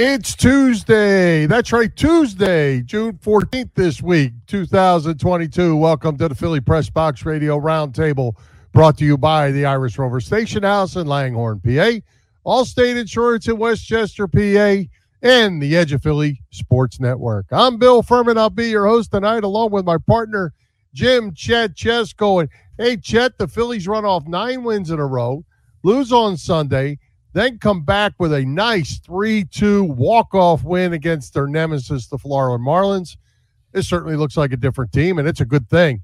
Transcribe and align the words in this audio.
It's 0.00 0.36
Tuesday. 0.36 1.46
That's 1.46 1.72
right, 1.72 1.94
Tuesday, 1.96 2.82
June 2.82 3.14
14th 3.14 3.70
this 3.74 4.00
week, 4.00 4.32
2022. 4.46 5.74
Welcome 5.74 6.16
to 6.18 6.28
the 6.28 6.36
Philly 6.36 6.60
Press 6.60 6.88
Box 6.88 7.26
Radio 7.26 7.58
Roundtable, 7.58 8.34
brought 8.70 8.96
to 8.98 9.04
you 9.04 9.18
by 9.18 9.50
the 9.50 9.66
Irish 9.66 9.98
Rover 9.98 10.20
Station 10.20 10.62
House 10.62 10.94
in 10.94 11.08
Langhorne, 11.08 11.58
PA, 11.58 11.98
Allstate 12.46 12.96
Insurance 12.96 13.48
in 13.48 13.58
Westchester, 13.58 14.28
PA, 14.28 14.84
and 15.20 15.60
the 15.60 15.76
Edge 15.76 15.92
of 15.92 16.00
Philly 16.00 16.42
Sports 16.52 17.00
Network. 17.00 17.46
I'm 17.50 17.76
Bill 17.76 18.04
Furman. 18.04 18.38
I'll 18.38 18.50
be 18.50 18.68
your 18.68 18.86
host 18.86 19.10
tonight, 19.10 19.42
along 19.42 19.72
with 19.72 19.84
my 19.84 19.98
partner, 19.98 20.54
Jim 20.94 21.34
Chet 21.34 21.74
Chesko. 21.74 22.42
And 22.42 22.50
hey, 22.78 22.98
Chet, 22.98 23.36
the 23.36 23.48
Phillies 23.48 23.88
run 23.88 24.04
off 24.04 24.28
nine 24.28 24.62
wins 24.62 24.92
in 24.92 25.00
a 25.00 25.06
row, 25.06 25.44
lose 25.82 26.12
on 26.12 26.36
Sunday 26.36 27.00
then 27.38 27.58
come 27.58 27.82
back 27.82 28.14
with 28.18 28.32
a 28.32 28.44
nice 28.44 28.98
3 28.98 29.44
2 29.44 29.84
walk 29.84 30.34
off 30.34 30.64
win 30.64 30.92
against 30.92 31.34
their 31.34 31.46
nemesis, 31.46 32.06
the 32.06 32.18
Florida 32.18 32.62
Marlins. 32.62 33.16
This 33.72 33.88
certainly 33.88 34.16
looks 34.16 34.36
like 34.36 34.52
a 34.52 34.56
different 34.56 34.92
team, 34.92 35.18
and 35.18 35.28
it's 35.28 35.40
a 35.40 35.44
good 35.44 35.68
thing. 35.68 36.02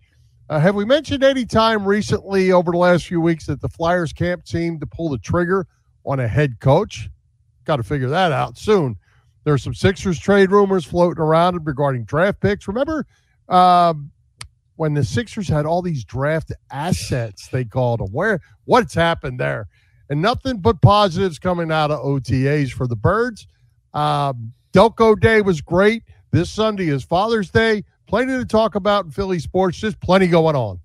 Uh, 0.49 0.61
have 0.61 0.75
we 0.75 0.85
mentioned 0.85 1.25
any 1.25 1.47
time 1.47 1.85
recently 1.87 2.53
over 2.53 2.71
the 2.71 2.79
last 2.79 3.07
few 3.07 3.21
weeks 3.21 3.47
that 3.47 3.61
the 3.61 3.69
Flyers 3.69 4.13
can't 4.13 4.47
seem 4.47 4.79
to 4.79 4.87
pull 4.87 5.09
the 5.09 5.19
trigger 5.19 5.67
on 6.05 6.21
a 6.21 6.29
head 6.29 6.61
coach? 6.61 7.09
Got 7.65 7.77
to 7.77 7.83
figure 7.83 8.11
that 8.11 8.31
out 8.31 8.59
soon. 8.59 8.97
There's 9.45 9.63
some 9.63 9.75
Sixers 9.75 10.19
trade 10.19 10.51
rumors 10.51 10.85
floating 10.85 11.23
around 11.23 11.67
regarding 11.67 12.05
draft 12.05 12.41
picks. 12.41 12.69
Remember 12.69 13.07
um, 13.49 14.11
when 14.77 14.95
the 14.95 15.05
Sixers 15.05 15.49
had 15.49 15.65
all 15.67 15.81
these 15.81 16.05
draft 16.05 16.53
assets, 16.71 17.49
they 17.49 17.65
called 17.65 18.01
them? 18.01 18.09
Where 18.13 18.41
what's 18.67 18.95
happened 18.95 19.41
there? 19.41 19.69
And 20.11 20.21
nothing 20.21 20.59
but 20.59 20.81
positives 20.81 21.39
coming 21.39 21.71
out 21.71 21.91
of 21.91 22.01
OTAs 22.01 22.71
for 22.71 22.87
the 22.87 22.97
Birds. 22.97 23.47
Um, 23.93 24.53
Delco 24.73 25.19
Day 25.19 25.41
was 25.41 25.61
great. 25.61 26.03
This 26.31 26.51
Sunday 26.51 26.89
is 26.89 27.05
Father's 27.05 27.51
Day. 27.51 27.85
Plenty 28.07 28.37
to 28.39 28.45
talk 28.45 28.75
about 28.75 29.07
in 29.07 29.11
Philly 29.13 29.39
sports. 29.39 29.79
Just 29.79 30.01
plenty 30.01 30.27
going 30.27 30.57
on. 30.57 30.81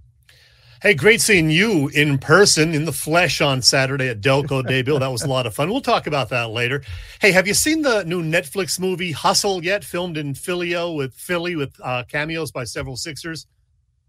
Hey, 0.81 0.93
great 0.93 1.19
seeing 1.19 1.49
you 1.49 1.89
in 1.89 2.17
person, 2.19 2.73
in 2.73 2.85
the 2.85 2.93
flesh 2.93 3.41
on 3.41 3.61
Saturday 3.61 4.07
at 4.07 4.21
Delco 4.21 4.65
Day, 4.67 4.81
Bill. 4.81 4.97
That 4.99 5.11
was 5.11 5.23
a 5.23 5.27
lot 5.27 5.45
of 5.45 5.53
fun. 5.53 5.69
We'll 5.69 5.81
talk 5.81 6.07
about 6.07 6.29
that 6.29 6.51
later. 6.51 6.83
Hey, 7.19 7.33
have 7.33 7.47
you 7.47 7.53
seen 7.53 7.81
the 7.81 8.05
new 8.05 8.23
Netflix 8.23 8.79
movie 8.79 9.11
Hustle 9.11 9.61
yet? 9.61 9.83
Filmed 9.83 10.17
in 10.17 10.33
Philly 10.33 10.73
with 10.95 11.13
Philly 11.15 11.57
with 11.57 11.75
uh, 11.83 12.03
cameos 12.07 12.51
by 12.51 12.63
several 12.63 12.95
Sixers. 12.95 13.45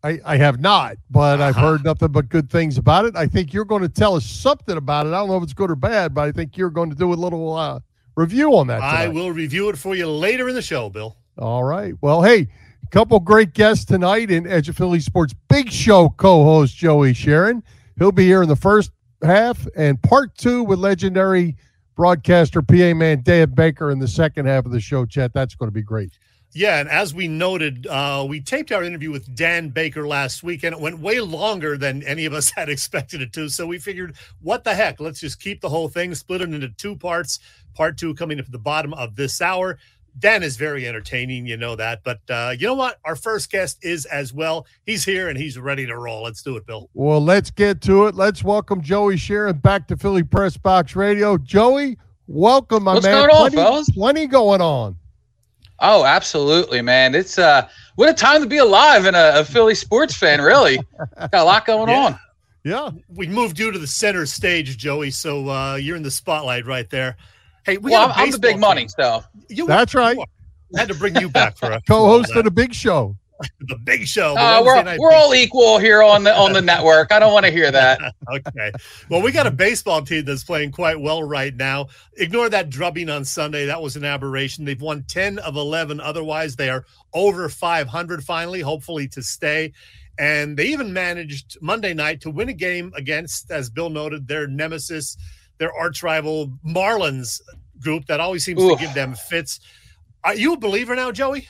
I, 0.02 0.20
I 0.24 0.36
have 0.38 0.60
not, 0.60 0.96
but 1.10 1.40
I've 1.40 1.56
heard 1.56 1.84
nothing 1.84 2.08
but 2.08 2.28
good 2.28 2.50
things 2.50 2.78
about 2.78 3.04
it. 3.04 3.16
I 3.16 3.26
think 3.26 3.52
you're 3.52 3.66
going 3.66 3.82
to 3.82 3.88
tell 3.88 4.14
us 4.14 4.24
something 4.24 4.76
about 4.76 5.06
it. 5.06 5.10
I 5.10 5.18
don't 5.18 5.28
know 5.28 5.36
if 5.36 5.42
it's 5.42 5.52
good 5.52 5.70
or 5.70 5.76
bad, 5.76 6.14
but 6.14 6.22
I 6.22 6.32
think 6.32 6.56
you're 6.56 6.70
going 6.70 6.88
to 6.88 6.96
do 6.96 7.12
a 7.12 7.14
little 7.14 7.52
uh, 7.54 7.80
review 8.16 8.56
on 8.56 8.66
that. 8.68 8.76
Tonight. 8.76 9.02
I 9.02 9.08
will 9.08 9.30
review 9.30 9.68
it 9.68 9.76
for 9.76 9.94
you 9.94 10.08
later 10.08 10.48
in 10.48 10.54
the 10.54 10.62
show, 10.62 10.88
Bill. 10.88 11.16
All 11.36 11.64
right. 11.64 11.94
Well, 12.00 12.22
hey, 12.22 12.48
a 12.82 12.86
couple 12.90 13.20
great 13.20 13.52
guests 13.52 13.84
tonight 13.84 14.30
in 14.30 14.46
Edge 14.46 14.68
of 14.70 14.76
Philly 14.76 15.00
Sports 15.00 15.34
Big 15.48 15.70
Show 15.70 16.08
co-host 16.10 16.76
Joey 16.76 17.12
Sheeran. 17.12 17.62
He'll 17.98 18.12
be 18.12 18.24
here 18.24 18.42
in 18.42 18.48
the 18.48 18.56
first 18.56 18.92
half 19.22 19.66
and 19.76 20.00
part 20.02 20.34
two 20.36 20.64
with 20.64 20.78
legendary 20.78 21.56
broadcaster 21.94 22.62
PA 22.62 22.94
man 22.94 23.20
Dan 23.22 23.50
Baker 23.50 23.90
in 23.90 23.98
the 23.98 24.08
second 24.08 24.46
half 24.46 24.64
of 24.64 24.72
the 24.72 24.80
show. 24.80 25.04
Chet, 25.04 25.34
that's 25.34 25.54
going 25.54 25.68
to 25.68 25.74
be 25.74 25.82
great. 25.82 26.18
Yeah, 26.52 26.80
and 26.80 26.88
as 26.88 27.14
we 27.14 27.28
noted, 27.28 27.86
uh, 27.86 28.26
we 28.28 28.40
taped 28.40 28.72
our 28.72 28.82
interview 28.82 29.12
with 29.12 29.34
Dan 29.36 29.68
Baker 29.68 30.06
last 30.08 30.42
week, 30.42 30.64
and 30.64 30.74
it 30.74 30.80
went 30.80 30.98
way 30.98 31.20
longer 31.20 31.76
than 31.78 32.02
any 32.02 32.24
of 32.24 32.32
us 32.32 32.50
had 32.56 32.68
expected 32.68 33.22
it 33.22 33.32
to. 33.34 33.48
So 33.48 33.66
we 33.66 33.78
figured, 33.78 34.16
what 34.42 34.64
the 34.64 34.74
heck? 34.74 34.98
Let's 34.98 35.20
just 35.20 35.40
keep 35.40 35.60
the 35.60 35.68
whole 35.68 35.88
thing, 35.88 36.14
split 36.14 36.40
it 36.40 36.52
into 36.52 36.68
two 36.70 36.96
parts. 36.96 37.38
Part 37.74 37.96
two 37.96 38.14
coming 38.14 38.40
up 38.40 38.46
at 38.46 38.52
the 38.52 38.58
bottom 38.58 38.92
of 38.94 39.14
this 39.14 39.40
hour. 39.40 39.78
Dan 40.18 40.42
is 40.42 40.56
very 40.56 40.88
entertaining, 40.88 41.46
you 41.46 41.56
know 41.56 41.76
that. 41.76 42.02
But 42.02 42.18
uh, 42.28 42.52
you 42.58 42.66
know 42.66 42.74
what? 42.74 42.98
Our 43.04 43.14
first 43.14 43.48
guest 43.52 43.78
is 43.82 44.06
as 44.06 44.34
well. 44.34 44.66
He's 44.84 45.04
here 45.04 45.28
and 45.28 45.38
he's 45.38 45.56
ready 45.56 45.86
to 45.86 45.96
roll. 45.96 46.24
Let's 46.24 46.42
do 46.42 46.56
it, 46.56 46.66
Bill. 46.66 46.90
Well, 46.94 47.20
let's 47.20 47.52
get 47.52 47.80
to 47.82 48.06
it. 48.06 48.16
Let's 48.16 48.42
welcome 48.42 48.82
Joey 48.82 49.14
Sheeran 49.14 49.62
back 49.62 49.86
to 49.86 49.96
Philly 49.96 50.24
Press 50.24 50.56
Box 50.56 50.96
Radio. 50.96 51.38
Joey, 51.38 51.96
welcome, 52.26 52.82
my 52.82 52.94
What's 52.94 53.06
man. 53.06 53.28
going 53.28 53.30
on, 53.30 53.36
plenty, 53.50 53.56
fellas? 53.56 53.90
plenty 53.90 54.26
going 54.26 54.60
on. 54.60 54.96
Oh, 55.80 56.04
absolutely, 56.04 56.82
man. 56.82 57.14
It's 57.14 57.38
uh 57.38 57.68
what 57.96 58.08
a 58.08 58.14
time 58.14 58.41
to 58.42 58.46
be 58.48 58.58
alive 58.58 59.04
and 59.06 59.16
a, 59.16 59.41
a 59.41 59.44
Philly 59.44 59.74
sports 59.74 60.14
fan, 60.14 60.41
really. 60.41 60.78
Got 61.18 61.34
a 61.34 61.44
lot 61.44 61.66
going 61.66 61.88
Yeah. 61.91 62.04
on. 62.04 62.18
Yeah. 62.64 62.91
We 63.08 63.26
moved 63.26 63.58
you 63.58 63.70
to 63.70 63.78
the 63.78 63.86
center 63.86 64.26
stage, 64.26 64.76
Joey. 64.76 65.10
So 65.10 65.48
uh, 65.48 65.74
you're 65.76 65.96
in 65.96 66.02
the 66.02 66.10
spotlight 66.10 66.66
right 66.66 66.88
there. 66.91 67.16
Hey, 67.64 67.76
we 67.78 67.91
well, 67.91 68.04
I'm, 68.04 68.10
a 68.10 68.14
I'm 68.14 68.30
the 68.30 68.38
big 68.38 68.54
baseball 68.56 68.70
money, 68.70 68.80
team. 68.82 68.88
so 68.91 69.24
You, 69.48 69.66
That's 69.66 69.94
right. 69.94 70.16
you. 70.16 70.24
I 70.76 70.80
had 70.80 70.88
to 70.88 70.94
bring 70.94 71.16
you 71.16 71.28
back 71.28 71.56
for 71.56 71.72
a 71.72 71.80
Co-host 71.88 72.32
for 72.32 72.38
of 72.41 72.44
the 72.44 72.50
Big 72.50 72.72
Show. 72.74 73.16
the 73.60 73.76
big 73.76 74.06
show. 74.06 74.34
uh, 74.36 74.62
we're 74.64 74.98
we're 74.98 75.12
all 75.12 75.34
equal 75.34 75.78
here 75.78 76.02
on 76.02 76.24
the 76.24 76.36
on 76.36 76.52
the 76.52 76.60
network. 76.60 77.12
I 77.12 77.18
don't 77.18 77.32
want 77.32 77.46
to 77.46 77.52
hear 77.52 77.70
that. 77.72 78.14
okay. 78.32 78.72
Well, 79.08 79.22
we 79.22 79.32
got 79.32 79.46
a 79.46 79.50
baseball 79.50 80.02
team 80.02 80.24
that's 80.24 80.44
playing 80.44 80.72
quite 80.72 81.00
well 81.00 81.22
right 81.22 81.54
now. 81.54 81.88
Ignore 82.14 82.50
that 82.50 82.70
drubbing 82.70 83.08
on 83.08 83.24
Sunday. 83.24 83.66
That 83.66 83.80
was 83.80 83.96
an 83.96 84.04
aberration. 84.04 84.64
They've 84.64 84.80
won 84.80 85.04
10 85.04 85.38
of 85.38 85.56
11. 85.56 86.00
Otherwise, 86.00 86.56
they 86.56 86.68
are 86.70 86.84
over 87.14 87.48
500 87.48 88.24
finally, 88.24 88.60
hopefully 88.60 89.08
to 89.08 89.22
stay. 89.22 89.72
And 90.18 90.56
they 90.56 90.66
even 90.66 90.92
managed 90.92 91.56
Monday 91.62 91.94
night 91.94 92.20
to 92.22 92.30
win 92.30 92.50
a 92.50 92.52
game 92.52 92.92
against, 92.94 93.50
as 93.50 93.70
Bill 93.70 93.88
noted, 93.88 94.28
their 94.28 94.46
nemesis, 94.46 95.16
their 95.56 95.72
arch 95.72 96.02
rival 96.02 96.52
Marlins 96.66 97.40
group 97.80 98.04
that 98.06 98.20
always 98.20 98.44
seems 98.44 98.60
to 98.60 98.76
give 98.76 98.92
them 98.92 99.14
fits. 99.14 99.60
Are 100.22 100.34
you 100.34 100.52
a 100.52 100.58
believer 100.58 100.94
now, 100.94 101.10
Joey? 101.10 101.48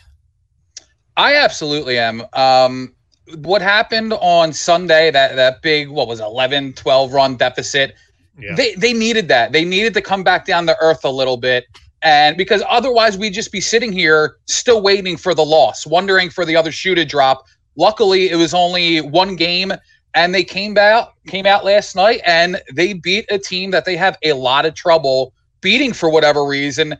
I 1.16 1.37
absolutely 1.37 1.98
am. 1.98 2.22
Um 2.32 2.94
what 3.37 3.62
happened 3.62 4.12
on 4.15 4.53
Sunday, 4.53 5.10
that 5.10 5.37
that 5.37 5.62
big, 5.62 5.88
what 5.88 6.09
was 6.09 6.21
it, 6.21 6.25
11, 6.25 6.72
12 6.75 7.12
run 7.12 7.37
deficit, 7.37 7.94
Yeah. 8.38 8.54
they 8.56 8.75
they 8.75 8.93
needed 8.93 9.28
that. 9.28 9.53
They 9.53 9.65
needed 9.65 9.94
to 9.94 10.03
come 10.03 10.25
back 10.25 10.47
down 10.47 10.66
to 10.66 10.76
earth 10.81 11.04
a 11.04 11.10
little 11.10 11.37
bit. 11.37 11.65
And 12.03 12.37
because 12.37 12.62
otherwise 12.69 13.19
we'd 13.19 13.34
just 13.34 13.53
be 13.53 13.60
sitting 13.60 13.93
here 13.93 14.37
still 14.47 14.81
waiting 14.82 15.16
for 15.16 15.34
the 15.34 15.44
loss, 15.44 15.87
wondering 15.87 16.31
for 16.31 16.44
the 16.44 16.56
other 16.56 16.72
shoe 16.72 16.94
to 16.94 17.04
drop. 17.04 17.44
Luckily, 17.77 18.30
it 18.30 18.36
was 18.36 18.54
only 18.54 19.01
one 19.01 19.36
game 19.36 19.72
and 20.15 20.34
they 20.34 20.42
came 20.42 20.77
out 20.77 21.13
came 21.28 21.47
out 21.47 21.65
last 21.65 21.95
night 21.95 22.21
and 22.27 22.60
they 22.72 22.95
beat 22.95 23.27
a 23.30 23.39
team 23.39 23.71
that 23.71 23.84
they 23.84 23.97
have 23.97 24.16
a 24.24 24.33
lot 24.33 24.66
of 24.66 24.74
trouble 24.74 25.33
beating 25.60 25.92
for 25.92 26.09
whatever 26.10 26.45
reason. 26.45 26.97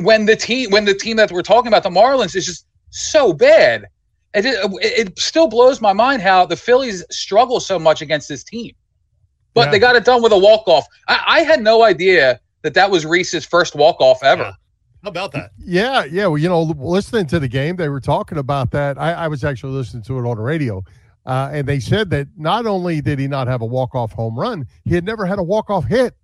When 0.00 0.26
the 0.26 0.36
team 0.36 0.70
when 0.70 0.84
the 0.84 0.94
team 0.94 1.16
that 1.16 1.30
we're 1.32 1.42
talking 1.42 1.68
about, 1.68 1.82
the 1.82 1.90
Marlins, 1.90 2.34
is 2.36 2.46
just 2.46 2.66
so 2.96 3.32
bad. 3.32 3.86
It, 4.34 4.44
it, 4.44 5.08
it 5.08 5.18
still 5.18 5.48
blows 5.48 5.80
my 5.80 5.92
mind 5.92 6.20
how 6.22 6.44
the 6.46 6.56
Phillies 6.56 7.04
struggle 7.10 7.58
so 7.60 7.78
much 7.78 8.02
against 8.02 8.28
this 8.28 8.44
team 8.44 8.74
but 9.54 9.66
Yeah. 9.66 9.70
they 9.70 9.78
got 9.78 9.96
it 9.96 10.04
done 10.04 10.22
with 10.22 10.32
a 10.32 10.38
walk 10.38 10.68
off. 10.68 10.86
I, 11.08 11.22
I 11.26 11.40
had 11.40 11.62
no 11.62 11.82
idea 11.82 12.38
that 12.60 12.74
that 12.74 12.90
was 12.90 13.06
Rhys's 13.06 13.46
first 13.46 13.74
walk 13.74 13.96
off 14.00 14.22
ever. 14.22 14.42
Yeah. 14.42 14.52
How 15.02 15.08
about 15.08 15.32
that? 15.32 15.52
Yeah, 15.58 16.04
yeah. 16.04 16.26
Well, 16.26 16.36
you 16.36 16.46
know, 16.50 16.60
listening 16.60 17.26
to 17.28 17.40
the 17.40 17.48
game, 17.48 17.76
they 17.76 17.88
were 17.88 18.00
talking 18.00 18.36
about 18.36 18.70
that. 18.72 18.98
I, 18.98 19.12
I 19.12 19.28
was 19.28 19.44
actually 19.44 19.72
listening 19.72 20.02
to 20.02 20.18
it 20.18 20.28
on 20.28 20.36
the 20.36 20.42
radio, 20.42 20.84
uh, 21.24 21.48
and 21.54 21.66
they 21.66 21.80
said 21.80 22.10
that 22.10 22.28
not 22.36 22.66
only 22.66 23.00
did 23.00 23.18
he 23.18 23.26
not 23.28 23.46
have 23.48 23.62
a 23.62 23.66
walk 23.66 23.94
off 23.94 24.12
home 24.12 24.38
run, 24.38 24.66
he 24.84 24.94
had 24.94 25.04
never 25.04 25.24
had 25.24 25.38
a 25.38 25.42
walk 25.42 25.70
off 25.70 25.86
hit, 25.86 26.14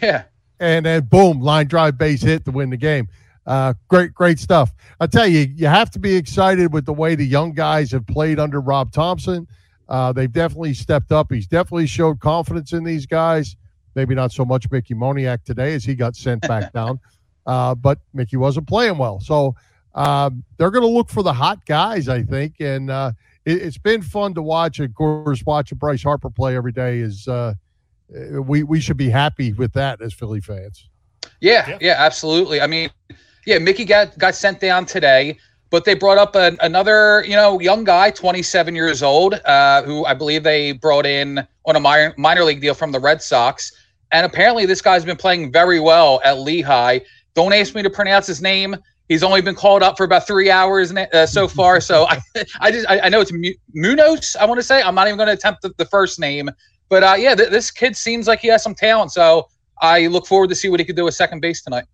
Yeah, 0.00 0.22
and 0.60 0.86
then 0.86 1.02
boom, 1.06 1.40
line 1.40 1.66
drive 1.66 1.98
base 1.98 2.22
hit 2.22 2.44
to 2.44 2.52
win 2.52 2.70
the 2.70 2.76
game. 2.76 3.08
Uh, 3.48 3.72
great, 3.88 4.12
great 4.12 4.38
stuff. 4.38 4.74
I 5.00 5.06
tell 5.06 5.26
you, 5.26 5.40
you 5.56 5.66
have 5.68 5.90
to 5.92 5.98
be 5.98 6.14
excited 6.14 6.70
with 6.72 6.84
the 6.84 6.92
way 6.92 7.14
the 7.14 7.24
young 7.26 7.52
guys 7.54 7.90
have 7.92 8.06
played 8.06 8.38
under 8.38 8.60
Rob 8.60 8.92
Thomson. 8.92 9.48
Uh, 9.88 10.12
they've 10.12 10.30
definitely 10.30 10.74
stepped 10.74 11.12
up. 11.12 11.32
He's 11.32 11.46
definitely 11.46 11.86
showed 11.86 12.20
confidence 12.20 12.74
in 12.74 12.84
these 12.84 13.06
guys. 13.06 13.56
Maybe 13.94 14.14
not 14.14 14.32
so 14.32 14.44
much 14.44 14.70
Mickey 14.70 14.92
Moniak 14.94 15.44
today 15.44 15.72
as 15.74 15.82
he 15.82 15.94
got 15.94 16.14
sent 16.14 16.42
back 16.42 16.72
down, 16.74 17.00
uh, 17.46 17.74
but 17.74 17.98
Mickey 18.12 18.36
wasn't 18.36 18.68
playing 18.68 18.98
well. 18.98 19.18
So 19.18 19.54
um, 19.94 20.44
they're 20.58 20.70
going 20.70 20.86
to 20.86 20.94
look 20.94 21.08
for 21.08 21.22
the 21.22 21.32
hot 21.32 21.64
guys, 21.64 22.06
I 22.06 22.22
think, 22.22 22.60
and 22.60 22.90
uh, 22.90 23.12
it, 23.46 23.62
it's 23.62 23.78
been 23.78 24.02
fun 24.02 24.34
to 24.34 24.42
watch. 24.42 24.78
Of 24.78 24.92
course, 24.94 25.42
watching 25.46 25.78
Bryce 25.78 26.02
Harper 26.02 26.28
play 26.28 26.54
every 26.54 26.72
day 26.72 26.98
is 26.98 27.26
uh, 27.26 27.54
we 28.42 28.62
we 28.62 28.78
should 28.78 28.98
be 28.98 29.08
happy 29.08 29.54
with 29.54 29.72
that 29.72 30.02
as 30.02 30.12
Philly 30.12 30.42
fans. 30.42 30.90
yeah, 31.40 31.66
Yeah. 31.70 31.78
yeah, 31.80 31.94
absolutely. 31.98 32.60
I 32.60 32.66
mean, 32.66 32.90
yeah, 33.48 33.56
Mickey 33.56 33.86
got 33.86 34.16
got 34.18 34.34
sent 34.34 34.60
down 34.60 34.84
today, 34.84 35.38
but 35.70 35.86
they 35.86 35.94
brought 35.94 36.18
up 36.18 36.36
an, 36.36 36.58
another, 36.60 37.24
you 37.26 37.34
know, 37.34 37.58
young 37.60 37.82
guy, 37.82 38.10
27 38.10 38.74
years 38.74 39.02
old, 39.02 39.40
uh, 39.46 39.82
who 39.84 40.04
I 40.04 40.12
believe 40.12 40.42
they 40.42 40.72
brought 40.72 41.06
in 41.06 41.46
on 41.64 41.74
a 41.74 41.80
minor, 41.80 42.12
minor 42.18 42.44
league 42.44 42.60
deal 42.60 42.74
from 42.74 42.92
the 42.92 43.00
Red 43.00 43.22
Sox, 43.22 43.72
and 44.12 44.26
apparently 44.26 44.66
this 44.66 44.82
guy's 44.82 45.02
been 45.02 45.16
playing 45.16 45.50
very 45.50 45.80
well 45.80 46.20
at 46.24 46.40
Lehigh. 46.40 46.98
Don't 47.32 47.54
ask 47.54 47.74
me 47.74 47.82
to 47.82 47.88
pronounce 47.88 48.26
his 48.26 48.42
name. 48.42 48.76
He's 49.08 49.22
only 49.22 49.40
been 49.40 49.54
called 49.54 49.82
up 49.82 49.96
for 49.96 50.04
about 50.04 50.26
three 50.26 50.50
hours 50.50 50.92
uh, 50.92 51.24
so 51.24 51.48
far. 51.58 51.80
So 51.80 52.06
I, 52.06 52.20
I 52.60 52.70
just 52.70 52.86
I, 52.90 53.00
I 53.00 53.08
know 53.08 53.22
it's 53.22 53.32
Munoz. 53.72 54.36
I 54.38 54.44
want 54.44 54.60
to 54.60 54.62
say 54.62 54.82
I'm 54.82 54.94
not 54.94 55.06
even 55.06 55.16
going 55.16 55.28
to 55.28 55.32
attempt 55.32 55.62
the, 55.62 55.72
the, 55.78 55.86
first 55.86 56.20
name, 56.20 56.50
but 56.90 57.02
uh, 57.02 57.14
yeah, 57.16 57.34
th- 57.34 57.48
this 57.48 57.70
kid 57.70 57.96
seems 57.96 58.28
like 58.28 58.40
he 58.40 58.48
has 58.48 58.62
some 58.62 58.74
talent. 58.74 59.10
So 59.10 59.48
I 59.80 60.08
look 60.08 60.26
forward 60.26 60.50
to 60.50 60.54
see 60.54 60.68
what 60.68 60.80
he 60.80 60.84
could 60.84 60.96
do 60.96 61.04
with 61.06 61.14
second 61.14 61.40
base 61.40 61.62
tonight. 61.62 61.84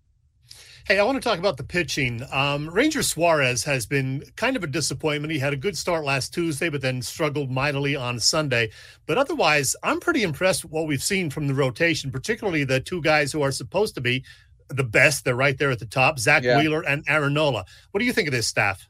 Hey, 0.85 0.99
I 0.99 1.03
want 1.03 1.15
to 1.15 1.27
talk 1.27 1.39
about 1.39 1.57
the 1.57 1.63
pitching. 1.63 2.21
Um, 2.31 2.69
Ranger 2.69 3.01
Suarez 3.01 3.63
has 3.63 3.87
been 3.87 4.23
kind 4.35 4.55
of 4.55 4.63
a 4.63 4.67
disappointment. 4.67 5.33
He 5.33 5.39
had 5.39 5.51
a 5.51 5.55
good 5.57 5.75
start 5.75 6.05
last 6.05 6.31
Tuesday, 6.31 6.69
but 6.69 6.79
then 6.79 7.01
struggled 7.01 7.49
mightily 7.49 7.95
on 7.95 8.19
Sunday. 8.19 8.69
But 9.07 9.17
otherwise, 9.17 9.75
I'm 9.81 9.99
pretty 9.99 10.21
impressed 10.21 10.63
with 10.63 10.71
what 10.71 10.85
we've 10.85 11.01
seen 11.01 11.31
from 11.31 11.47
the 11.47 11.55
rotation, 11.55 12.11
particularly 12.11 12.65
the 12.65 12.79
two 12.79 13.01
guys 13.01 13.31
who 13.31 13.41
are 13.41 13.51
supposed 13.51 13.95
to 13.95 14.01
be 14.01 14.23
the 14.67 14.83
best. 14.83 15.25
They're 15.25 15.35
right 15.35 15.57
there 15.57 15.71
at 15.71 15.79
the 15.79 15.87
top 15.87 16.19
Zack 16.19 16.43
yeah. 16.43 16.59
Wheeler 16.59 16.83
and 16.83 17.03
Aaron 17.07 17.33
Nola. 17.33 17.65
What 17.89 17.99
do 17.99 18.05
you 18.05 18.13
think 18.13 18.27
of 18.27 18.31
this 18.31 18.45
staff? 18.45 18.87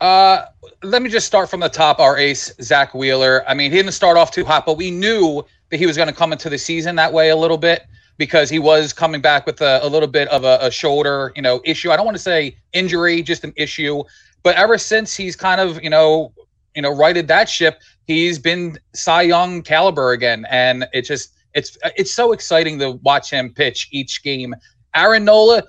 Uh, 0.00 0.46
let 0.82 1.02
me 1.02 1.10
just 1.10 1.26
start 1.26 1.50
from 1.50 1.60
the 1.60 1.68
top. 1.68 2.00
Our 2.00 2.16
ace, 2.16 2.50
Zack 2.62 2.94
Wheeler. 2.94 3.46
I 3.46 3.52
mean, 3.52 3.70
he 3.70 3.76
didn't 3.76 3.92
start 3.92 4.16
off 4.16 4.30
too 4.30 4.46
hot, 4.46 4.64
but 4.64 4.78
we 4.78 4.90
knew 4.90 5.44
that 5.68 5.76
he 5.76 5.84
was 5.84 5.98
going 5.98 6.08
to 6.08 6.14
come 6.14 6.32
into 6.32 6.48
the 6.48 6.56
season 6.56 6.96
that 6.96 7.12
way 7.12 7.28
a 7.28 7.36
little 7.36 7.58
bit 7.58 7.82
because 8.16 8.48
he 8.48 8.58
was 8.58 8.92
coming 8.92 9.20
back 9.20 9.46
with 9.46 9.60
a, 9.60 9.80
a 9.82 9.88
little 9.88 10.08
bit 10.08 10.28
of 10.28 10.44
a, 10.44 10.58
a, 10.60 10.70
shoulder, 10.70 11.32
you 11.34 11.42
know, 11.42 11.60
issue. 11.64 11.90
I 11.90 11.96
don't 11.96 12.04
want 12.04 12.16
to 12.16 12.22
say 12.22 12.56
injury, 12.72 13.22
just 13.22 13.44
an 13.44 13.52
issue. 13.56 14.02
But 14.42 14.56
ever 14.56 14.78
since 14.78 15.16
he's 15.16 15.34
kind 15.36 15.60
of, 15.60 15.82
you 15.82 15.90
know, 15.90 16.32
you 16.74 16.82
know, 16.82 16.94
righted 16.94 17.28
that 17.28 17.48
ship, 17.48 17.80
he's 18.06 18.38
been 18.38 18.78
Cy 18.94 19.22
Young 19.22 19.62
caliber 19.62 20.12
again, 20.12 20.46
and 20.50 20.86
it 20.92 21.02
just 21.02 21.34
it's 21.54 21.78
it's 21.96 22.12
so 22.12 22.32
exciting 22.32 22.78
to 22.80 22.92
watch 23.02 23.30
him 23.30 23.52
pitch 23.52 23.88
each 23.92 24.22
game. 24.22 24.54
Aaron 24.94 25.24
Nola, 25.24 25.62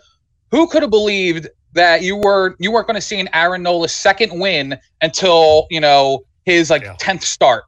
who 0.52 0.68
could 0.68 0.82
have 0.82 0.92
believed 0.92 1.48
that 1.74 2.02
you 2.02 2.16
were 2.16 2.56
you 2.60 2.72
weren't 2.72 2.88
going 2.88 2.96
to 2.96 3.02
see 3.02 3.20
an 3.20 3.30
Aaron 3.34 3.64
Nola 3.64 3.88
second 3.88 4.40
win 4.40 4.78
until 5.02 5.68
you 5.70 5.80
know 5.80 6.26
his 6.46 6.70
like 6.70 6.84
tenth 6.98 7.22
yeah. 7.22 7.28
start 7.28 7.66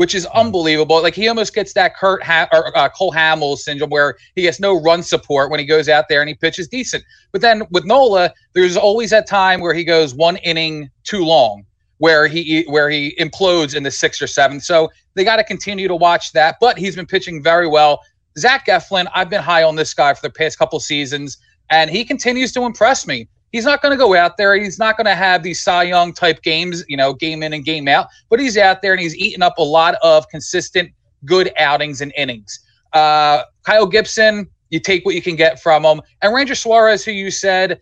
which 0.00 0.14
is 0.14 0.24
unbelievable. 0.28 1.02
Like 1.02 1.14
he 1.14 1.28
almost 1.28 1.54
gets 1.54 1.74
that 1.74 1.94
Kurt 1.94 2.22
ha- 2.22 2.48
or 2.54 2.74
uh, 2.74 2.88
Cole 2.88 3.12
Hamels 3.12 3.58
syndrome 3.58 3.90
where 3.90 4.16
he 4.34 4.40
gets 4.40 4.58
no 4.58 4.80
run 4.80 5.02
support 5.02 5.50
when 5.50 5.60
he 5.60 5.66
goes 5.66 5.90
out 5.90 6.06
there 6.08 6.22
and 6.22 6.28
he 6.30 6.34
pitches 6.34 6.68
decent. 6.68 7.04
But 7.32 7.42
then 7.42 7.64
with 7.70 7.84
Nola, 7.84 8.32
there's 8.54 8.78
always 8.78 9.10
that 9.10 9.26
time 9.26 9.60
where 9.60 9.74
he 9.74 9.84
goes 9.84 10.14
one 10.14 10.38
inning 10.38 10.88
too 11.04 11.22
long, 11.22 11.66
where 11.98 12.28
he 12.28 12.62
where 12.68 12.88
he 12.88 13.14
implodes 13.20 13.76
in 13.76 13.82
the 13.82 13.90
sixth 13.90 14.22
or 14.22 14.26
seventh. 14.26 14.62
So 14.62 14.88
they 15.16 15.22
got 15.22 15.36
to 15.36 15.44
continue 15.44 15.86
to 15.86 15.96
watch 15.96 16.32
that. 16.32 16.56
But 16.62 16.78
he's 16.78 16.96
been 16.96 17.04
pitching 17.04 17.42
very 17.42 17.68
well. 17.68 18.00
Zach 18.38 18.68
Eflin, 18.68 19.06
I've 19.14 19.28
been 19.28 19.42
high 19.42 19.64
on 19.64 19.76
this 19.76 19.92
guy 19.92 20.14
for 20.14 20.22
the 20.22 20.32
past 20.32 20.58
couple 20.58 20.80
seasons, 20.80 21.36
and 21.68 21.90
he 21.90 22.06
continues 22.06 22.52
to 22.52 22.62
impress 22.62 23.06
me 23.06 23.28
he's 23.52 23.64
not 23.64 23.82
going 23.82 23.92
to 23.92 23.98
go 23.98 24.14
out 24.14 24.36
there. 24.36 24.54
He's 24.54 24.78
not 24.78 24.96
going 24.96 25.06
to 25.06 25.14
have 25.14 25.42
these 25.42 25.62
Cy 25.62 25.84
Young 25.84 26.12
type 26.12 26.42
games, 26.42 26.84
you 26.88 26.96
know, 26.96 27.12
game 27.12 27.42
in 27.42 27.52
and 27.52 27.64
game 27.64 27.88
out. 27.88 28.08
But 28.28 28.40
he's 28.40 28.56
out 28.56 28.82
there 28.82 28.92
and 28.92 29.00
he's 29.00 29.16
eating 29.16 29.42
up 29.42 29.58
a 29.58 29.62
lot 29.62 29.96
of 30.02 30.28
consistent 30.28 30.90
good 31.24 31.52
outings 31.58 32.00
and 32.00 32.12
innings. 32.16 32.60
Uh, 32.92 33.44
Kyle 33.64 33.86
Gibson, 33.86 34.48
you 34.70 34.80
take 34.80 35.04
what 35.04 35.14
you 35.14 35.22
can 35.22 35.36
get 35.36 35.60
from 35.60 35.84
him. 35.84 36.00
And 36.22 36.34
Ranger 36.34 36.54
Suarez, 36.54 37.04
who 37.04 37.12
you 37.12 37.30
said, 37.30 37.80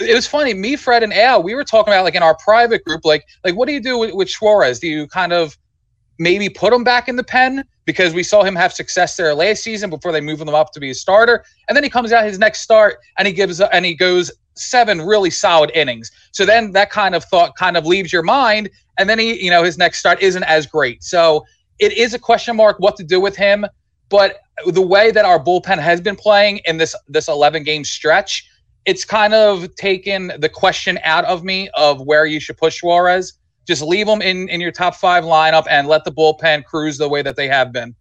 it 0.00 0.14
was 0.14 0.26
funny. 0.26 0.54
Me, 0.54 0.76
Fred, 0.76 1.02
and 1.02 1.12
Al, 1.12 1.42
we 1.42 1.54
were 1.54 1.64
talking 1.64 1.92
about 1.92 2.04
like 2.04 2.14
in 2.14 2.22
our 2.22 2.36
private 2.36 2.84
group, 2.84 3.04
like, 3.04 3.24
like 3.44 3.56
what 3.56 3.66
do 3.66 3.74
you 3.74 3.80
do 3.80 3.98
with, 3.98 4.14
with 4.14 4.30
Suarez? 4.30 4.78
Do 4.78 4.86
you 4.86 5.08
kind 5.08 5.32
of 5.32 5.58
maybe 6.20 6.48
put 6.48 6.72
him 6.72 6.84
back 6.84 7.08
in 7.08 7.16
the 7.16 7.24
pen 7.24 7.64
because 7.84 8.12
we 8.12 8.22
saw 8.22 8.42
him 8.42 8.54
have 8.54 8.72
success 8.72 9.16
there 9.16 9.34
last 9.34 9.62
season 9.62 9.88
before 9.88 10.12
they 10.12 10.20
moved 10.20 10.40
him 10.40 10.48
up 10.48 10.72
to 10.72 10.80
be 10.80 10.90
a 10.90 10.94
starter, 10.94 11.44
and 11.68 11.76
then 11.76 11.82
he 11.82 11.90
comes 11.90 12.12
out 12.12 12.24
his 12.24 12.38
next 12.38 12.60
start 12.60 12.98
and 13.18 13.26
he 13.26 13.32
gives 13.32 13.60
and 13.60 13.84
he 13.84 13.94
goes 13.94 14.30
seven 14.58 15.02
really 15.02 15.30
solid 15.30 15.70
innings. 15.74 16.10
So 16.32 16.44
then 16.44 16.72
that 16.72 16.90
kind 16.90 17.14
of 17.14 17.24
thought 17.24 17.56
kind 17.56 17.76
of 17.76 17.86
leaves 17.86 18.12
your 18.12 18.22
mind, 18.22 18.70
and 18.98 19.08
then 19.08 19.18
he, 19.18 19.42
you 19.42 19.50
know, 19.50 19.62
his 19.62 19.78
next 19.78 19.98
start 19.98 20.22
isn't 20.22 20.44
as 20.44 20.66
great. 20.66 21.02
So 21.02 21.44
it 21.78 21.92
is 21.92 22.14
a 22.14 22.18
question 22.18 22.56
mark 22.56 22.78
what 22.78 22.96
to 22.96 23.04
do 23.04 23.20
with 23.20 23.36
him. 23.36 23.66
But 24.08 24.40
the 24.66 24.82
way 24.82 25.10
that 25.10 25.24
our 25.24 25.38
bullpen 25.38 25.78
has 25.78 26.00
been 26.00 26.16
playing 26.16 26.60
in 26.64 26.78
this 26.78 26.94
this 27.08 27.28
11 27.28 27.62
game 27.62 27.84
stretch, 27.84 28.48
it's 28.84 29.04
kind 29.04 29.34
of 29.34 29.74
taken 29.76 30.32
the 30.38 30.48
question 30.48 30.98
out 31.04 31.24
of 31.26 31.44
me 31.44 31.68
of 31.74 32.00
where 32.00 32.26
you 32.26 32.40
should 32.40 32.56
push 32.56 32.80
Suarez. 32.80 33.34
Just 33.66 33.82
leave 33.82 34.08
him 34.08 34.22
in 34.22 34.48
in 34.48 34.60
your 34.60 34.72
top 34.72 34.94
five 34.94 35.24
lineup 35.24 35.66
and 35.68 35.88
let 35.88 36.04
the 36.04 36.12
bullpen 36.12 36.64
cruise 36.64 36.98
the 36.98 37.08
way 37.08 37.22
that 37.22 37.36
they 37.36 37.48
have 37.48 37.72
been. 37.72 37.94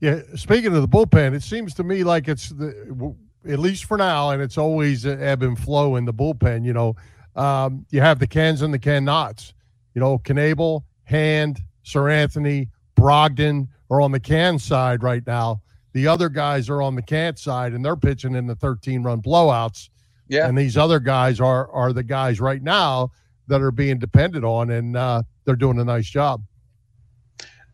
Yeah, 0.00 0.20
speaking 0.36 0.76
of 0.76 0.82
the 0.82 0.88
bullpen, 0.88 1.34
it 1.34 1.42
seems 1.42 1.74
to 1.74 1.82
me 1.82 2.04
like 2.04 2.28
it's 2.28 2.50
the 2.50 3.16
at 3.46 3.58
least 3.58 3.84
for 3.84 3.96
now, 3.96 4.30
and 4.30 4.42
it's 4.42 4.58
always 4.58 5.06
ebb 5.06 5.42
and 5.42 5.58
flow 5.58 5.96
in 5.96 6.04
the 6.04 6.14
bullpen. 6.14 6.64
You 6.64 6.72
know, 6.72 6.96
um, 7.36 7.86
you 7.90 8.00
have 8.00 8.18
the 8.18 8.26
cans 8.26 8.62
and 8.62 8.72
the 8.72 8.78
cannots. 8.78 9.54
You 9.94 10.00
know, 10.00 10.18
Knebel, 10.18 10.84
Hand, 11.04 11.60
Seranthony, 11.84 12.68
Brogdon 12.96 13.68
are 13.90 14.00
on 14.00 14.12
the 14.12 14.20
can 14.20 14.58
side 14.58 15.02
right 15.02 15.26
now. 15.26 15.62
The 15.92 16.06
other 16.06 16.28
guys 16.28 16.68
are 16.68 16.82
on 16.82 16.94
the 16.94 17.02
can 17.02 17.36
side, 17.36 17.72
and 17.72 17.84
they're 17.84 17.96
pitching 17.96 18.34
in 18.34 18.46
the 18.46 18.54
13 18.54 19.02
run 19.02 19.22
blowouts. 19.22 19.88
Yeah. 20.28 20.46
And 20.46 20.56
these 20.56 20.76
other 20.76 21.00
guys 21.00 21.40
are 21.40 21.70
are 21.70 21.92
the 21.92 22.02
guys 22.02 22.40
right 22.40 22.62
now 22.62 23.10
that 23.46 23.62
are 23.62 23.70
being 23.70 23.98
depended 23.98 24.44
on, 24.44 24.70
and 24.70 24.96
uh, 24.96 25.22
they're 25.44 25.56
doing 25.56 25.78
a 25.80 25.84
nice 25.84 26.08
job. 26.08 26.42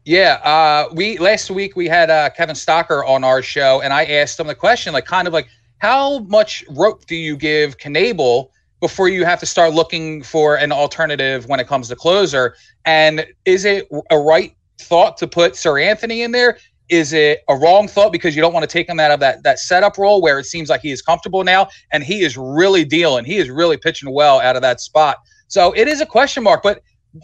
Yeah, 0.05 0.35
uh, 0.45 0.93
we 0.93 1.17
last 1.17 1.51
week 1.51 1.77
we 1.77 1.89
had 1.89 2.11
uh, 2.11 2.29
Kevin 2.29 2.55
Stocker 2.55 3.07
on 3.09 3.25
our 3.25 3.41
show, 3.41 3.81
and 3.81 3.91
I 3.91 4.05
asked 4.05 4.39
him 4.39 4.47
the 4.47 4.55
question, 4.55 4.93
like, 4.93 5.07
kind 5.07 5.27
of 5.27 5.33
like, 5.33 5.49
how 5.79 6.21
much 6.21 6.63
rope 6.69 7.07
do 7.07 7.17
you 7.17 7.39
give 7.39 7.79
Knebel 7.79 8.51
before 8.81 9.09
you 9.09 9.25
have 9.25 9.41
to 9.41 9.47
start 9.47 9.73
looking 9.73 10.23
for 10.23 10.57
an 10.57 10.73
alternative 10.73 11.47
when 11.47 11.59
it 11.59 11.67
comes 11.67 11.89
to 11.89 11.97
closer? 11.97 12.55
And 12.85 13.27
is 13.47 13.65
it 13.65 13.89
a 14.11 14.19
right 14.19 14.55
thought 14.79 15.17
to 15.19 15.27
put 15.27 15.55
Seranthony 15.55 16.23
in 16.23 16.33
there? 16.33 16.59
Is 16.91 17.15
it 17.15 17.41
a 17.49 17.57
wrong 17.57 17.89
thought 17.89 18.13
because 18.13 18.37
you 18.37 18.43
don't 18.43 18.53
want 18.53 18.69
to 18.69 18.71
take 18.71 18.87
him 18.87 19.01
out 19.01 19.11
of 19.11 19.21
that 19.21 19.43
that 19.43 19.59
setup 19.59 19.97
role 19.97 20.21
where 20.21 20.39
it 20.39 20.45
seems 20.45 20.69
like 20.69 20.83
he 20.83 20.91
is 20.91 21.01
comfortable 21.01 21.43
now 21.43 21.69
and 21.93 22.05
he 22.05 22.21
is 22.21 22.37
really 22.37 22.85
dealing, 22.85 23.25
he 23.25 23.39
is 23.39 23.49
really 23.49 23.79
pitching 23.79 24.13
well 24.13 24.39
out 24.41 24.55
of 24.55 24.61
that 24.61 24.83
spot. 24.83 25.17
So 25.49 25.73
it 25.73 25.89
is 25.89 26.03
a 26.03 26.07
question 26.07 26.43
mark, 26.43 26.63
but 26.63 26.83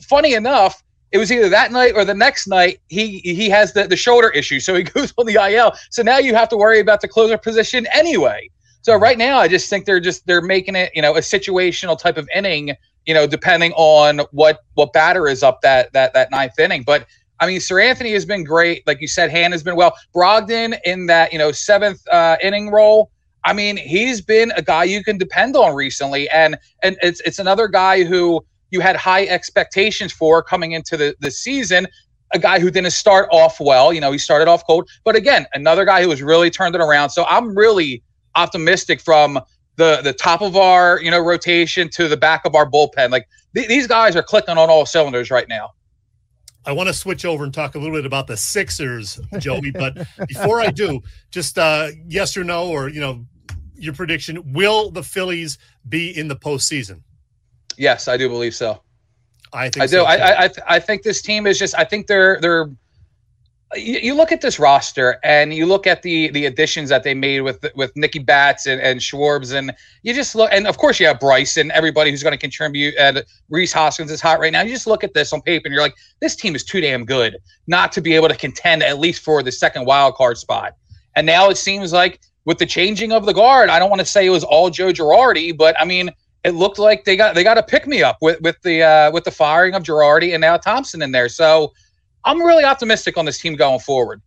funny 0.08 0.32
enough 0.32 0.82
it 1.12 1.19
was 1.19 1.33
either 1.33 1.49
that 1.49 1.73
night 1.73 1.93
or 1.95 2.05
the 2.05 2.14
next 2.14 2.47
night 2.47 2.81
he 2.88 3.19
he 3.19 3.49
has 3.50 3.73
the, 3.73 3.87
the 3.87 3.97
shoulder 3.97 4.31
issue. 4.31 4.61
So 4.61 4.75
he 4.75 4.83
goes 4.95 5.12
on 5.17 5.26
the 5.26 5.35
IL 5.35 5.73
so 5.90 6.02
now 6.02 6.19
you 6.19 6.35
have 6.35 6.49
to 6.50 6.57
worry 6.57 6.81
about 6.81 7.00
the 7.00 7.09
closer 7.09 7.38
position 7.38 7.87
anyway. 7.93 8.50
So 8.83 8.97
right 8.97 9.19
now 9.19 9.38
I 9.38 9.49
just 9.49 9.69
think 9.69 9.85
they're 9.85 10.00
just 10.00 10.26
they're 10.26 10.43
making 10.43 10.76
it 10.76 10.90
you 10.95 11.02
know 11.02 11.17
a 11.17 11.21
situational 11.21 11.99
type 11.99 12.17
of 12.17 12.29
inning 12.35 12.75
you 13.07 13.14
know 13.14 13.26
depending 13.26 13.73
on 13.73 14.21
what 14.31 14.61
what 14.75 14.93
batter 14.93 15.29
is 15.29 15.43
up 15.43 15.61
that 15.62 15.93
that 15.93 16.14
that 16.14 16.31
ninth 16.31 16.59
inning. 16.59 16.83
But 16.83 17.07
I 17.40 17.47
mean 17.47 17.59
Seranthony 17.59 18.12
has 18.12 18.25
been 18.25 18.45
great. 18.45 18.87
Like 18.87 19.00
you 19.00 19.09
said 19.09 19.31
Hand 19.31 19.52
has 19.52 19.62
been 19.62 19.76
well. 19.76 19.95
Brogdon 20.14 20.79
in 20.85 21.07
that 21.07 21.33
you 21.33 21.38
know 21.38 21.52
seventh 21.52 22.07
uh, 22.09 22.37
inning 22.43 22.71
role 22.71 23.11
I 23.45 23.52
mean 23.52 23.76
he's 23.76 24.21
been 24.21 24.52
a 24.52 24.62
guy 24.62 24.85
you 24.85 25.02
can 25.02 25.19
depend 25.19 25.57
on 25.57 25.75
recently. 25.75 26.29
And 26.31 26.59
and 26.83 26.97
it's 27.02 27.21
it's 27.21 27.38
another 27.38 27.69
guy 27.69 28.05
who 28.05 28.45
you 28.71 28.81
had 28.81 28.97
high 28.97 29.27
expectations 29.27 30.12
for 30.12 30.43
coming 30.43 30.73
into 30.73 30.97
the, 30.97 31.15
the 31.21 31.31
season. 31.31 31.87
A 32.33 32.39
guy 32.39 32.61
who 32.61 32.71
didn't 32.71 32.93
start 32.93 33.29
off 33.33 33.59
well, 33.59 33.93
you 33.93 34.00
know, 34.00 34.12
he 34.12 34.19
started 34.19 34.47
off 34.47 34.65
cold. 34.67 34.89
But 35.05 35.17
again, 35.17 35.47
another 35.55 35.85
guy 35.85 36.03
who 36.03 36.11
has 36.11 36.23
really 36.23 36.50
turned 36.50 36.77
it 36.77 36.81
around. 36.81 37.11
So 37.11 37.25
I'm 37.29 37.57
really 37.57 38.03
optimistic 38.37 39.00
from 39.00 39.41
the 39.77 40.00
the 40.03 40.12
top 40.12 40.43
of 40.43 40.57
our 40.57 41.00
you 41.00 41.11
know 41.11 41.19
rotation 41.19 41.89
to 41.91 42.07
the 42.07 42.17
back 42.17 42.45
of 42.45 42.55
our 42.55 42.71
bullpen. 42.71 43.11
Like 43.11 43.27
th- 43.55 43.67
these 43.67 43.87
guys 43.87 44.15
are 44.15 44.23
clicking 44.23 44.59
on 44.59 44.71
all 44.71 44.87
cylinders 44.87 45.31
right 45.31 45.49
now. 45.49 45.71
I 46.67 46.73
want 46.73 46.89
to 46.89 46.95
switch 46.95 47.25
over 47.25 47.43
and 47.45 47.55
talk 47.55 47.75
a 47.75 47.79
little 47.79 47.97
bit 47.97 48.05
about 48.05 48.27
the 48.27 48.37
Sixers, 48.37 49.19
Joey. 49.39 49.71
but 49.71 49.97
before 50.29 50.61
I 50.61 50.71
do, 50.71 51.00
just 51.31 51.59
uh, 51.59 51.89
yes 52.07 52.37
or 52.37 52.45
no, 52.45 52.69
or 52.69 52.91
you 52.91 53.00
know, 53.00 53.25
your 53.75 53.95
prediction: 53.95 54.53
Will 54.53 54.91
the 54.91 55.03
Phillies 55.03 55.59
be 55.89 56.17
in 56.17 56.29
the 56.29 56.37
postseason? 56.37 57.03
Yes, 57.77 58.09
I 58.09 58.17
do 58.17 58.29
believe 58.29 58.55
so. 58.55 58.81
I 59.53 59.69
think 59.69 59.83
I 59.83 59.87
do. 59.87 59.93
So 59.93 60.05
I, 60.05 60.45
I 60.45 60.50
I 60.69 60.79
think 60.79 61.03
this 61.03 61.23
team 61.23 61.47
is 61.47 61.59
just. 61.59 61.75
I 61.79 61.85
think 61.85 62.07
they're 62.07 62.39
they're. 62.41 62.71
You, 63.77 64.00
you, 64.00 64.15
look 64.15 64.33
at 64.33 64.41
this 64.41 64.59
roster 64.59 65.21
and 65.23 65.55
you 65.55 65.65
look 65.65 65.87
at 65.87 66.03
the 66.03 66.29
the 66.31 66.47
additions 66.47 66.89
that 66.89 67.05
they 67.05 67.15
made 67.15 67.43
with 67.43 67.65
with 67.77 67.93
Nicky 67.95 68.19
Bats 68.19 68.67
and, 68.67 68.81
and 68.81 69.00
Schwartz 69.00 69.53
and 69.53 69.73
you 70.03 70.12
just 70.12 70.35
look 70.35 70.50
and 70.53 70.67
of 70.67 70.77
course 70.77 70.99
you 70.99 71.07
have 71.07 71.21
Bryce 71.21 71.57
and 71.57 71.71
everybody 71.71 72.11
who's 72.11 72.25
going 72.25 72.33
to 72.33 72.39
contribute 72.39 72.97
and 72.99 73.25
Rhys 73.49 73.73
Hoskins 73.73 74.11
is 74.11 74.21
hot 74.21 74.41
right 74.41 74.53
now. 74.53 74.62
You 74.62 74.73
just 74.73 74.89
look 74.89 75.05
at 75.05 75.15
this 75.15 75.33
on 75.33 75.41
paper 75.43 75.67
and 75.67 75.73
you're 75.73 75.85
like, 75.85 75.95
this 76.21 76.35
team 76.35 76.57
is 76.57 76.65
too 76.65 76.81
damn 76.81 77.05
good 77.05 77.37
not 77.69 77.93
to 77.93 78.00
be 78.00 78.17
able 78.17 78.27
to 78.27 78.35
contend 78.35 78.83
at 78.83 78.99
least 78.99 79.23
for 79.23 79.41
the 79.41 79.53
second 79.53 79.85
wild 79.85 80.17
card 80.17 80.37
spot. 80.37 80.75
And 81.15 81.25
now 81.25 81.49
it 81.49 81.57
seems 81.57 81.93
like 81.93 82.19
with 82.47 82.59
the 82.59 82.67
changing 82.67 83.12
of 83.12 83.25
the 83.25 83.33
guard, 83.33 83.71
I 83.71 83.79
don't 83.79 83.89
want 83.89 84.00
to 84.00 84.07
say 84.07 84.27
it 84.27 84.31
was 84.31 84.43
all 84.43 84.71
Joe 84.71 84.93
Girardi, 84.93 85.57
but 85.57 85.81
I 85.81 85.85
mean 85.85 86.11
it 86.44 86.52
looked 86.52 86.78
like 86.78 87.04
they 87.04 87.16
got 87.16 87.35
they 87.35 87.44
got 87.44 87.59
a 87.59 87.62
pick 87.62 87.87
me 87.87 88.02
up 88.02 88.18
with 88.20 88.40
with 88.40 88.61
the 88.62 88.82
uh, 88.82 89.11
with 89.11 89.25
the 89.25 89.30
firing 89.30 89.75
of 89.75 89.82
Girardi 89.82 90.32
and 90.32 90.40
now 90.40 90.56
Thomson 90.56 91.02
in 91.02 91.12
there. 91.12 91.28
So 91.28 91.73
I'm 92.25 92.40
really 92.40 92.64
optimistic 92.64 93.16
on 93.18 93.25
this 93.25 93.38
team 93.38 93.56
going 93.56 93.80
forward. 93.80 94.23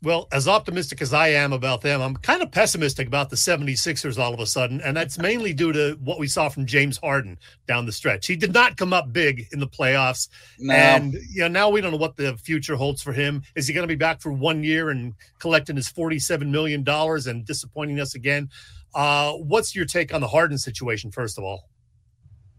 Well, 0.00 0.28
as 0.30 0.46
optimistic 0.46 1.02
as 1.02 1.12
I 1.12 1.28
am 1.28 1.52
about 1.52 1.80
them, 1.80 2.00
I'm 2.00 2.14
kind 2.14 2.40
of 2.40 2.52
pessimistic 2.52 3.08
about 3.08 3.30
the 3.30 3.36
76ers 3.36 4.16
all 4.16 4.32
of 4.32 4.38
a 4.38 4.46
sudden. 4.46 4.80
And 4.82 4.96
that's 4.96 5.18
mainly 5.18 5.52
due 5.52 5.72
to 5.72 5.98
what 6.04 6.20
we 6.20 6.28
saw 6.28 6.48
from 6.48 6.66
James 6.66 6.98
Harden 6.98 7.36
down 7.66 7.84
the 7.84 7.90
stretch. 7.90 8.28
He 8.28 8.36
did 8.36 8.54
not 8.54 8.76
come 8.76 8.92
up 8.92 9.12
big 9.12 9.48
in 9.50 9.58
the 9.58 9.66
playoffs. 9.66 10.28
No. 10.60 10.72
And 10.72 11.14
you 11.14 11.40
know, 11.40 11.48
now 11.48 11.68
we 11.68 11.80
don't 11.80 11.90
know 11.90 11.98
what 11.98 12.16
the 12.16 12.36
future 12.36 12.76
holds 12.76 13.02
for 13.02 13.12
him. 13.12 13.42
Is 13.56 13.66
he 13.66 13.74
going 13.74 13.82
to 13.82 13.92
be 13.92 13.98
back 13.98 14.20
for 14.20 14.30
one 14.30 14.62
year 14.62 14.90
and 14.90 15.14
collecting 15.40 15.74
his 15.74 15.92
$47 15.92 16.48
million 16.48 16.84
and 16.86 17.44
disappointing 17.44 17.98
us 17.98 18.14
again? 18.14 18.50
Uh, 18.94 19.32
what's 19.34 19.74
your 19.74 19.84
take 19.84 20.12
on 20.14 20.20
the 20.20 20.28
Harden 20.28 20.58
situation, 20.58 21.10
first 21.10 21.38
of 21.38 21.44
all? 21.44 21.68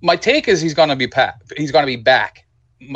My 0.01 0.15
take 0.15 0.48
is 0.48 0.62
he's 0.62 0.74
going 0.74 0.89
to 0.89 0.95
be 0.95 1.07
pa- 1.07 1.33
he's 1.57 1.71
going 1.71 1.83
to 1.83 1.88
be 1.88 2.01
back. 2.01 2.45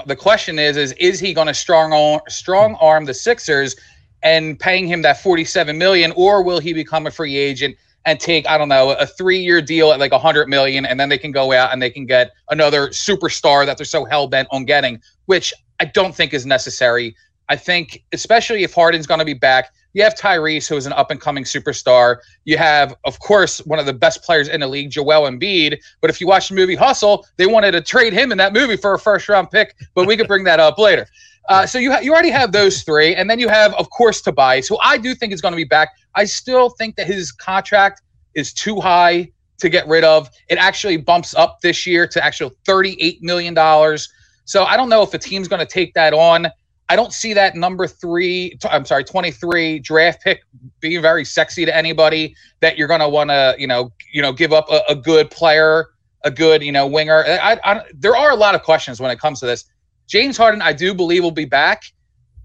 The 0.06 0.16
question 0.16 0.60
is, 0.60 0.78
is 0.78 0.94
is 0.94 1.20
he 1.20 1.34
going 1.34 1.48
to 1.48 1.54
strong 1.54 1.92
arm, 1.92 2.22
strong 2.30 2.76
arm 2.76 3.06
the 3.06 3.14
Sixers 3.14 3.76
and 4.22 4.58
paying 4.58 4.88
him 4.88 5.02
that 5.02 5.22
47 5.22 5.78
million, 5.78 6.14
or 6.16 6.42
will 6.42 6.60
he 6.60 6.74
become 6.74 7.06
a 7.06 7.12
free 7.12 7.36
agent 7.36 7.76
and 8.06 8.20
take 8.20 8.48
I 8.48 8.58
don't 8.58 8.70
know 8.70 8.92
a 8.92 9.06
three 9.06 9.40
year 9.40 9.62
deal 9.62 9.92
at 9.92 10.00
like 10.00 10.12
a 10.12 10.16
100 10.16 10.48
million, 10.48 10.86
and 10.86 11.00
then 11.00 11.10
they 11.10 11.18
can 11.18 11.32
go 11.32 11.52
out 11.52 11.74
and 11.74 11.82
they 11.82 11.90
can 11.90 12.06
get 12.06 12.32
another 12.50 12.88
superstar 12.90 13.66
that 13.66 13.78
they're 13.78 13.86
so 13.86 14.06
hell 14.06 14.28
bent 14.28 14.48
on 14.52 14.66
getting, 14.66 15.02
which 15.26 15.54
I 15.80 15.86
don't 15.86 16.16
think 16.16 16.34
is 16.34 16.46
necessary. 16.46 17.16
I 17.50 17.56
think, 17.56 18.04
especially 18.14 18.64
if 18.64 18.74
Harden's 18.74 19.08
going 19.08 19.20
to 19.20 19.26
be 19.26 19.34
back, 19.34 19.72
you 19.94 20.02
have 20.04 20.16
Tyrese, 20.16 20.68
who 20.68 20.76
is 20.76 20.88
an 20.88 20.94
up 20.94 21.12
and 21.12 21.22
coming 21.22 21.44
superstar. 21.44 22.18
You 22.46 22.58
have, 22.58 22.96
of 23.06 23.20
course, 23.20 23.60
one 23.66 23.80
of 23.80 23.86
the 23.86 23.94
best 23.94 24.24
players 24.24 24.48
in 24.48 24.62
the 24.62 24.68
league, 24.68 24.90
Joel 24.90 25.30
Embiid. 25.30 25.78
But 26.02 26.10
if 26.10 26.20
you 26.20 26.26
watch 26.26 26.50
the 26.50 26.56
movie 26.56 26.76
Hustle, 26.76 27.26
they 27.38 27.46
wanted 27.46 27.74
to 27.74 27.82
trade 27.82 28.14
him 28.14 28.32
in 28.32 28.38
that 28.40 28.54
movie 28.54 28.78
for 28.78 28.94
a 28.94 29.00
first 29.00 29.30
round 29.30 29.52
pick, 29.52 29.76
but 29.94 30.08
we 30.08 30.18
could 30.18 30.28
bring 30.28 30.46
that 30.46 30.60
up 30.60 30.80
later. 30.80 31.06
Uh, 31.50 31.66
so 31.66 31.78
you 31.78 31.92
ha- 31.92 32.00
you 32.00 32.14
already 32.14 32.30
have 32.32 32.54
those 32.54 32.84
three, 32.84 33.14
and 33.16 33.30
then 33.30 33.38
you 33.38 33.50
have, 33.50 33.74
of 33.74 33.90
course, 33.90 34.22
Tobias, 34.22 34.68
who 34.68 34.78
I 34.82 34.98
do 34.98 35.14
think 35.14 35.34
is 35.34 35.42
going 35.42 35.52
to 35.52 35.58
be 35.58 35.66
back. 35.66 35.90
I 36.16 36.24
still 36.24 36.70
think 36.70 36.96
that 36.96 37.06
his 37.06 37.32
contract 37.32 38.02
is 38.34 38.54
too 38.54 38.80
high 38.80 39.30
to 39.60 39.70
get 39.70 39.86
rid 39.88 40.04
of. 40.06 40.30
It 40.50 40.58
actually 40.58 40.98
bumps 40.98 41.36
up 41.36 41.60
this 41.62 41.86
year 41.86 42.08
to 42.08 42.24
actual 42.24 42.52
thirty-eight 42.66 43.22
million 43.22 43.54
dollars. 43.54 44.10
So 44.46 44.64
I 44.64 44.76
don't 44.76 44.90
know 44.90 45.04
if 45.04 45.12
the 45.12 45.20
team's 45.20 45.48
going 45.48 45.60
to 45.60 45.66
take 45.66 45.94
that 45.94 46.14
on. 46.14 46.48
I 46.94 46.96
don't 46.96 47.12
see 47.12 47.34
that 47.34 47.56
number 47.56 47.88
three. 47.88 48.56
I'm 48.70 48.86
sorry, 48.86 49.04
twenty-three 49.04 49.80
draft 49.80 50.22
pick 50.24 50.44
being 50.80 51.02
very 51.02 51.26
sexy 51.26 51.66
to 51.66 51.76
anybody. 51.76 52.36
That 52.62 52.78
you're 52.78 52.88
going 52.88 53.00
to 53.00 53.10
want 53.10 53.32
to, 53.32 53.56
you 53.58 53.66
know, 53.66 53.92
you 54.12 54.22
know, 54.22 54.32
give 54.32 54.54
up 54.54 54.68
a, 54.70 54.82
a 54.88 54.96
good 54.96 55.32
player, 55.32 55.88
a 56.24 56.30
good, 56.30 56.62
you 56.62 56.72
know, 56.72 56.86
winger. 56.86 57.24
I, 57.28 57.60
I, 57.64 57.82
there 57.96 58.16
are 58.16 58.30
a 58.30 58.36
lot 58.36 58.54
of 58.54 58.62
questions 58.62 59.02
when 59.02 59.10
it 59.10 59.18
comes 59.18 59.40
to 59.40 59.48
this. 59.48 59.66
James 60.06 60.38
Harden, 60.38 60.62
I 60.62 60.72
do 60.72 60.94
believe 60.94 61.24
will 61.24 61.32
be 61.32 61.46
back. 61.46 61.82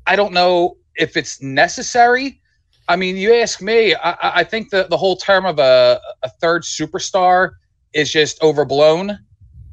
I 0.06 0.16
don't 0.16 0.32
know 0.32 0.78
if 0.94 1.18
it's 1.18 1.42
necessary. 1.42 2.40
I 2.88 2.96
mean, 2.96 3.18
you 3.18 3.34
ask 3.34 3.60
me. 3.60 3.94
I, 3.96 4.12
I- 4.12 4.32
I 4.36 4.44
think 4.44 4.70
the 4.70 4.86
the 4.88 4.96
whole 4.96 5.16
term 5.16 5.44
of 5.44 5.58
a 5.58 6.00
a 6.22 6.30
third 6.40 6.62
superstar 6.62 7.50
is 7.92 8.10
just 8.10 8.42
overblown 8.42 9.18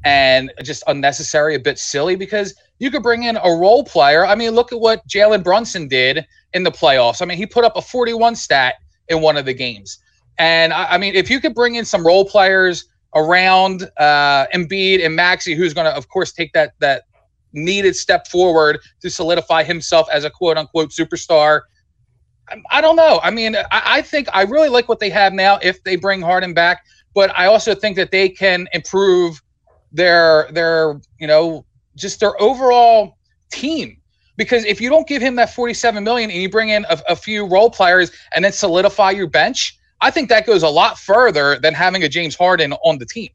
and 0.04 0.52
just 0.62 0.82
unnecessary, 0.86 1.54
a 1.54 1.58
bit 1.58 1.78
silly 1.78 2.14
because 2.14 2.54
you 2.78 2.90
could 2.90 3.02
bring 3.02 3.24
in 3.24 3.36
a 3.36 3.50
role 3.50 3.84
player. 3.84 4.26
I 4.26 4.34
mean, 4.34 4.50
look 4.52 4.72
at 4.72 4.80
what 4.80 5.06
Jalen 5.08 5.42
Brunson 5.42 5.88
did 5.88 6.26
in 6.52 6.62
the 6.62 6.70
playoffs. 6.70 7.22
I 7.22 7.24
mean, 7.24 7.38
he 7.38 7.46
put 7.46 7.64
up 7.64 7.76
a 7.76 7.82
41 7.82 8.36
stat 8.36 8.74
in 9.08 9.20
one 9.20 9.36
of 9.36 9.44
the 9.44 9.54
games. 9.54 9.98
And 10.38 10.72
I, 10.72 10.92
I 10.92 10.98
mean, 10.98 11.14
if 11.14 11.30
you 11.30 11.40
could 11.40 11.54
bring 11.54 11.76
in 11.76 11.84
some 11.84 12.06
role 12.06 12.24
players 12.24 12.86
around 13.14 13.88
uh, 13.98 14.46
Embiid 14.54 15.04
and 15.04 15.16
Maxey, 15.16 15.54
who's 15.54 15.72
going 15.72 15.86
to, 15.86 15.96
of 15.96 16.08
course, 16.08 16.32
take 16.32 16.52
that 16.52 16.74
that 16.80 17.04
needed 17.52 17.96
step 17.96 18.28
forward 18.28 18.78
to 19.00 19.10
solidify 19.10 19.64
himself 19.64 20.06
as 20.12 20.24
a 20.24 20.30
quote 20.30 20.58
unquote 20.58 20.90
superstar. 20.90 21.62
I- 22.70 22.80
don't 22.80 22.96
know. 22.96 23.18
I 23.22 23.30
mean, 23.30 23.56
I, 23.56 23.64
I 23.72 24.02
think 24.02 24.28
I 24.32 24.42
really 24.42 24.68
like 24.68 24.88
what 24.88 25.00
they 25.00 25.10
have 25.10 25.32
now 25.32 25.58
if 25.62 25.82
they 25.82 25.96
bring 25.96 26.22
Harden 26.22 26.54
back, 26.54 26.84
but 27.14 27.36
I 27.36 27.46
also 27.46 27.74
think 27.74 27.96
that 27.96 28.10
they 28.10 28.28
can 28.28 28.68
improve 28.72 29.42
their 29.92 30.48
their 30.52 31.00
you 31.18 31.26
know 31.26 31.65
just 31.96 32.20
their 32.20 32.40
overall 32.40 33.18
team 33.50 33.96
because 34.36 34.64
if 34.64 34.80
you 34.80 34.90
don't 34.90 35.08
give 35.08 35.22
him 35.22 35.36
that 35.36 35.52
47 35.54 36.04
million 36.04 36.30
and 36.30 36.40
you 36.40 36.48
bring 36.50 36.68
in 36.68 36.84
a, 36.88 37.00
a 37.08 37.16
few 37.16 37.46
role 37.46 37.70
players 37.70 38.10
and 38.34 38.44
then 38.44 38.52
solidify 38.52 39.10
your 39.10 39.28
bench 39.28 39.78
i 40.00 40.10
think 40.10 40.28
that 40.28 40.46
goes 40.46 40.62
a 40.62 40.68
lot 40.68 40.98
further 40.98 41.58
than 41.58 41.74
having 41.74 42.02
a 42.02 42.08
james 42.08 42.34
harden 42.34 42.72
on 42.84 42.98
the 42.98 43.06
team 43.06 43.30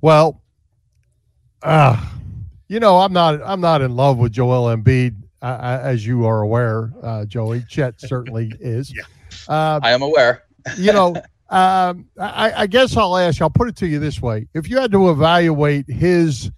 Well, 0.00 0.40
uh, 1.62 2.02
you 2.68 2.80
know, 2.80 2.98
I'm 2.98 3.12
not 3.12 3.40
I'm 3.44 3.60
not 3.60 3.82
in 3.82 3.96
love 3.96 4.18
with 4.18 4.32
Joel 4.32 4.74
Embiid, 4.74 5.16
uh, 5.42 5.44
uh, 5.44 5.80
as 5.82 6.06
you 6.06 6.24
are 6.26 6.40
aware, 6.40 6.92
uh, 7.02 7.24
Joey. 7.24 7.64
Chet 7.68 7.94
certainly 8.00 8.52
is. 8.60 8.92
Yeah. 8.94 9.02
Uh, 9.48 9.80
i 9.82 9.92
am 9.92 10.02
aware 10.02 10.44
you 10.78 10.92
know, 10.92 11.14
um, 11.50 12.06
I, 12.18 12.52
I 12.56 12.66
guess 12.66 12.96
I'll 12.96 13.16
ask. 13.16 13.40
I'll 13.42 13.50
put 13.50 13.68
it 13.68 13.76
to 13.76 13.86
you 13.86 13.98
this 13.98 14.22
way: 14.22 14.46
If 14.54 14.70
you 14.70 14.78
had 14.78 14.92
to 14.92 15.10
evaluate 15.10 15.88
his 15.88 16.50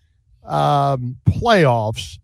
um, 0.45 1.17
playoffs, 1.27 2.19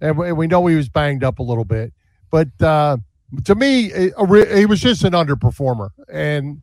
and 0.00 0.16
we, 0.16 0.32
we 0.32 0.46
know 0.46 0.66
he 0.66 0.76
was 0.76 0.88
banged 0.88 1.24
up 1.24 1.38
a 1.38 1.42
little 1.42 1.64
bit, 1.64 1.92
but 2.30 2.48
uh, 2.62 2.96
to 3.44 3.54
me, 3.54 3.90
he 3.90 4.66
was 4.66 4.80
just 4.80 5.04
an 5.04 5.12
underperformer, 5.12 5.90
and 6.10 6.60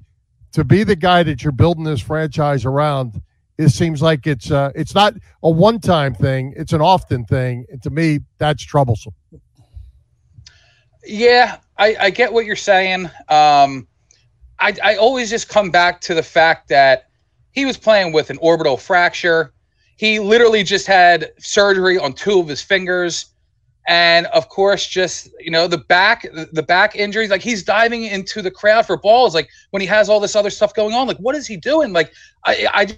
to 0.53 0.63
be 0.63 0.83
the 0.83 0.95
guy 0.95 1.23
that 1.23 1.43
you're 1.43 1.51
building 1.51 1.83
this 1.83 2.01
franchise 2.01 2.63
around, 2.63 3.21
it 3.57 3.69
seems 3.69 4.01
like 4.01 4.25
it's 4.25 4.51
uh, 4.51 4.71
it's 4.75 4.95
not 4.95 5.13
a 5.43 5.49
one-time 5.49 6.15
thing; 6.15 6.53
it's 6.55 6.73
an 6.73 6.81
often 6.81 7.25
thing. 7.25 7.65
And 7.69 7.81
to 7.83 7.89
me, 7.89 8.19
that's 8.37 8.63
troublesome. 8.63 9.13
Yeah, 11.05 11.57
I, 11.77 11.95
I 11.99 12.09
get 12.09 12.31
what 12.31 12.45
you're 12.45 12.55
saying. 12.55 13.05
Um, 13.29 13.87
I, 14.59 14.73
I 14.83 14.95
always 14.95 15.29
just 15.29 15.49
come 15.49 15.69
back 15.69 16.01
to 16.01 16.13
the 16.13 16.23
fact 16.23 16.69
that 16.69 17.09
he 17.51 17.65
was 17.65 17.77
playing 17.77 18.13
with 18.13 18.29
an 18.29 18.37
orbital 18.41 18.77
fracture. 18.77 19.53
He 19.97 20.19
literally 20.19 20.63
just 20.63 20.87
had 20.87 21.31
surgery 21.37 21.97
on 21.97 22.13
two 22.13 22.39
of 22.39 22.47
his 22.47 22.61
fingers. 22.61 23.27
And 23.87 24.27
of 24.27 24.47
course, 24.47 24.87
just 24.87 25.29
you 25.39 25.51
know, 25.51 25.67
the 25.67 25.77
back 25.77 26.25
the 26.53 26.63
back 26.63 26.95
injuries, 26.95 27.29
like 27.29 27.41
he's 27.41 27.63
diving 27.63 28.03
into 28.03 28.41
the 28.41 28.51
crowd 28.51 28.85
for 28.85 28.95
balls, 28.95 29.35
like 29.35 29.49
when 29.71 29.81
he 29.81 29.87
has 29.87 30.07
all 30.07 30.21
this 30.21 30.35
other 30.35 30.49
stuff 30.49 30.73
going 30.73 30.93
on. 30.93 31.05
Like, 31.05 31.17
what 31.17 31.35
is 31.35 31.45
he 31.45 31.57
doing? 31.57 31.91
Like, 31.91 32.13
I 32.45 32.67
I 32.73 32.97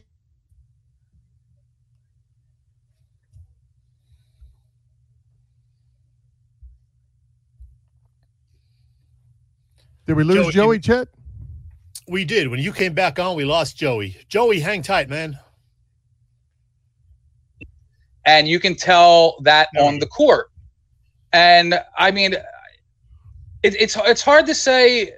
Did 10.06 10.18
we 10.18 10.24
lose 10.24 10.38
Joey, 10.38 10.52
Joey 10.52 10.80
Chet? 10.80 11.08
We 12.08 12.26
did. 12.26 12.48
When 12.50 12.60
you 12.60 12.72
came 12.72 12.94
back 12.94 13.18
on, 13.18 13.36
we 13.36 13.44
lost 13.44 13.76
Joey. 13.76 14.18
Joey, 14.30 14.60
hang 14.60 14.84
tight, 14.84 15.10
man. 15.10 15.40
And 18.26 18.48
you 18.48 18.60
can 18.60 18.76
tell 18.76 19.40
that 19.42 19.70
on 19.78 19.94
mm-hmm. 19.94 20.00
the 20.00 20.08
court. 20.08 20.52
And 21.34 21.80
I 21.98 22.12
mean, 22.12 22.34
it, 22.34 23.76
it's 23.80 23.98
it's 23.98 24.22
hard 24.22 24.46
to 24.48 24.56
say. 24.56 25.14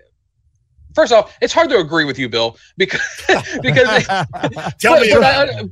First 0.96 1.14
off, 1.14 1.38
it's 1.42 1.54
hard 1.54 1.70
to 1.70 1.78
agree 1.78 2.06
with 2.06 2.18
you, 2.18 2.28
Bill, 2.28 2.58
because 2.76 3.02
because 3.62 4.06
Tell 4.80 4.96
but, 4.96 5.02
me 5.02 5.14
but, 5.14 5.24
I, 5.24 5.64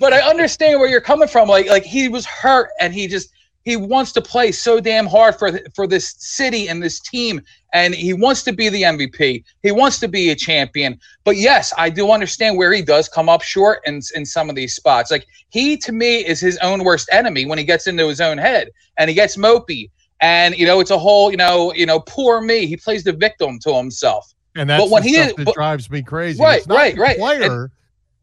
but 0.00 0.12
I 0.14 0.20
understand 0.20 0.80
where 0.80 0.88
you're 0.88 1.02
coming 1.02 1.28
from. 1.28 1.48
Like 1.48 1.68
like 1.68 1.84
he 1.84 2.08
was 2.08 2.24
hurt 2.24 2.70
and 2.80 2.94
he 2.94 3.06
just 3.06 3.30
he 3.64 3.76
wants 3.76 4.12
to 4.12 4.22
play 4.22 4.52
so 4.52 4.80
damn 4.80 5.06
hard 5.06 5.36
for 5.38 5.60
for 5.74 5.86
this 5.86 6.14
city 6.18 6.68
and 6.68 6.82
this 6.82 6.98
team 7.00 7.40
and 7.74 7.94
he 7.94 8.12
wants 8.14 8.42
to 8.44 8.52
be 8.52 8.68
the 8.68 8.82
MVP. 8.82 9.44
He 9.62 9.70
wants 9.70 10.00
to 10.00 10.08
be 10.08 10.30
a 10.30 10.34
champion. 10.34 10.98
But 11.24 11.36
yes, 11.36 11.72
I 11.76 11.90
do 11.90 12.10
understand 12.10 12.56
where 12.56 12.72
he 12.72 12.82
does 12.82 13.08
come 13.08 13.28
up 13.28 13.42
short 13.42 13.80
in 13.86 14.00
in 14.14 14.24
some 14.24 14.48
of 14.50 14.56
these 14.56 14.74
spots. 14.74 15.10
Like 15.10 15.26
he 15.50 15.76
to 15.78 15.92
me 15.92 16.24
is 16.26 16.40
his 16.40 16.56
own 16.58 16.84
worst 16.84 17.08
enemy 17.12 17.44
when 17.46 17.58
he 17.58 17.64
gets 17.64 17.86
into 17.86 18.08
his 18.08 18.20
own 18.20 18.38
head 18.38 18.70
and 18.96 19.08
he 19.10 19.14
gets 19.14 19.36
mopey. 19.36 19.90
And 20.22 20.56
you 20.58 20.66
know, 20.66 20.80
it's 20.80 20.90
a 20.90 20.98
whole, 20.98 21.30
you 21.30 21.36
know, 21.36 21.72
you 21.74 21.86
know, 21.86 22.00
poor 22.00 22.40
me. 22.40 22.66
He 22.66 22.76
plays 22.76 23.04
the 23.04 23.12
victim 23.12 23.58
to 23.60 23.74
himself. 23.74 24.32
And 24.56 24.68
that's 24.68 24.82
But 24.82 24.90
when 24.90 25.02
the 25.02 25.08
he 25.10 25.14
stuff 25.16 25.28
is- 25.28 25.34
that 25.36 25.44
but- 25.44 25.54
drives 25.54 25.90
me 25.90 26.02
crazy. 26.02 26.42
Right, 26.42 26.58
It's 26.58 26.66
not 26.66 26.74
right, 26.76 26.96
right. 26.98 27.16
Player, 27.18 27.70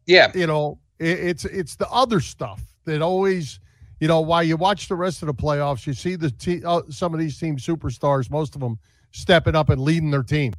Yeah. 0.06 0.30
you 0.34 0.46
know, 0.46 0.78
it, 0.98 1.18
it's 1.20 1.44
it's 1.46 1.76
the 1.76 1.88
other 1.90 2.20
stuff 2.20 2.60
that 2.84 3.00
always, 3.02 3.60
you 4.00 4.08
know, 4.08 4.20
while 4.20 4.42
you 4.42 4.56
watch 4.56 4.88
the 4.88 4.94
rest 4.94 5.22
of 5.22 5.26
the 5.26 5.34
playoffs, 5.34 5.86
you 5.86 5.92
see 5.92 6.16
the 6.16 6.30
te- 6.30 6.64
uh, 6.64 6.82
some 6.90 7.14
of 7.14 7.20
these 7.20 7.38
team 7.38 7.56
superstars, 7.56 8.30
most 8.30 8.54
of 8.54 8.60
them 8.60 8.78
stepping 9.10 9.56
up 9.56 9.70
and 9.70 9.80
leading 9.80 10.10
their 10.10 10.22
team. 10.22 10.54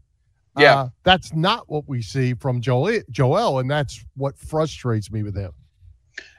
Yeah. 0.57 0.75
Uh, 0.75 0.89
that's 1.03 1.33
not 1.33 1.69
what 1.69 1.87
we 1.87 2.01
see 2.01 2.33
from 2.33 2.59
Joel, 2.59 3.01
Joel, 3.11 3.59
and 3.59 3.69
that's 3.69 4.03
what 4.15 4.37
frustrates 4.37 5.11
me 5.11 5.23
with 5.23 5.35
him. 5.35 5.51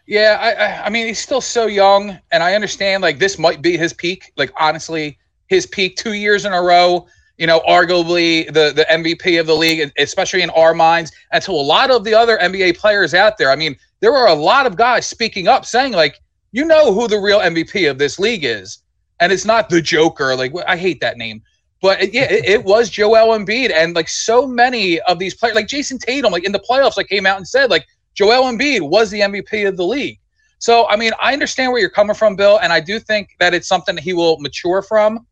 Yeah, 0.06 0.38
I, 0.40 0.50
I, 0.50 0.86
I 0.86 0.90
mean, 0.90 1.06
he's 1.06 1.20
still 1.20 1.40
so 1.40 1.66
young, 1.66 2.18
and 2.32 2.42
I 2.42 2.54
understand 2.54 3.02
like 3.02 3.18
this 3.18 3.38
might 3.38 3.62
be 3.62 3.76
his 3.76 3.92
peak. 3.92 4.32
Like 4.36 4.52
honestly, 4.58 5.18
his 5.46 5.66
peak 5.66 5.96
two 5.96 6.14
years 6.14 6.44
in 6.44 6.52
a 6.52 6.60
row. 6.60 7.06
You 7.38 7.46
know, 7.46 7.60
arguably 7.60 8.46
the 8.46 8.72
the 8.74 8.86
MVP 8.90 9.40
of 9.40 9.46
the 9.46 9.54
league, 9.54 9.90
especially 9.96 10.42
in 10.42 10.50
our 10.50 10.74
minds, 10.74 11.12
and 11.32 11.42
to 11.44 11.52
a 11.52 11.54
lot 11.54 11.90
of 11.90 12.04
the 12.04 12.12
other 12.12 12.36
NBA 12.38 12.76
players 12.76 13.14
out 13.14 13.38
there. 13.38 13.50
I 13.50 13.56
mean, 13.56 13.76
there 14.00 14.14
are 14.14 14.26
a 14.26 14.34
lot 14.34 14.66
of 14.66 14.76
guys 14.76 15.06
speaking 15.06 15.48
up, 15.48 15.64
saying 15.64 15.92
like, 15.92 16.20
you 16.52 16.64
know, 16.64 16.92
who 16.92 17.08
the 17.08 17.18
real 17.18 17.40
MVP 17.40 17.90
of 17.90 17.98
this 17.98 18.18
league 18.18 18.44
is, 18.44 18.82
and 19.20 19.32
it's 19.32 19.44
not 19.44 19.68
the 19.68 19.80
Joker. 19.80 20.34
Like, 20.36 20.52
I 20.66 20.76
hate 20.76 21.00
that 21.00 21.16
name, 21.16 21.42
But 21.82 22.02
it, 22.02 22.14
yeah, 22.14 22.30
it, 22.30 22.44
it 22.44 22.64
was 22.64 22.90
Joel 22.90 23.38
Embiid, 23.38 23.72
and 23.72 23.94
like 23.94 24.08
so 24.08 24.46
many 24.46 25.00
of 25.02 25.18
these 25.18 25.34
players, 25.34 25.54
like 25.54 25.68
Jayson 25.68 25.98
Tatum, 25.98 26.32
like 26.32 26.44
in 26.44 26.52
the 26.52 26.58
playoffs, 26.60 26.96
like 26.96 27.08
came 27.08 27.26
out 27.26 27.36
and 27.36 27.46
said 27.46 27.70
like 27.70 27.86
Joel 28.14 28.50
Embiid 28.52 28.88
was 28.88 29.10
the 29.10 29.20
MVP 29.20 29.66
of 29.66 29.76
the 29.76 29.84
league. 29.84 30.18
So 30.58 30.88
I 30.88 30.96
mean, 30.96 31.12
I 31.22 31.32
understand 31.32 31.72
where 31.72 31.80
you're 31.80 31.90
coming 31.90 32.14
from, 32.14 32.36
Bill, 32.36 32.58
and 32.58 32.72
I 32.72 32.80
do 32.80 32.98
think 32.98 33.30
that 33.38 33.54
it's 33.54 33.68
something 33.68 33.94
that 33.94 34.04
he 34.04 34.12
will 34.12 34.38
mature 34.40 34.82
from. 34.82 35.26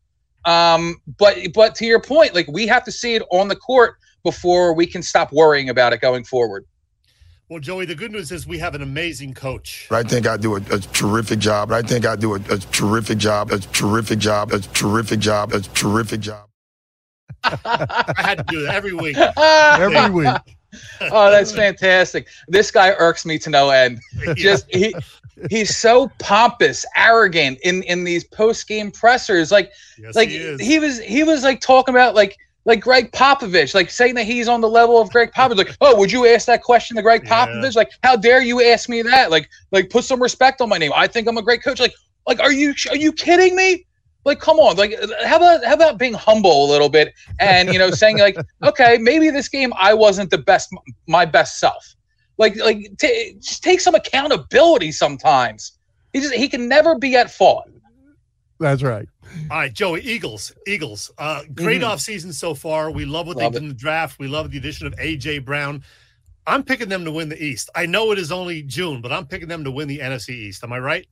Um, 0.45 0.97
but 1.17 1.37
but 1.53 1.75
to 1.75 1.85
your 1.85 2.01
point, 2.01 2.33
like 2.33 2.47
we 2.47 2.65
have 2.67 2.83
to 2.85 2.91
see 2.91 3.15
it 3.15 3.23
on 3.31 3.47
the 3.47 3.55
court 3.55 3.95
before 4.23 4.73
we 4.73 4.85
can 4.85 5.03
stop 5.03 5.31
worrying 5.31 5.69
about 5.69 5.93
it 5.93 6.01
going 6.01 6.23
forward. 6.23 6.65
Well, 7.49 7.59
Joey, 7.59 7.85
the 7.85 7.95
good 7.95 8.11
news 8.11 8.31
is 8.31 8.45
we 8.45 8.59
have 8.59 8.75
an 8.75 8.83
amazing 8.83 9.33
coach. 9.33 9.87
I 9.89 10.03
think 10.03 10.27
I 10.27 10.37
do 10.37 10.53
a, 10.53 10.57
a 10.57 10.79
terrific 10.79 11.39
job. 11.39 11.71
I 11.71 11.81
think 11.81 12.05
I 12.05 12.15
do 12.15 12.35
a, 12.35 12.37
a 12.37 12.59
terrific 12.59 13.17
job, 13.17 13.51
a 13.51 13.57
terrific 13.57 14.19
job, 14.19 14.51
a 14.51 14.59
terrific 14.59 15.19
job, 15.19 15.51
a 15.53 15.61
terrific 15.61 16.21
job. 16.21 16.47
I 17.43 18.13
had 18.17 18.37
to 18.37 18.43
do 18.47 18.61
that 18.63 18.75
every 18.75 18.93
week. 18.93 19.17
Every 19.37 20.09
week. 20.11 20.35
oh, 21.01 21.31
that's 21.31 21.51
fantastic. 21.51 22.27
This 22.47 22.69
guy 22.69 22.91
irks 22.99 23.25
me 23.25 23.39
to 23.39 23.49
no 23.49 23.71
end. 23.71 23.99
Just 24.35 24.65
he 24.69 24.93
he's 25.49 25.75
so 25.75 26.11
pompous, 26.19 26.85
arrogant 26.95 27.57
in 27.63 27.81
in 27.83 28.03
these 28.03 28.25
post 28.25 28.67
game 28.67 28.91
pressers. 28.91 29.51
Like 29.51 29.71
Yes, 29.97 30.15
like 30.15 30.29
he 30.29 30.35
is. 30.37 30.61
he 30.61 30.79
was 30.79 30.99
he 30.99 31.23
was 31.23 31.43
like 31.43 31.61
talking 31.61 31.95
about 31.95 32.13
like 32.13 32.37
like 32.65 32.81
Gregg 32.81 33.11
Popovich, 33.11 33.73
like 33.73 33.89
saying 33.89 34.15
that 34.15 34.25
he's 34.25 34.47
on 34.47 34.61
the 34.61 34.69
level 34.69 35.01
of 35.01 35.09
Gregg 35.11 35.31
Popovich. 35.31 35.57
Like, 35.57 35.77
oh, 35.81 35.97
would 35.97 36.11
you 36.11 36.27
ask 36.27 36.45
that 36.47 36.61
question 36.61 36.95
to 36.97 37.01
Gregg 37.01 37.23
Yeah. 37.25 37.47
Popovich? 37.47 37.75
Like, 37.75 37.91
how 38.03 38.15
dare 38.15 38.41
you 38.41 38.63
ask 38.63 38.89
me 38.89 39.01
that? 39.01 39.31
Like, 39.31 39.49
like 39.71 39.89
put 39.89 40.03
some 40.03 40.21
respect 40.21 40.61
on 40.61 40.69
my 40.69 40.77
name. 40.77 40.91
I 40.95 41.07
think 41.07 41.27
I'm 41.27 41.37
a 41.37 41.41
great 41.41 41.63
coach. 41.63 41.79
Like, 41.79 41.93
like 42.27 42.39
are 42.39 42.51
you 42.51 42.73
are 42.89 42.95
you 42.95 43.11
kidding 43.11 43.55
me? 43.55 43.85
Like, 44.25 44.39
come 44.39 44.59
on. 44.59 44.75
Like, 44.75 44.93
how 45.23 45.37
about 45.37 45.63
how 45.63 45.73
about 45.73 45.97
being 45.97 46.13
humble 46.13 46.65
a 46.65 46.67
little 46.69 46.89
bit 46.89 47.13
and 47.39 47.71
you 47.71 47.79
know 47.79 47.89
saying 47.91 48.19
like, 48.19 48.37
okay, 48.63 48.97
maybe 48.99 49.29
this 49.29 49.47
game 49.47 49.73
I 49.77 49.93
wasn't 49.93 50.29
the 50.29 50.37
best 50.37 50.69
my 51.07 51.25
best 51.25 51.59
self. 51.59 51.95
Like, 52.37 52.55
like 52.57 52.97
t- 52.99 53.35
just 53.39 53.63
take 53.63 53.79
some 53.81 53.95
accountability 53.95 54.91
sometimes. 54.91 55.73
He 56.13 56.21
just 56.21 56.33
he 56.33 56.47
can 56.49 56.67
never 56.67 56.97
be 56.97 57.15
at 57.15 57.31
fault. 57.31 57.69
That's 58.59 58.83
right. 58.83 59.07
All 59.49 59.57
right, 59.57 59.73
Joey, 59.73 60.01
Eagles, 60.01 60.51
Eagles. 60.67 61.11
Uh, 61.17 61.43
great 61.53 61.81
Mhm. 61.81 61.85
offseason 61.93 62.33
so 62.33 62.53
far. 62.53 62.91
We 62.91 63.05
love 63.05 63.27
what 63.27 63.37
Love 63.37 63.53
they 63.53 63.59
did 63.59 63.63
in 63.63 63.69
the 63.69 63.75
draft. 63.75 64.19
We 64.19 64.27
love 64.27 64.51
the 64.51 64.57
addition 64.57 64.85
of 64.87 64.93
AJ 64.99 65.39
Brown. 65.39 65.83
I'm 66.47 66.63
picking 66.63 66.89
them 66.89 67.05
to 67.05 67.11
win 67.11 67.29
the 67.29 67.41
East. 67.41 67.69
I 67.75 67.85
know 67.85 68.11
it 68.11 68.17
is 68.19 68.31
only 68.31 68.63
June, 68.63 69.01
but 69.01 69.11
I'm 69.11 69.27
picking 69.27 69.47
them 69.47 69.63
to 69.63 69.71
win 69.71 69.87
the 69.87 69.99
NFC 70.01 70.33
East. 70.33 70.63
Am 70.63 70.73
I 70.73 70.79
right? 70.79 71.07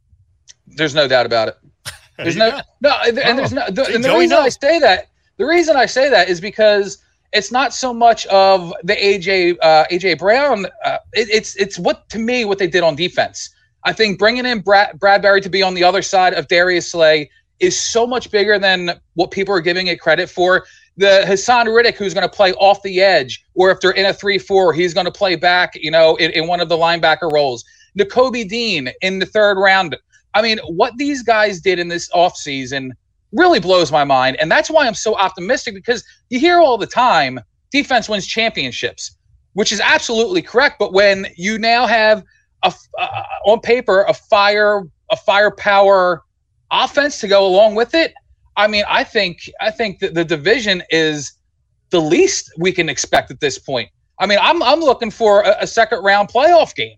There's 0.65 0.95
no 0.95 1.07
doubt 1.07 1.25
about 1.25 1.47
it. 1.49 1.57
There's 2.17 2.35
no 2.35 2.49
go. 2.51 2.59
no, 2.81 2.97
and 3.05 3.19
and 3.19 3.37
there's 3.37 3.53
Oh, 3.53 3.57
no. 3.57 3.69
The, 3.69 3.85
see, 3.85 3.93
and 3.95 4.03
the 4.03 4.07
Joey 4.09 4.21
reason 4.21 4.37
I 4.39 4.49
say 4.49 4.79
that, 4.79 5.07
the 5.37 5.45
reason 5.45 5.75
I 5.77 5.85
say 5.85 6.09
that 6.09 6.27
is 6.29 6.41
because 6.41 6.97
it's 7.31 7.51
not 7.51 7.73
so 7.75 7.93
much 7.93 8.25
of 8.27 8.73
the 8.83 8.95
AJ 8.95 9.57
uh, 9.61 9.85
AJ 9.91 10.17
Brown. 10.17 10.65
Uh, 10.83 10.97
it, 11.13 11.29
it's 11.29 11.55
it's 11.57 11.77
what 11.77 12.09
to 12.09 12.17
me 12.17 12.43
what 12.43 12.57
they 12.57 12.65
did 12.67 12.81
on 12.81 12.95
defense. 12.95 13.51
I 13.83 13.93
think 13.93 14.17
bringing 14.17 14.47
in 14.47 14.61
Brad, 14.61 14.97
Bradberry 14.99 15.41
to 15.43 15.49
be 15.49 15.61
on 15.61 15.75
the 15.75 15.83
other 15.83 16.01
side 16.01 16.33
of 16.33 16.47
Darius 16.47 16.91
Slay 16.91 17.29
is 17.59 17.79
so 17.79 18.05
much 18.05 18.31
bigger 18.31 18.59
than 18.59 18.99
what 19.15 19.31
people 19.31 19.53
are 19.53 19.61
giving 19.61 19.87
it 19.87 19.99
credit 19.99 20.29
for. 20.29 20.65
The 20.97 21.23
Haason 21.25 21.73
Reddick, 21.73 21.95
who's 21.95 22.13
going 22.13 22.27
to 22.27 22.35
play 22.35 22.53
off 22.53 22.81
the 22.81 23.01
edge, 23.01 23.43
or 23.53 23.69
if 23.71 23.79
they're 23.79 23.91
in 23.91 24.07
a 24.07 24.13
three-four, 24.13 24.73
he's 24.73 24.93
going 24.93 25.05
to 25.05 25.11
play 25.11 25.35
back, 25.35 25.73
you 25.75 25.91
know, 25.91 26.15
in, 26.15 26.31
in 26.31 26.47
one 26.47 26.59
of 26.59 26.69
the 26.69 26.77
linebacker 26.77 27.31
roles. 27.31 27.63
Nakobe 27.97 28.47
Dean 28.47 28.89
in 29.01 29.19
the 29.19 29.25
third 29.25 29.59
round. 29.59 29.95
I 30.33 30.41
mean, 30.41 30.59
what 30.67 30.93
these 30.97 31.23
guys 31.23 31.59
did 31.61 31.79
in 31.79 31.87
this 31.87 32.09
offseason 32.11 32.91
really 33.31 33.59
blows 33.59 33.91
my 33.91 34.03
mind. 34.03 34.37
And 34.39 34.51
that's 34.51 34.69
why 34.69 34.87
I'm 34.87 34.93
so 34.93 35.15
optimistic 35.15 35.73
because 35.73 36.03
you 36.29 36.39
hear 36.39 36.59
all 36.59 36.77
the 36.77 36.87
time 36.87 37.39
defense 37.71 38.07
wins 38.07 38.25
championships, 38.25 39.17
which 39.53 39.71
is 39.71 39.81
absolutely 39.81 40.41
correct. 40.41 40.77
But 40.79 40.93
when 40.93 41.27
you 41.35 41.57
now 41.57 41.85
have 41.85 42.23
a, 42.63 42.73
uh, 42.99 43.23
on 43.45 43.59
paper 43.59 44.03
a 44.03 44.13
fire, 44.13 44.83
a 45.11 45.17
firepower 45.17 46.23
offense 46.71 47.19
to 47.21 47.27
go 47.27 47.45
along 47.45 47.75
with 47.75 47.93
it, 47.93 48.13
I 48.55 48.67
mean, 48.67 48.83
I 48.87 49.03
think 49.03 49.49
I 49.61 49.71
think 49.71 49.99
that 49.99 50.13
the 50.13 50.25
division 50.25 50.83
is 50.89 51.33
the 51.89 51.99
least 52.01 52.51
we 52.57 52.71
can 52.71 52.89
expect 52.89 53.31
at 53.31 53.39
this 53.39 53.57
point. 53.59 53.89
I 54.19 54.25
mean, 54.25 54.39
I'm 54.41 54.61
I'm 54.63 54.79
looking 54.79 55.11
for 55.11 55.41
a, 55.43 55.55
a 55.61 55.67
second 55.67 56.03
round 56.03 56.29
playoff 56.29 56.75
game. 56.75 56.97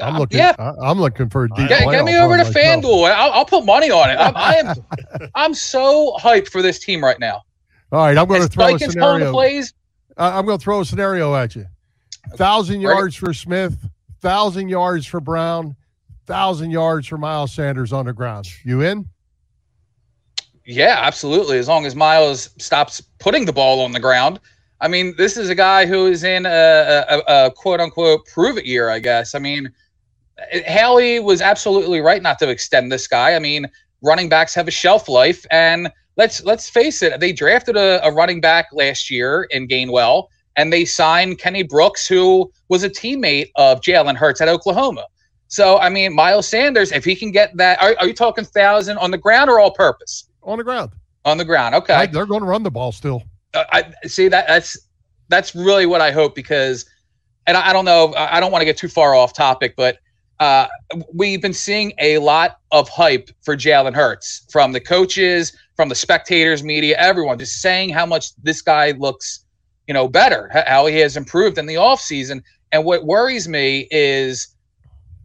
I'm 0.00 0.18
looking. 0.18 0.38
Yeah, 0.38 0.54
I, 0.58 0.90
am 0.90 1.00
looking 1.00 1.28
for 1.28 1.44
a 1.44 1.48
deep. 1.48 1.68
Get- 1.68 1.90
Get, 1.90 2.04
me 2.04 2.16
over 2.16 2.36
to 2.36 2.44
myself. 2.44 2.54
FanDuel. 2.54 3.10
I'll, 3.12 3.32
I'll 3.32 3.44
put 3.44 3.64
money 3.64 3.90
on 3.90 4.08
it. 4.10 4.14
I'm, 4.14 4.36
I 4.36 4.54
am, 4.54 5.30
I'm 5.34 5.54
so 5.54 6.16
hyped 6.20 6.48
for 6.48 6.62
this 6.62 6.78
team 6.78 7.02
right 7.02 7.18
now. 7.18 7.42
All 7.92 7.98
right, 8.04 8.16
I'm 8.16 8.28
going 8.28 8.42
to 8.42 8.48
throw 8.48 8.66
a 8.66 8.72
Vikings 8.72 8.94
the 8.94 9.00
scenario. 9.00 9.32
plays. 9.32 9.74
I'm 10.16 10.46
going 10.46 10.58
to 10.58 10.62
throw 10.62 10.80
a 10.80 10.84
scenario 10.84 11.34
at 11.34 11.56
you. 11.56 11.66
Thousand 12.34 12.82
Right. 12.82 12.94
yards 12.94 13.16
for 13.16 13.34
Smith, 13.34 13.76
thousand 14.20 14.68
yards 14.68 15.06
for 15.06 15.18
Brown, 15.20 15.74
thousand 16.30 16.70
yards 16.70 17.08
for 17.08 17.18
Miles 17.18 17.52
Sanders 17.52 17.92
on 17.92 18.06
the 18.06 18.12
ground. 18.12 18.46
You 18.64 18.82
in? 18.82 19.04
Yeah, 20.64 21.00
absolutely. 21.00 21.58
As 21.58 21.66
long 21.66 21.86
as 21.86 21.96
Miles 21.96 22.50
stops 22.56 23.00
putting 23.18 23.46
the 23.46 23.52
ball 23.52 23.80
on 23.80 23.90
the 23.90 23.98
ground. 23.98 24.38
I 24.80 24.86
mean, 24.86 25.12
this 25.18 25.36
is 25.36 25.48
a 25.48 25.56
guy 25.56 25.86
who 25.86 26.06
is 26.06 26.22
in 26.22 26.46
a, 26.46 27.04
a, 27.08 27.46
a 27.46 27.50
quote 27.50 27.80
unquote 27.80 28.26
prove 28.26 28.56
it 28.58 28.64
year, 28.64 28.90
I 28.90 29.00
guess. 29.00 29.34
I 29.34 29.40
mean, 29.40 29.72
Haley 30.52 31.18
was 31.18 31.42
absolutely 31.42 32.00
right 32.00 32.22
not 32.22 32.38
to 32.38 32.48
extend 32.48 32.92
this 32.92 33.08
guy. 33.08 33.34
I 33.34 33.40
mean, 33.40 33.66
running 34.00 34.28
backs 34.28 34.54
have 34.54 34.68
a 34.68 34.70
shelf 34.70 35.08
life, 35.08 35.44
and 35.50 35.90
let's 36.16 36.44
let's 36.44 36.70
face 36.70 37.02
it, 37.02 37.18
they 37.18 37.32
drafted 37.32 37.76
a, 37.76 38.00
a 38.06 38.12
running 38.12 38.40
back 38.40 38.68
last 38.72 39.10
year 39.10 39.48
in 39.50 39.66
Gainwell, 39.66 40.28
and 40.54 40.72
they 40.72 40.84
signed 40.84 41.38
Kenny 41.38 41.64
Brooks, 41.64 42.06
who 42.06 42.50
was 42.68 42.84
a 42.84 42.88
teammate 42.88 43.50
of 43.56 43.80
Jalen 43.80 44.16
Hurts 44.16 44.40
at 44.40 44.48
Oklahoma. 44.48 45.06
So, 45.50 45.78
I 45.78 45.88
mean, 45.88 46.14
Miles 46.14 46.46
Sanders, 46.46 46.92
if 46.92 47.04
he 47.04 47.16
can 47.16 47.32
get 47.32 47.56
that, 47.56 47.82
are, 47.82 47.96
are 47.98 48.06
you 48.06 48.14
talking 48.14 48.44
thousand 48.44 48.98
on 48.98 49.10
the 49.10 49.18
ground 49.18 49.50
or 49.50 49.58
all 49.58 49.72
purpose? 49.72 50.30
On 50.44 50.56
the 50.56 50.62
ground. 50.62 50.92
On 51.24 51.36
the 51.36 51.44
ground, 51.44 51.74
okay. 51.74 51.92
Right, 51.92 52.12
they're 52.12 52.24
going 52.24 52.42
to 52.42 52.46
run 52.46 52.62
the 52.62 52.70
ball 52.70 52.92
still. 52.92 53.24
Uh, 53.52 53.64
I 53.72 53.92
see 54.06 54.28
that 54.28 54.46
that's 54.46 54.78
that's 55.28 55.54
really 55.56 55.86
what 55.86 56.00
I 56.00 56.12
hope 56.12 56.36
because, 56.36 56.86
and 57.48 57.56
I, 57.56 57.70
I 57.70 57.72
don't 57.72 57.84
know, 57.84 58.14
I 58.14 58.36
I 58.36 58.40
don't 58.40 58.52
want 58.52 58.62
to 58.62 58.64
get 58.64 58.76
too 58.76 58.88
far 58.88 59.16
off 59.16 59.34
topic, 59.34 59.74
but 59.76 59.98
uh, 60.38 60.68
we've 61.12 61.42
been 61.42 61.52
seeing 61.52 61.92
a 61.98 62.18
lot 62.18 62.60
of 62.70 62.88
hype 62.88 63.28
for 63.42 63.56
Jalen 63.56 63.94
Hurts 63.94 64.46
from 64.50 64.72
the 64.72 64.80
coaches, 64.80 65.52
from 65.74 65.88
the 65.88 65.96
spectators, 65.96 66.62
media, 66.62 66.96
everyone, 66.96 67.38
just 67.40 67.60
saying 67.60 67.90
how 67.90 68.06
much 68.06 68.34
this 68.36 68.62
guy 68.62 68.92
looks, 68.92 69.44
you 69.88 69.94
know, 69.94 70.06
better, 70.06 70.48
how 70.66 70.86
he 70.86 70.96
has 70.98 71.16
improved 71.16 71.58
in 71.58 71.66
the 71.66 71.74
offseason. 71.74 72.40
And 72.70 72.84
what 72.84 73.04
worries 73.04 73.48
me 73.48 73.88
is, 73.90 74.46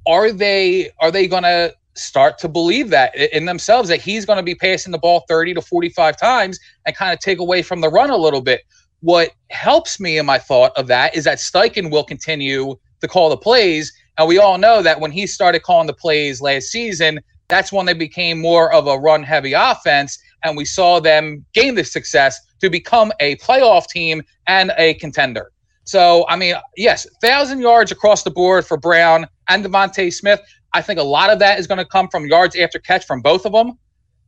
are 0.05 0.31
they 0.31 0.91
are 0.99 1.11
they 1.11 1.27
going 1.27 1.43
to 1.43 1.73
start 1.95 2.37
to 2.37 2.49
believe 2.49 2.89
that 2.89 3.15
in 3.15 3.45
themselves 3.45 3.89
that 3.89 4.01
he's 4.01 4.25
going 4.25 4.37
to 4.37 4.43
be 4.43 4.55
passing 4.55 4.91
the 4.91 4.97
ball 4.97 5.23
30 5.27 5.53
to 5.53 5.61
45 5.61 6.17
times 6.17 6.59
and 6.85 6.95
kind 6.95 7.13
of 7.13 7.19
take 7.19 7.39
away 7.39 7.61
from 7.61 7.81
the 7.81 7.89
run 7.89 8.09
a 8.09 8.17
little 8.17 8.41
bit. 8.41 8.61
What 8.99 9.31
helps 9.49 9.99
me 9.99 10.17
in 10.17 10.25
my 10.25 10.37
thought 10.37 10.71
of 10.75 10.87
that 10.87 11.15
is 11.15 11.23
that 11.23 11.37
Steichen 11.37 11.91
will 11.91 12.03
continue 12.03 12.75
to 13.01 13.07
call 13.07 13.29
the 13.29 13.37
plays. 13.37 13.93
And 14.17 14.27
we 14.27 14.37
all 14.37 14.57
know 14.57 14.81
that 14.81 14.99
when 14.99 15.11
he 15.11 15.27
started 15.27 15.63
calling 15.63 15.87
the 15.87 15.93
plays 15.93 16.41
last 16.41 16.67
season, 16.67 17.19
that's 17.47 17.71
when 17.71 17.85
they 17.85 17.93
became 17.93 18.41
more 18.41 18.73
of 18.73 18.87
a 18.87 18.97
run 18.97 19.23
heavy 19.23 19.53
offense. 19.53 20.17
And 20.43 20.57
we 20.57 20.65
saw 20.65 20.99
them 20.99 21.45
gain 21.53 21.75
the 21.75 21.83
success 21.83 22.39
to 22.61 22.69
become 22.69 23.11
a 23.19 23.35
playoff 23.37 23.87
team 23.87 24.21
and 24.47 24.73
a 24.77 24.95
contender. 24.95 25.51
So, 25.85 26.25
I 26.27 26.35
mean, 26.35 26.55
yes, 26.75 27.07
thousand 27.21 27.59
yards 27.59 27.91
across 27.91 28.23
the 28.23 28.31
board 28.31 28.65
for 28.65 28.77
Brown 28.77 29.27
and 29.47 29.63
DeVonta 29.63 30.11
Smith. 30.11 30.41
I 30.73 30.81
think 30.81 30.99
a 30.99 31.03
lot 31.03 31.29
of 31.29 31.39
that 31.39 31.57
is 31.57 31.67
going 31.67 31.77
to 31.77 31.85
come 31.85 32.09
from 32.09 32.25
yards 32.25 32.55
after 32.55 32.79
catch 32.79 33.05
from 33.05 33.21
both 33.21 33.45
of 33.45 33.53
them 33.53 33.77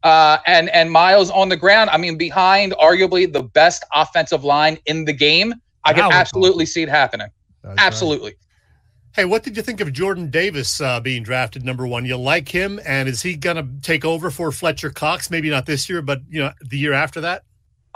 uh, 0.03 0.37
and 0.45 0.69
and 0.69 0.91
Miles 0.91 1.29
on 1.31 1.49
the 1.49 1.57
ground. 1.57 1.89
I 1.89 1.97
mean, 1.97 2.17
behind 2.17 2.73
arguably 2.73 3.31
the 3.31 3.43
best 3.43 3.83
offensive 3.93 4.43
line 4.43 4.77
in 4.85 5.05
the 5.05 5.13
game. 5.13 5.53
I 5.83 5.93
can 5.93 6.11
absolutely 6.11 6.65
see 6.65 6.83
it 6.83 6.89
happening. 6.89 7.27
That's 7.63 7.77
right. 7.77 7.85
Absolutely. 7.85 8.35
Hey, 9.13 9.25
what 9.25 9.43
did 9.43 9.55
you 9.55 9.63
think 9.63 9.79
of 9.79 9.91
Jordan 9.93 10.29
Davis 10.29 10.81
uh, 10.81 10.99
being 10.99 11.23
drafted 11.23 11.63
number 11.63 11.87
one? 11.87 12.05
You 12.05 12.17
like 12.17 12.49
him, 12.49 12.79
and 12.85 13.07
is 13.07 13.21
he 13.21 13.35
going 13.35 13.55
to 13.55 13.67
take 13.81 14.05
over 14.05 14.29
for 14.29 14.51
Fletcher 14.51 14.89
Cox? 14.89 15.31
Maybe 15.31 15.49
not 15.49 15.65
this 15.65 15.89
year, 15.89 16.01
but 16.01 16.21
you 16.29 16.41
know 16.41 16.51
the 16.61 16.77
year 16.77 16.93
after 16.93 17.21
that. 17.21 17.43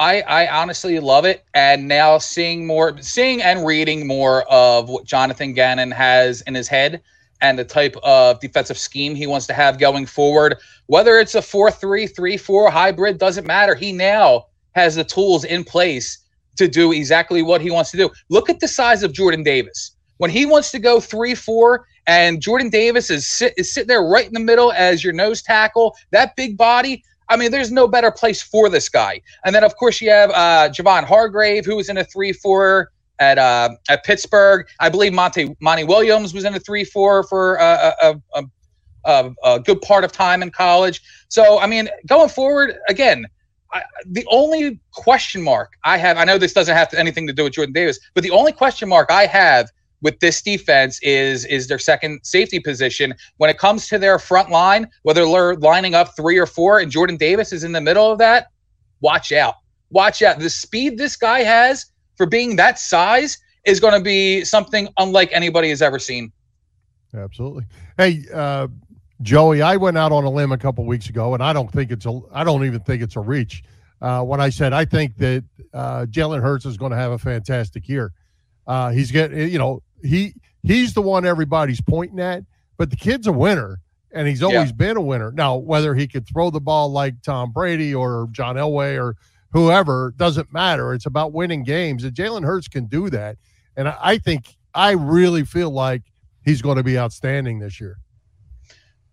I, 0.01 0.21
I 0.21 0.61
honestly 0.61 0.99
love 0.99 1.25
it. 1.25 1.45
And 1.53 1.87
now 1.87 2.17
seeing 2.17 2.65
more, 2.65 2.99
seeing 3.01 3.39
and 3.43 3.63
reading 3.63 4.07
more 4.07 4.51
of 4.51 4.89
what 4.89 5.05
Jonathan 5.05 5.53
Gannon 5.53 5.91
has 5.91 6.41
in 6.41 6.55
his 6.55 6.67
head 6.67 7.03
and 7.39 7.57
the 7.57 7.63
type 7.63 7.95
of 8.01 8.39
defensive 8.39 8.79
scheme 8.79 9.13
he 9.13 9.27
wants 9.27 9.45
to 9.47 9.53
have 9.53 9.77
going 9.77 10.07
forward, 10.07 10.57
whether 10.87 11.19
it's 11.19 11.35
a 11.35 11.41
4 11.41 11.69
3, 11.69 12.07
3 12.07 12.35
4 12.35 12.71
hybrid, 12.71 13.19
doesn't 13.19 13.45
matter. 13.45 13.75
He 13.75 13.91
now 13.91 14.47
has 14.71 14.95
the 14.95 15.03
tools 15.03 15.43
in 15.43 15.63
place 15.63 16.17
to 16.55 16.67
do 16.67 16.91
exactly 16.91 17.43
what 17.43 17.61
he 17.61 17.69
wants 17.69 17.91
to 17.91 17.97
do. 17.97 18.09
Look 18.29 18.49
at 18.49 18.59
the 18.59 18.67
size 18.67 19.03
of 19.03 19.13
Jordan 19.13 19.43
Davis. 19.43 19.91
When 20.17 20.31
he 20.31 20.47
wants 20.47 20.71
to 20.71 20.79
go 20.79 20.99
3 20.99 21.35
4, 21.35 21.85
and 22.07 22.41
Jordan 22.41 22.69
Davis 22.69 23.11
is, 23.11 23.27
sit, 23.27 23.53
is 23.55 23.71
sitting 23.71 23.87
there 23.87 24.03
right 24.03 24.25
in 24.25 24.33
the 24.33 24.39
middle 24.39 24.71
as 24.71 25.03
your 25.03 25.13
nose 25.13 25.43
tackle, 25.43 25.95
that 26.09 26.35
big 26.35 26.57
body. 26.57 27.03
I 27.31 27.37
mean, 27.37 27.49
there's 27.49 27.71
no 27.71 27.87
better 27.87 28.11
place 28.11 28.41
for 28.41 28.69
this 28.69 28.89
guy. 28.89 29.21
And 29.45 29.55
then, 29.55 29.63
of 29.63 29.75
course, 29.77 30.01
you 30.01 30.09
have 30.09 30.29
uh, 30.31 30.69
Javon 30.69 31.05
Hargrave, 31.05 31.65
who 31.65 31.77
was 31.77 31.89
in 31.89 31.97
a 31.97 32.03
3 32.03 32.33
4 32.33 32.91
at 33.19 33.37
uh, 33.37 33.69
at 33.89 34.03
Pittsburgh. 34.03 34.67
I 34.79 34.89
believe 34.89 35.13
Monty 35.13 35.55
Monty 35.61 35.85
Williams 35.85 36.33
was 36.33 36.43
in 36.43 36.53
a 36.53 36.59
3 36.59 36.83
4 36.83 37.23
for 37.23 37.59
uh, 37.59 37.91
a, 38.01 38.21
a, 38.35 38.43
a, 39.05 39.31
a 39.43 39.59
good 39.61 39.81
part 39.81 40.03
of 40.03 40.11
time 40.11 40.43
in 40.43 40.51
college. 40.51 41.01
So, 41.29 41.59
I 41.59 41.67
mean, 41.67 41.89
going 42.07 42.29
forward, 42.29 42.77
again, 42.89 43.25
I, 43.71 43.83
the 44.05 44.25
only 44.29 44.79
question 44.91 45.41
mark 45.41 45.71
I 45.85 45.97
have, 45.97 46.17
I 46.17 46.25
know 46.25 46.37
this 46.37 46.53
doesn't 46.53 46.75
have 46.75 46.89
to, 46.89 46.99
anything 46.99 47.25
to 47.27 47.33
do 47.33 47.45
with 47.45 47.53
Jordan 47.53 47.73
Davis, 47.73 47.99
but 48.13 48.23
the 48.23 48.31
only 48.31 48.51
question 48.51 48.89
mark 48.89 49.09
I 49.09 49.25
have 49.25 49.71
with 50.01 50.19
this 50.19 50.41
defense 50.41 50.99
is 51.01 51.45
is 51.45 51.67
their 51.67 51.79
second 51.79 52.19
safety 52.23 52.59
position. 52.59 53.13
When 53.37 53.49
it 53.49 53.57
comes 53.57 53.87
to 53.89 53.97
their 53.97 54.19
front 54.19 54.49
line, 54.49 54.87
whether 55.03 55.25
they're 55.25 55.55
lining 55.55 55.95
up 55.95 56.15
three 56.15 56.37
or 56.37 56.45
four, 56.45 56.79
and 56.79 56.91
Jordan 56.91 57.17
Davis 57.17 57.53
is 57.53 57.63
in 57.63 57.71
the 57.71 57.81
middle 57.81 58.11
of 58.11 58.17
that, 58.19 58.47
watch 58.99 59.31
out. 59.31 59.55
Watch 59.89 60.21
out. 60.21 60.39
The 60.39 60.49
speed 60.49 60.97
this 60.97 61.15
guy 61.15 61.41
has 61.41 61.85
for 62.15 62.25
being 62.25 62.55
that 62.55 62.79
size 62.79 63.37
is 63.65 63.79
going 63.79 63.93
to 63.93 64.03
be 64.03 64.43
something 64.43 64.87
unlike 64.97 65.29
anybody 65.31 65.69
has 65.69 65.81
ever 65.81 65.99
seen. 65.99 66.31
Absolutely. 67.13 67.65
Hey, 67.97 68.23
uh, 68.33 68.67
Joey, 69.21 69.61
I 69.61 69.75
went 69.75 69.97
out 69.97 70.11
on 70.11 70.23
a 70.23 70.29
limb 70.29 70.51
a 70.51 70.57
couple 70.57 70.85
weeks 70.85 71.09
ago, 71.09 71.33
and 71.33 71.43
I 71.43 71.53
don't 71.53 71.71
think 71.71 71.91
it's 71.91 72.05
a. 72.05 72.21
I 72.31 72.43
don't 72.43 72.65
even 72.65 72.79
think 72.79 73.03
it's 73.03 73.15
a 73.15 73.19
reach. 73.19 73.63
Uh, 74.01 74.23
when 74.23 74.41
I 74.41 74.49
said 74.49 74.73
I 74.73 74.83
think 74.85 75.15
that 75.17 75.43
uh, 75.73 76.05
Jalen 76.09 76.41
Hurts 76.41 76.65
is 76.65 76.75
going 76.77 76.91
to 76.91 76.97
have 76.97 77.11
a 77.11 77.19
fantastic 77.19 77.87
year. 77.87 78.13
Uh, 78.65 78.89
he's 78.89 79.11
getting, 79.11 79.49
you 79.49 79.59
know, 79.59 79.81
he 80.03 80.33
he's 80.63 80.93
the 80.93 81.01
one 81.01 81.25
everybody's 81.25 81.81
pointing 81.81 82.19
at, 82.19 82.43
but 82.77 82.89
the 82.89 82.95
kid's 82.95 83.27
a 83.27 83.31
winner, 83.31 83.79
and 84.11 84.27
he's 84.27 84.43
always 84.43 84.69
Yeah. 84.69 84.75
been 84.75 84.97
a 84.97 85.01
winner. 85.01 85.31
Now, 85.31 85.55
whether 85.55 85.95
he 85.95 86.07
could 86.07 86.27
throw 86.27 86.49
the 86.49 86.59
ball 86.61 86.91
like 86.91 87.21
Tom 87.21 87.51
Brady 87.51 87.93
or 87.93 88.27
John 88.31 88.55
Elway 88.55 89.01
or 89.01 89.15
whoever 89.51 90.13
doesn't 90.17 90.51
matter. 90.53 90.93
It's 90.93 91.05
about 91.05 91.33
winning 91.33 91.63
games, 91.63 92.03
and 92.03 92.13
Jalen 92.15 92.43
Hurts 92.45 92.67
can 92.67 92.85
do 92.85 93.09
that. 93.09 93.37
And 93.75 93.89
I, 93.89 93.97
I 94.01 94.17
think 94.17 94.55
I 94.73 94.91
really 94.91 95.43
feel 95.43 95.69
like 95.71 96.03
he's 96.45 96.61
going 96.61 96.77
to 96.77 96.83
be 96.83 96.97
outstanding 96.97 97.59
this 97.59 97.79
year. 97.79 97.97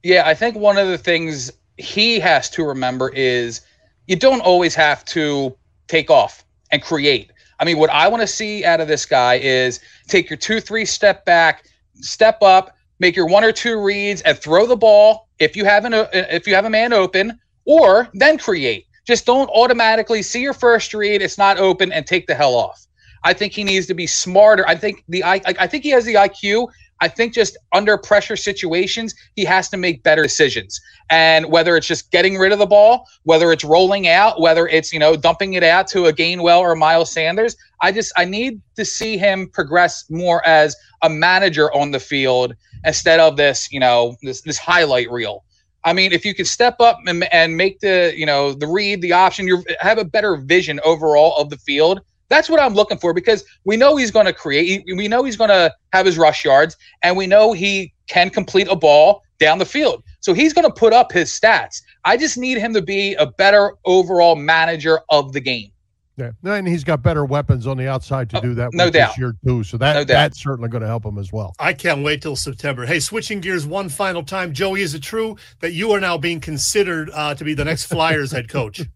Yeah, 0.03 0.23
I 0.27 0.35
think 0.35 0.57
one 0.57 0.79
of 0.79 0.89
the 0.89 0.99
things 0.99 1.51
he 1.77 2.21
has 2.21 2.49
to 2.51 2.65
remember 2.65 3.09
is 3.11 3.61
you 4.07 4.17
don't 4.17 4.41
always 4.41 4.75
have 4.75 5.05
to 5.07 5.57
take 5.89 6.11
off 6.11 6.45
and 6.71 6.83
create. 6.83 7.33
I 7.59 7.65
mean, 7.65 7.79
what 7.79 7.91
I 7.91 8.09
want 8.09 8.21
to 8.21 8.27
see 8.27 8.65
out 8.65 8.81
of 8.81 8.89
this 8.89 9.05
guy 9.05 9.35
is 9.35 9.81
take 10.07 10.31
your 10.31 10.37
two, 10.37 10.61
three 10.61 10.85
step 10.85 11.25
back, 11.25 11.65
step 11.95 12.43
up, 12.43 12.77
make 13.01 13.17
your 13.17 13.27
one 13.27 13.45
or 13.45 13.53
two 13.53 13.83
reads, 13.83 14.23
and 14.23 14.39
throw 14.39 14.67
the 14.67 14.77
ball 14.77 15.29
if 15.39 15.57
you 15.57 15.65
have 15.65 15.85
an 15.85 15.95
uh, 15.95 16.09
if 16.13 16.47
you 16.47 16.55
have 16.55 16.65
a 16.65 16.71
man 16.71 16.93
open, 16.93 17.39
or 17.65 18.09
then 18.15 18.39
create. 18.39 18.87
Just 19.07 19.27
don't 19.27 19.49
automatically 19.51 20.23
see 20.23 20.43
your 20.43 20.53
first 20.53 20.93
read, 20.95 21.23
it's 21.23 21.39
not 21.39 21.59
open, 21.59 21.93
and 21.93 22.07
take 22.07 22.27
the 22.27 22.35
hell 22.35 22.55
off. 22.55 22.87
I 23.25 23.33
think 23.33 23.53
he 23.53 23.65
needs 23.65 23.87
to 23.87 23.95
be 23.95 24.07
smarter. 24.07 24.67
I 24.69 24.75
think 24.75 25.05
the 25.09 25.25
I 25.25 25.41
I 25.45 25.67
think 25.67 25.85
he 25.85 25.91
has 25.91 26.05
the 26.05 26.15
IQ. 26.15 26.69
I 27.01 27.09
think 27.09 27.33
just 27.33 27.57
under 27.73 27.97
pressure 27.97 28.37
situations, 28.37 29.15
he 29.37 29.45
has 29.45 29.69
to 29.71 29.77
make 29.77 30.03
better 30.03 30.23
decisions. 30.23 30.81
And 31.11 31.51
whether 31.51 31.77
it's 31.77 31.87
just 31.87 32.11
getting 32.11 32.37
rid 32.37 32.53
of 32.53 32.59
the 32.59 32.67
ball, 32.67 33.07
whether 33.23 33.53
it's 33.53 33.65
rolling 33.65 34.09
out, 34.09 34.41
whether 34.41 34.67
it's, 34.67 34.93
you 34.93 34.99
know, 34.99 35.17
dumping 35.17 35.55
it 35.55 35.63
out 35.63 35.87
to 35.89 36.07
a 36.07 36.13
Gainwell 36.13 36.61
or 36.61 36.75
Miles 36.75 37.13
Sanders, 37.13 37.57
I 37.81 37.93
just 37.93 38.13
I 38.17 38.25
need 38.25 38.61
to 38.77 38.85
see 38.85 39.17
him 39.17 39.49
progress 39.49 40.05
more 40.11 40.47
as 40.47 40.77
a 41.03 41.09
manager 41.09 41.73
on 41.73 41.93
the 41.93 42.01
field 42.01 42.55
instead 42.85 43.21
of 43.21 43.37
this, 43.37 43.71
you 43.71 43.81
know, 43.81 44.17
this 44.23 44.43
this 44.43 44.59
highlight 44.59 45.11
reel. 45.11 45.45
I 45.85 45.93
mean, 45.93 46.13
if 46.13 46.25
you 46.25 46.35
can 46.35 46.45
step 46.45 46.81
up 46.81 46.99
and, 47.07 47.33
and 47.33 47.57
make 47.57 47.81
the, 47.81 48.13
you 48.15 48.27
know, 48.27 48.53
the 48.53 48.67
read, 48.67 49.01
the 49.01 49.13
option, 49.13 49.47
you 49.47 49.65
have 49.81 49.99
a 49.99 50.05
better 50.05 50.37
vision 50.37 50.81
overall 50.85 51.37
of 51.37 51.51
the 51.51 51.57
field. 51.57 52.01
That's 52.29 52.51
what 52.51 52.61
I'm 52.61 52.75
looking 52.75 52.99
for 52.99 53.15
because 53.15 53.45
we 53.65 53.77
know 53.77 53.97
he's 53.97 54.11
going 54.11 54.27
to 54.27 54.33
create. 54.33 54.85
We 54.87 55.09
know 55.09 55.25
he's 55.25 55.37
going 55.37 55.51
to 55.51 55.75
have 55.93 56.07
his 56.07 56.19
rush 56.19 56.45
yards, 56.45 56.77
and 57.03 57.17
we 57.17 57.27
know 57.27 57.53
he 57.53 57.93
can 58.07 58.31
complete 58.31 58.69
a 58.69 58.77
ball 58.77 59.23
down 59.39 59.59
the 59.59 59.67
field. 59.67 60.03
So 60.21 60.35
he's 60.35 60.53
going 60.53 60.67
to 60.67 60.73
put 60.73 60.93
up 60.93 61.13
his 61.13 61.31
stats. 61.31 61.83
I 62.05 62.17
just 62.17 62.37
need 62.37 62.59
him 62.59 62.75
to 62.75 62.83
be 62.83 63.15
a 63.15 63.27
better 63.27 63.75
overall 63.85 64.37
manager 64.37 65.01
of 65.11 65.33
the 65.33 65.41
game. 65.41 65.71
Yeah, 66.19 66.31
and 66.45 66.67
he's 66.67 66.83
got 66.83 67.01
better 67.03 67.25
weapons 67.25 67.67
on 67.69 67.77
the 67.77 67.87
outside 67.89 68.29
to 68.31 68.39
Oh, 68.39 68.41
do 68.41 68.55
that 68.55 68.71
no 68.73 68.87
with 68.87 68.95
this 68.95 69.01
doubt. 69.07 69.19
year 69.19 69.35
too. 69.47 69.63
So 69.63 69.77
that 69.79 69.95
No 69.95 70.05
that's 70.05 70.43
certainly 70.43 70.69
going 70.69 70.83
to 70.83 70.89
help 70.89 71.05
him 71.05 71.17
as 71.17 71.33
well. 71.33 71.55
I 71.61 71.73
can't 71.73 72.03
wait 72.03 72.21
till 72.23 72.35
September. 72.35 72.85
Hey, 72.85 72.99
switching 72.99 73.41
gears 73.41 73.65
one 73.67 73.89
final 73.89 74.25
time. 74.25 74.53
Joey, 74.53 74.83
is 74.83 74.95
it 74.95 75.03
true 75.03 75.37
that 75.61 75.73
you 75.75 75.93
are 75.93 76.01
now 76.01 76.19
being 76.19 76.41
considered 76.41 77.11
uh, 77.15 77.35
to 77.37 77.45
be 77.45 77.55
the 77.55 77.65
next 77.65 77.85
Flyers 77.87 78.33
head 78.33 78.49
coach? 78.49 78.83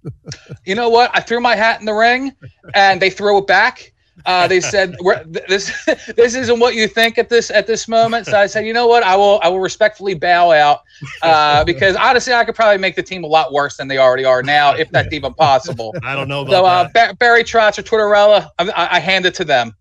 You 0.64 0.74
know 0.74 0.88
what? 0.88 1.10
I 1.14 1.20
threw 1.20 1.40
my 1.40 1.56
hat 1.56 1.80
in 1.80 1.86
the 1.86 1.92
ring, 1.92 2.32
and 2.74 3.00
they 3.02 3.10
threw 3.10 3.38
it 3.38 3.46
back. 3.46 3.91
Uh, 4.26 4.46
they 4.46 4.60
said 4.60 4.94
We're, 5.00 5.22
th- 5.24 5.46
this 5.48 5.84
this 6.16 6.34
isn't 6.34 6.60
what 6.60 6.74
you 6.74 6.86
think 6.86 7.18
at 7.18 7.28
this 7.28 7.50
at 7.50 7.66
this 7.66 7.88
moment. 7.88 8.26
So 8.26 8.38
I 8.38 8.46
said, 8.46 8.66
you 8.66 8.72
know 8.72 8.86
what? 8.86 9.02
I 9.02 9.16
will 9.16 9.40
I 9.42 9.48
will 9.48 9.60
respectfully 9.60 10.14
bow 10.14 10.50
out 10.52 10.82
uh, 11.22 11.64
because 11.72 11.96
honestly, 11.96 12.32
I 12.34 12.44
could 12.44 12.54
probably 12.54 12.78
make 12.78 12.94
the 12.94 13.02
team 13.02 13.24
a 13.24 13.26
lot 13.26 13.52
worse 13.52 13.76
than 13.78 13.88
they 13.88 13.98
already 13.98 14.24
are 14.24 14.42
now, 14.42 14.74
if 14.74 14.90
that's 14.90 15.12
even 15.12 15.32
possible. 15.34 15.94
I 16.02 16.14
don't 16.14 16.28
know 16.28 16.42
about 16.42 16.50
So 16.52 16.64
uh, 16.66 16.88
that. 16.92 17.10
Ba- 17.12 17.16
Barry 17.16 17.42
Trotz 17.42 17.78
or 17.78 17.82
Tortorella, 17.82 18.48
I, 18.58 18.68
I 18.70 18.96
I 18.96 19.00
hand 19.00 19.24
it 19.26 19.34
to 19.36 19.44
them. 19.44 19.74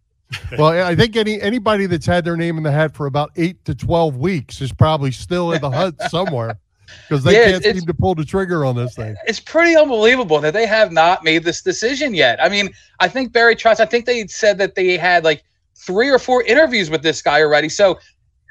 well, 0.58 0.70
I 0.88 0.96
think 0.96 1.18
any 1.18 1.42
anybody 1.42 1.86
that's 1.88 2.06
had 2.06 2.24
their 2.24 2.38
name 2.38 2.58
in 2.58 2.64
the 2.64 2.72
hat 2.72 2.96
for 2.96 3.06
about 3.08 3.32
eight 3.36 3.64
to 3.66 3.76
twelve 3.76 4.16
weeks 4.16 4.62
is 4.62 4.72
probably 4.72 5.12
still 5.12 5.52
in 5.52 5.62
the 5.62 5.70
hut 5.70 5.94
somewhere 6.10 6.58
because 7.08 7.24
they 7.24 7.34
Yeah, 7.34 7.60
can't 7.60 7.64
seem 7.78 7.86
to 7.86 7.94
pull 7.94 8.16
the 8.16 8.26
trigger 8.26 8.66
on 8.66 8.76
this 8.76 8.96
thing. 8.96 9.16
It's 9.28 9.40
pretty 9.40 9.76
unbelievable 9.76 10.40
that 10.40 10.54
they 10.54 10.66
have 10.66 10.92
not 10.92 11.24
made 11.24 11.44
this 11.44 11.62
decision 11.62 12.14
yet. 12.14 12.42
I 12.42 12.50
mean, 12.50 12.70
I 13.00 13.08
think 13.08 13.34
Barry 13.34 13.56
Trotz. 13.56 13.80
I 13.80 13.86
think 13.86 14.06
they 14.06 14.26
said 14.28 14.58
that 14.60 14.76
they 14.76 14.98
had 14.98 15.24
like 15.24 15.44
three 15.76 16.10
or 16.10 16.20
four 16.20 16.44
interviews 16.44 16.90
with 16.90 17.04
this 17.04 17.22
guy 17.22 17.42
already. 17.42 17.70
So 17.70 18.00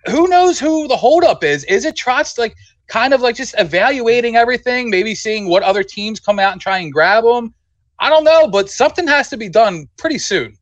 who 0.07 0.29
knows 0.29 0.59
who 0.59 0.89
the 0.89 0.97
holdup 0.97 1.45
is? 1.45 1.65
Is 1.65 1.85
it 1.85 1.97
Trotz 1.97 2.39
like 2.39 2.55
kind 2.89 3.15
of 3.15 3.21
like 3.21 3.37
just 3.37 3.55
evaluating 3.59 4.37
everything, 4.37 4.91
maybe 4.91 5.15
seeing 5.15 5.49
what 5.49 5.63
other 5.63 5.83
teams 5.83 6.21
come 6.21 6.39
out 6.39 6.53
and 6.53 6.61
try 6.61 6.79
and 6.79 6.93
grab 6.93 7.25
him? 7.25 7.55
I 7.99 8.09
don't 8.09 8.25
know, 8.25 8.49
but 8.49 8.71
something 8.71 9.07
has 9.07 9.29
to 9.29 9.37
be 9.37 9.49
done 9.49 9.89
pretty 9.99 10.19
soon. 10.19 10.57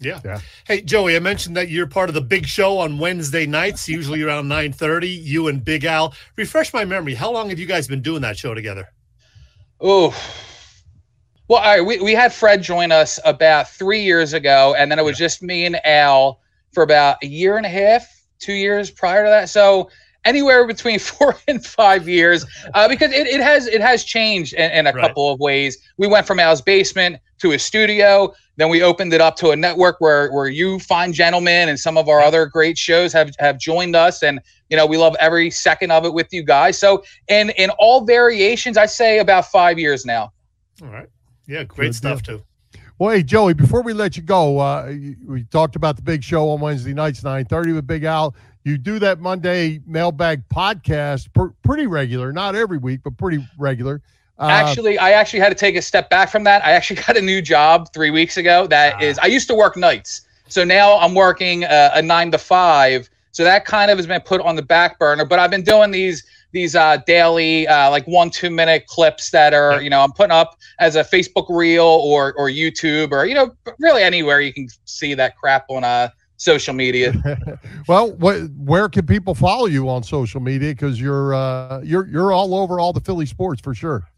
Yeah. 0.00 0.20
Yeah. 0.24 0.40
Hey, 0.66 0.80
Joey, 0.80 1.14
I 1.14 1.18
mentioned 1.18 1.56
that 1.56 1.68
you're 1.68 1.86
part 1.86 2.08
of 2.08 2.14
the 2.14 2.22
big 2.22 2.46
show 2.46 2.78
on 2.78 2.98
Wednesday 2.98 3.46
nights, 3.46 3.88
usually 3.88 4.22
around 4.22 4.48
9:30. 4.48 5.22
You 5.22 5.48
and 5.48 5.62
Big 5.62 5.84
Al. 5.84 6.14
Refresh 6.36 6.72
my 6.72 6.84
memory. 6.84 7.14
How 7.14 7.30
long 7.30 7.50
have 7.50 7.58
you 7.58 7.66
guys 7.66 7.86
been 7.86 8.00
doing 8.00 8.22
that 8.22 8.38
show 8.38 8.54
together? 8.54 8.88
Oh. 9.80 10.08
Well, 11.48 11.58
all 11.58 11.64
right. 11.64 11.80
We, 11.84 12.00
we 12.00 12.14
had 12.14 12.32
Fred 12.32 12.62
join 12.62 12.92
us 12.92 13.18
about 13.24 13.68
three 13.68 14.02
years 14.02 14.32
ago, 14.32 14.74
and 14.78 14.90
then 14.90 14.98
it 14.98 15.04
was 15.04 15.18
just 15.18 15.42
me 15.42 15.66
and 15.66 15.84
Al 15.84 16.40
for 16.72 16.82
about 16.82 17.18
a 17.22 17.26
year 17.26 17.56
and 17.56 17.66
a 17.66 17.70
half, 17.70 18.06
two 18.38 18.52
years 18.52 18.90
prior 18.90 19.24
to 19.24 19.30
that. 19.30 19.48
So 19.50 19.90
anywhere 20.24 20.66
between 20.66 20.98
four 21.10 21.36
and 21.48 21.64
five 21.64 22.08
years, 22.08 22.44
uh, 22.74 22.88
because 22.88 23.12
it, 23.12 23.26
it 23.26 23.40
has 23.40 23.66
it 23.66 23.80
has 23.80 24.04
changed 24.04 24.54
in, 24.54 24.70
in 24.72 24.86
a 24.86 24.92
Right. 24.92 25.06
couple 25.08 25.32
of 25.32 25.40
ways. 25.40 25.78
We 25.96 26.06
went 26.06 26.26
from 26.26 26.38
Al's 26.40 26.60
basement 26.62 27.16
to 27.38 27.52
a 27.52 27.58
studio. 27.58 28.32
Then 28.56 28.68
we 28.68 28.82
opened 28.82 29.14
it 29.14 29.20
up 29.22 29.36
to 29.36 29.50
a 29.50 29.56
network 29.56 30.00
where 30.00 30.30
where 30.32 30.48
you 30.48 30.78
fine 30.80 31.12
gentlemen 31.14 31.68
and 31.70 31.78
some 31.80 31.96
of 31.96 32.08
our 32.08 32.20
other 32.20 32.44
great 32.46 32.76
shows 32.76 33.12
have 33.14 33.30
have 33.38 33.58
joined 33.58 33.96
us, 33.96 34.22
and 34.22 34.40
you 34.68 34.76
know 34.76 34.84
we 34.86 34.98
love 34.98 35.16
every 35.20 35.50
second 35.50 35.90
of 35.92 36.04
it 36.04 36.12
with 36.12 36.28
you 36.32 36.42
guys. 36.42 36.78
So 36.78 37.02
in 37.28 37.50
in 37.50 37.70
all 37.78 38.04
variations, 38.04 38.76
I 38.76 38.86
say 38.86 39.18
about 39.20 39.46
five 39.46 39.78
years 39.78 40.04
now. 40.04 40.32
All 40.82 40.88
right. 40.88 41.08
Yeah, 41.46 41.64
great 41.64 41.86
Good 41.88 41.94
stuff 41.94 42.22
too. 42.22 42.42
Well, 42.98 43.10
hey 43.14 43.22
Joey, 43.22 43.54
before 43.54 43.80
we 43.80 43.94
let 43.94 44.18
you 44.18 44.22
go, 44.22 44.58
uh, 44.58 44.92
we 45.26 45.44
talked 45.44 45.74
about 45.74 45.96
the 45.96 46.02
big 46.02 46.22
show 46.22 46.50
on 46.50 46.60
Wednesday 46.60 46.92
nights, 46.92 47.24
nine 47.24 47.46
thirty 47.46 47.72
with 47.72 47.86
Big 47.86 48.04
Al. 48.04 48.34
You 48.64 48.76
do 48.76 48.98
that 48.98 49.20
Monday 49.20 49.80
mailbag 49.86 50.46
podcast, 50.48 51.32
pr- 51.32 51.54
pretty 51.62 51.86
regular, 51.86 52.32
not 52.32 52.54
every 52.54 52.78
week, 52.78 53.00
but 53.02 53.16
pretty 53.16 53.46
regular. 53.58 54.02
Uh, 54.38 54.48
actually, 54.48 54.98
I 54.98 55.12
actually 55.12 55.40
had 55.40 55.48
to 55.50 55.54
take 55.54 55.76
a 55.76 55.82
step 55.82 56.10
back 56.10 56.30
from 56.30 56.44
that. 56.44 56.64
I 56.64 56.72
actually 56.72 57.00
got 57.06 57.16
a 57.16 57.20
new 57.22 57.40
job 57.40 57.92
three 57.92 58.10
weeks 58.10 58.36
ago. 58.36 58.66
That 58.66 59.02
is, 59.02 59.18
Ah. 59.18 59.22
I 59.24 59.26
used 59.28 59.48
to 59.48 59.54
work 59.54 59.76
nights, 59.76 60.22
so 60.48 60.64
now 60.64 60.98
I'm 60.98 61.14
working 61.14 61.64
uh, 61.64 61.90
a 61.94 62.02
nine 62.02 62.30
to 62.32 62.38
five. 62.38 63.08
So 63.32 63.44
that 63.44 63.64
kind 63.64 63.90
of 63.90 63.98
has 63.98 64.06
been 64.06 64.20
put 64.22 64.40
on 64.42 64.56
the 64.56 64.62
back 64.62 64.98
burner. 64.98 65.24
But 65.24 65.38
I've 65.38 65.50
been 65.50 65.62
doing 65.62 65.90
these 65.90 66.24
these 66.52 66.74
uh, 66.74 66.96
daily 67.06 67.66
uh, 67.68 67.88
like 67.90 68.04
one 68.06 68.28
two 68.28 68.50
minute 68.50 68.86
clips 68.86 69.30
that 69.30 69.54
are 69.54 69.80
you 69.80 69.88
know 69.88 70.02
I'm 70.02 70.12
putting 70.12 70.32
up 70.32 70.58
as 70.80 70.96
a 70.96 71.04
Facebook 71.04 71.46
reel 71.48 71.84
or 71.84 72.34
or 72.36 72.48
YouTube 72.48 73.12
or 73.12 73.24
you 73.24 73.34
know 73.34 73.54
really 73.78 74.02
anywhere 74.02 74.40
you 74.40 74.52
can 74.52 74.68
see 74.84 75.14
that 75.14 75.36
crap 75.36 75.64
on 75.70 75.84
uh 75.84 76.08
social 76.40 76.74
media. 76.74 77.12
well, 77.88 78.12
what, 78.12 78.40
where 78.56 78.88
can 78.88 79.06
people 79.06 79.34
follow 79.34 79.66
you 79.66 79.88
on 79.88 80.02
social 80.02 80.40
media? 80.40 80.70
Because 80.70 81.00
you're 81.00 81.34
uh, 81.34 81.80
you're 81.82 82.06
you're 82.08 82.32
all 82.32 82.54
over 82.54 82.80
all 82.80 82.92
the 82.92 83.00
Philly 83.00 83.26
sports 83.26 83.60
for 83.60 83.74
sure. 83.74 84.08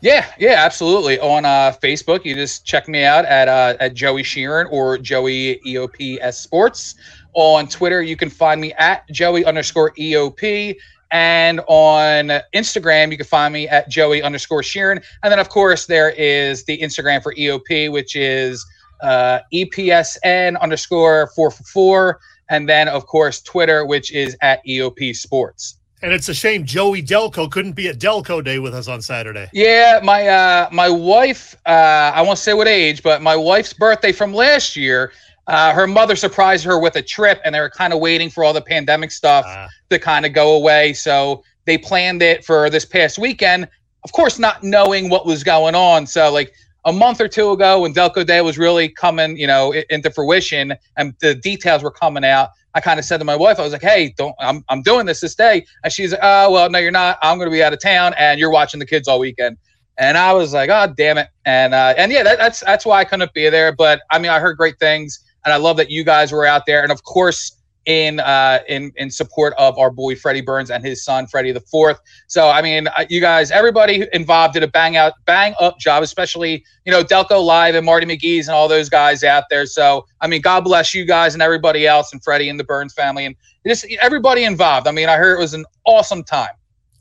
Yeah, 0.00 0.26
yeah, 0.38 0.64
absolutely. 0.64 1.18
On 1.20 1.44
uh, 1.44 1.72
Facebook, 1.82 2.24
you 2.24 2.34
just 2.34 2.64
check 2.64 2.88
me 2.88 3.04
out 3.04 3.24
at 3.24 3.48
uh, 3.48 3.76
at 3.80 3.94
Joey 3.94 4.22
Sheeran 4.22 4.70
or 4.70 4.98
Joey 4.98 5.60
EOP 5.66 6.18
S 6.20 6.40
Sports. 6.40 6.94
On 7.34 7.66
Twitter, 7.66 8.02
you 8.02 8.16
can 8.16 8.28
find 8.28 8.60
me 8.60 8.72
at 8.74 9.08
Joey 9.10 9.44
underscore 9.44 9.92
EOP. 9.92 10.76
And 11.10 11.60
on 11.66 12.40
Instagram, 12.54 13.10
you 13.10 13.18
can 13.18 13.26
find 13.26 13.52
me 13.52 13.68
at 13.68 13.88
Joey 13.88 14.22
underscore 14.22 14.62
Sheeran. 14.62 15.02
And 15.22 15.30
then, 15.30 15.38
of 15.38 15.50
course, 15.50 15.84
there 15.86 16.10
is 16.10 16.64
the 16.64 16.78
Instagram 16.78 17.22
for 17.22 17.34
EOP, 17.34 17.92
which 17.92 18.16
is 18.16 18.64
uh, 19.02 19.40
EPSN 19.52 20.58
underscore 20.60 21.28
444. 21.34 22.20
And 22.50 22.68
then, 22.68 22.88
of 22.88 23.06
course, 23.06 23.40
Twitter, 23.40 23.86
which 23.86 24.12
is 24.12 24.36
at 24.42 24.64
EOP 24.66 25.16
Sports. 25.16 25.78
And 26.02 26.12
it's 26.12 26.28
a 26.28 26.34
shame 26.34 26.64
Joey 26.66 27.00
Delco 27.02 27.48
couldn't 27.50 27.72
be 27.72 27.88
at 27.88 27.98
Delco 27.98 28.42
Day 28.44 28.58
with 28.58 28.74
us 28.74 28.88
on 28.88 29.00
Saturday. 29.00 29.48
Yeah, 29.52 30.00
my 30.02 30.26
uh, 30.26 30.68
my 30.72 30.88
wife, 30.88 31.54
uh, 31.64 32.10
I 32.12 32.22
won't 32.22 32.38
say 32.40 32.54
what 32.54 32.66
age, 32.66 33.04
but 33.04 33.22
my 33.22 33.36
wife's 33.36 33.72
birthday 33.72 34.10
from 34.10 34.34
last 34.34 34.74
year, 34.74 35.12
uh, 35.46 35.72
her 35.72 35.86
mother 35.86 36.16
surprised 36.16 36.64
her 36.64 36.80
with 36.80 36.96
a 36.96 37.02
trip, 37.02 37.40
and 37.44 37.54
they 37.54 37.60
were 37.60 37.70
kind 37.70 37.92
of 37.92 38.00
waiting 38.00 38.30
for 38.30 38.42
all 38.42 38.52
the 38.52 38.60
pandemic 38.60 39.12
stuff 39.12 39.44
Ah. 39.46 39.68
to 39.90 39.98
kind 40.00 40.26
of 40.26 40.32
go 40.32 40.56
away. 40.56 40.92
So 40.92 41.44
they 41.66 41.78
planned 41.78 42.20
it 42.20 42.44
for 42.44 42.68
this 42.68 42.84
past 42.84 43.16
weekend. 43.16 43.68
Of 44.04 44.10
course, 44.10 44.40
not 44.40 44.64
knowing 44.64 45.08
what 45.08 45.24
was 45.24 45.44
going 45.44 45.76
on. 45.76 46.08
So 46.08 46.32
like 46.32 46.52
a 46.84 46.92
month 46.92 47.20
or 47.20 47.28
two 47.28 47.50
ago, 47.52 47.80
when 47.80 47.94
Delco 47.94 48.26
Day 48.26 48.40
was 48.40 48.58
really 48.58 48.88
coming, 48.88 49.36
you 49.36 49.46
know, 49.46 49.72
into 49.72 50.10
fruition, 50.10 50.74
and 50.96 51.14
the 51.20 51.34
details 51.34 51.82
were 51.82 51.90
coming 51.90 52.24
out, 52.24 52.50
I 52.74 52.80
kind 52.80 52.98
of 52.98 53.04
said 53.04 53.18
to 53.18 53.24
my 53.24 53.36
wife, 53.36 53.58
I 53.58 53.62
was 53.62 53.72
like, 53.72 53.82
"Hey, 53.82 54.14
don't, 54.16 54.34
I'm 54.40 54.64
I'm 54.68 54.82
doing 54.82 55.06
this 55.06 55.20
this 55.20 55.34
day," 55.34 55.64
and 55.84 55.92
she's 55.92 56.12
like, 56.12 56.20
"Oh, 56.22 56.50
well, 56.50 56.70
no, 56.70 56.78
you're 56.78 56.90
not. 56.90 57.18
I'm 57.22 57.38
going 57.38 57.50
to 57.50 57.54
be 57.54 57.62
out 57.62 57.72
of 57.72 57.80
town, 57.80 58.14
and 58.18 58.40
you're 58.40 58.50
watching 58.50 58.80
the 58.80 58.86
kids 58.86 59.08
all 59.08 59.18
weekend." 59.18 59.58
And 59.98 60.16
I 60.16 60.32
was 60.32 60.52
like, 60.54 60.70
"Oh, 60.70 60.92
damn 60.96 61.18
it!" 61.18 61.28
And 61.44 61.74
uh, 61.74 61.94
and 61.96 62.10
yeah, 62.10 62.22
that, 62.22 62.38
that's 62.38 62.60
that's 62.60 62.86
why 62.86 63.00
I 63.00 63.04
couldn't 63.04 63.32
be 63.34 63.48
there. 63.50 63.72
But 63.72 64.00
I 64.10 64.18
mean, 64.18 64.30
I 64.30 64.40
heard 64.40 64.56
great 64.56 64.78
things, 64.78 65.20
and 65.44 65.52
I 65.52 65.58
love 65.58 65.76
that 65.76 65.90
you 65.90 66.02
guys 66.02 66.32
were 66.32 66.46
out 66.46 66.66
there, 66.66 66.82
and 66.82 66.90
of 66.90 67.04
course, 67.04 67.52
in 67.86 68.20
uh, 68.20 68.60
in 68.68 68.92
in 68.96 69.10
support 69.10 69.54
of 69.58 69.78
our 69.78 69.90
boy 69.90 70.14
Freddie 70.14 70.40
Burns 70.40 70.70
and 70.70 70.84
his 70.84 71.04
son 71.04 71.26
Freddie 71.26 71.52
the 71.52 71.60
Fourth. 71.60 72.00
So 72.26 72.48
I 72.48 72.62
mean, 72.62 72.88
uh, 72.88 73.04
you 73.08 73.20
guys, 73.20 73.50
everybody 73.50 74.06
involved 74.12 74.54
did 74.54 74.62
a 74.62 74.68
bang 74.68 74.96
out, 74.96 75.14
bang 75.24 75.54
up 75.60 75.78
job, 75.78 76.02
especially 76.02 76.64
you 76.84 76.92
know 76.92 77.02
Delco 77.02 77.44
Live 77.44 77.74
and 77.74 77.84
Marty 77.84 78.06
McGee's 78.06 78.48
and 78.48 78.54
all 78.54 78.68
those 78.68 78.88
guys 78.88 79.24
out 79.24 79.44
there. 79.50 79.66
So 79.66 80.06
I 80.20 80.26
mean, 80.26 80.42
God 80.42 80.62
bless 80.64 80.94
you 80.94 81.04
guys 81.04 81.34
and 81.34 81.42
everybody 81.42 81.86
else, 81.86 82.12
and 82.12 82.22
Freddie 82.22 82.48
and 82.48 82.58
the 82.58 82.64
Burns 82.64 82.94
family, 82.94 83.26
and 83.26 83.34
just 83.66 83.86
everybody 84.00 84.44
involved. 84.44 84.86
I 84.86 84.92
mean, 84.92 85.08
I 85.08 85.16
heard 85.16 85.36
it 85.36 85.40
was 85.40 85.54
an 85.54 85.64
awesome 85.84 86.24
time. 86.24 86.50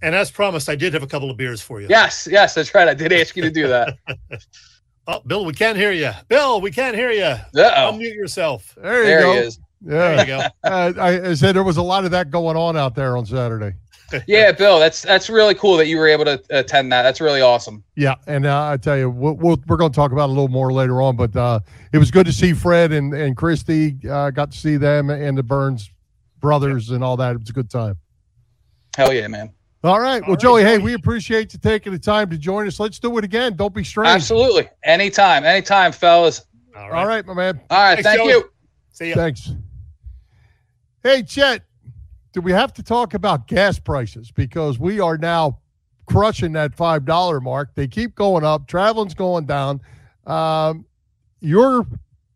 And 0.03 0.15
as 0.15 0.31
promised, 0.31 0.67
I 0.67 0.75
did 0.75 0.93
have 0.93 1.03
a 1.03 1.07
couple 1.07 1.29
of 1.29 1.37
beers 1.37 1.61
for 1.61 1.79
you. 1.79 1.87
Yes, 1.87 2.27
yes, 2.29 2.55
that's 2.55 2.73
right. 2.73 2.87
I 2.87 2.95
did 2.95 3.13
ask 3.13 3.35
you 3.35 3.43
to 3.43 3.51
do 3.51 3.67
that. 3.67 3.97
Oh, 5.07 5.19
Bill, 5.25 5.45
we 5.45 5.53
can't 5.53 5.77
hear 5.77 5.91
you. 5.91 6.11
Bill, 6.27 6.61
we 6.61 6.71
can't 6.71 6.95
hear 6.95 7.11
you. 7.11 7.23
Uh-oh. 7.23 7.91
Unmute 7.91 8.13
yourself. 8.13 8.75
There 8.79 9.01
you 9.01 9.07
There 9.07 9.21
go. 9.21 9.49
He 9.83 9.87
is. 9.87 9.91
There 9.91 10.13
Yeah. 10.15 10.21
you 10.21 10.27
go. 10.27 10.39
uh, 10.63 10.93
I, 10.99 11.29
I 11.29 11.33
said 11.33 11.55
there 11.55 11.63
was 11.63 11.77
a 11.77 11.81
lot 11.81 12.05
of 12.05 12.11
that 12.11 12.31
going 12.31 12.57
on 12.57 12.77
out 12.77 12.95
there 12.95 13.17
on 13.17 13.25
Saturday. 13.25 13.73
Yeah, 14.27 14.51
Bill, 14.51 14.77
that's 14.77 15.03
that's 15.03 15.29
really 15.29 15.55
cool 15.55 15.77
that 15.77 15.87
you 15.87 15.95
were 15.97 16.05
able 16.09 16.25
to 16.25 16.43
attend 16.49 16.91
that. 16.91 17.03
That's 17.03 17.21
really 17.21 17.39
awesome. 17.39 17.81
Yeah, 17.95 18.15
and 18.27 18.45
uh, 18.45 18.67
I 18.67 18.75
tell 18.75 18.97
you, 18.97 19.09
we'll, 19.09 19.35
we'll, 19.35 19.63
we're 19.67 19.77
going 19.77 19.89
to 19.93 19.95
talk 19.95 20.11
about 20.11 20.25
it 20.25 20.31
a 20.31 20.33
little 20.33 20.49
more 20.49 20.73
later 20.73 21.01
on. 21.01 21.15
But 21.15 21.33
uh, 21.33 21.61
it 21.93 21.97
was 21.97 22.11
good 22.11 22.25
to 22.25 22.33
see 22.33 22.51
Fred 22.51 22.91
and 22.91 23.13
and 23.13 23.37
Christy. 23.37 23.95
Uh, 24.09 24.29
got 24.31 24.51
to 24.51 24.57
see 24.57 24.75
them 24.75 25.09
and 25.11 25.37
the 25.37 25.43
Burns 25.43 25.89
brothers 26.41 26.89
and 26.89 27.05
all 27.05 27.15
that. 27.15 27.35
It 27.35 27.39
was 27.39 27.51
a 27.51 27.53
good 27.53 27.69
time. 27.69 27.95
Hell 28.97 29.13
yeah, 29.13 29.29
man. 29.29 29.53
All 29.81 30.01
right. 30.01 30.15
All 30.23 30.27
Well, 30.27 30.35
right, 30.35 30.39
Joey, 30.41 30.63
hey, 30.63 30.77
we 30.77 30.93
appreciate 30.93 31.53
you 31.53 31.59
taking 31.59 31.93
the 31.93 31.97
time 31.99 32.29
to 32.31 32.37
join 32.37 32.67
us. 32.67 32.81
Let's 32.81 32.99
do 32.99 33.17
it 33.17 33.23
again. 33.23 33.55
Don't 33.55 33.73
be 33.73 33.85
strange. 33.85 34.09
Absolutely. 34.09 34.67
Anytime, 34.83 35.45
anytime, 35.45 35.93
fellas. 35.93 36.43
All 36.75 36.89
right. 36.91 36.99
All 36.99 37.07
right, 37.07 37.25
my 37.25 37.33
man. 37.33 37.61
All 37.69 37.77
right, 37.81 37.93
Thanks, 37.95 38.03
thank 38.09 38.19
Joey. 38.19 38.29
you. 38.31 38.51
See 38.91 39.07
you. 39.07 39.15
Thanks. 39.15 39.51
Hey, 41.03 41.23
Chet, 41.23 41.63
do 42.31 42.41
we 42.41 42.51
have 42.51 42.73
to 42.73 42.83
talk 42.83 43.15
about 43.15 43.47
gas 43.47 43.79
prices? 43.79 44.29
Because 44.29 44.77
we 44.77 44.99
are 44.99 45.17
now 45.17 45.57
crushing 46.05 46.51
that 46.51 46.77
$5 46.77 47.41
mark. 47.41 47.73
They 47.73 47.87
keep 47.87 48.13
going 48.13 48.43
up, 48.43 48.67
traveling's 48.67 49.15
going 49.15 49.45
down. 49.45 49.81
Um, 50.27 50.85
your 51.39 51.87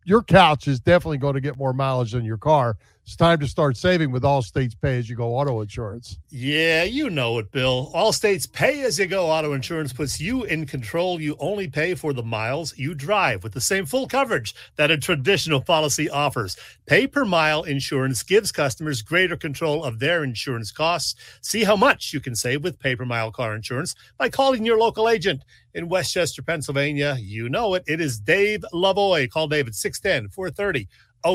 your 0.04 0.24
couch 0.24 0.68
is 0.68 0.80
definitely 0.80 1.18
going 1.18 1.34
to 1.36 1.42
get 1.42 1.58
more 1.58 1.74
mileage 1.74 2.12
than 2.12 2.26
your 2.26 2.38
car. 2.38 2.78
It's 3.06 3.16
time 3.16 3.40
to 3.42 3.48
start 3.48 3.78
saving 3.78 4.10
with 4.10 4.24
Allstate's 4.24 4.74
pay 4.74 4.98
as 4.98 5.08
you 5.08 5.16
go 5.16 5.36
auto 5.36 5.62
insurance. 5.62 6.18
Yeah, 6.30 6.86
you 6.86 7.12
know 7.12 7.38
it, 7.38 7.52
Bill. 7.52 7.92
Allstate's 7.94 8.48
pay 8.48 8.82
as 8.82 8.98
you 8.98 9.06
go 9.06 9.28
auto 9.28 9.54
insurance 9.54 9.94
puts 9.94 10.20
you 10.20 10.44
in 10.44 10.66
control. 10.66 11.22
You 11.22 11.36
only 11.40 11.68
pay 11.68 11.94
for 11.94 12.14
the 12.14 12.24
miles 12.24 12.76
you 12.80 12.96
drive 12.96 13.44
with 13.44 13.54
the 13.54 13.62
same 13.62 13.86
full 13.86 14.08
coverage 14.08 14.56
that 14.78 14.90
a 14.90 14.98
traditional 14.98 15.62
policy 15.62 16.10
offers. 16.10 16.58
Pay 16.88 17.06
per 17.06 17.26
mile 17.26 17.62
insurance 17.62 18.24
gives 18.24 18.52
customers 18.52 19.04
greater 19.04 19.38
control 19.38 19.84
of 19.84 20.00
their 20.00 20.24
insurance 20.24 20.72
costs. 20.72 21.14
See 21.42 21.64
how 21.64 21.76
much 21.76 22.12
you 22.12 22.20
can 22.20 22.34
save 22.34 22.64
with 22.64 22.80
pay 22.80 22.96
per 22.96 23.06
mile 23.06 23.32
car 23.32 23.54
insurance 23.54 23.94
by 24.18 24.30
calling 24.30 24.66
your 24.66 24.80
local 24.80 25.08
agent 25.08 25.44
in 25.76 25.90
Westchester, 25.90 26.42
Pennsylvania. 26.42 27.18
You 27.20 27.50
know 27.50 27.76
it. 27.76 27.84
It 27.86 28.02
is 28.02 28.20
Dave 28.20 28.66
Lavoy. 28.74 29.30
Call 29.30 29.48
Dave 29.48 29.68
at 29.68 29.76
610 29.76 30.32
430 30.32 30.88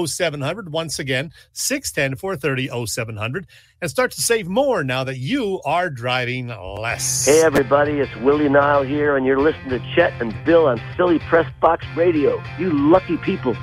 0700. 0.06 0.72
Once 0.72 0.98
again, 0.98 1.32
610 1.52 2.16
430 2.16 2.86
0700 2.86 3.46
and 3.80 3.90
start 3.90 4.12
to 4.12 4.20
save 4.20 4.48
more 4.48 4.84
now 4.84 5.04
that 5.04 5.18
you 5.18 5.60
are 5.64 5.90
driving 5.90 6.48
less. 6.48 7.26
Hey 7.26 7.42
everybody, 7.42 7.98
it's 7.98 8.14
Willie 8.16 8.48
Nile 8.48 8.82
here, 8.82 9.16
and 9.16 9.26
you're 9.26 9.40
listening 9.40 9.70
to 9.70 9.94
Chet 9.94 10.12
and 10.20 10.34
Bill 10.44 10.66
on 10.66 10.80
Philly 10.96 11.18
Press 11.20 11.50
Box 11.60 11.84
Radio. 11.96 12.42
You 12.58 12.72
lucky 12.72 13.16
people. 13.18 13.54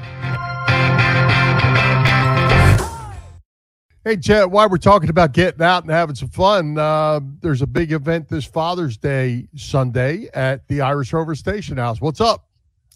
Hey, 4.08 4.16
Chet, 4.16 4.50
while 4.50 4.70
we're 4.70 4.78
talking 4.78 5.10
about 5.10 5.34
getting 5.34 5.62
out 5.62 5.84
and 5.84 5.92
having 5.92 6.16
some 6.16 6.30
fun, 6.30 6.78
uh, 6.78 7.20
there's 7.42 7.62
a 7.62 7.68
big 7.68 7.92
event 7.92 8.30
this 8.30 8.46
Father's 8.46 8.96
Day 8.96 9.50
Sunday 9.58 10.30
at 10.34 10.66
the 10.70 10.80
Irish 10.80 11.12
Rover 11.12 11.36
Station 11.36 11.76
House. 11.76 12.00
What's 12.00 12.22
up? 12.22 12.47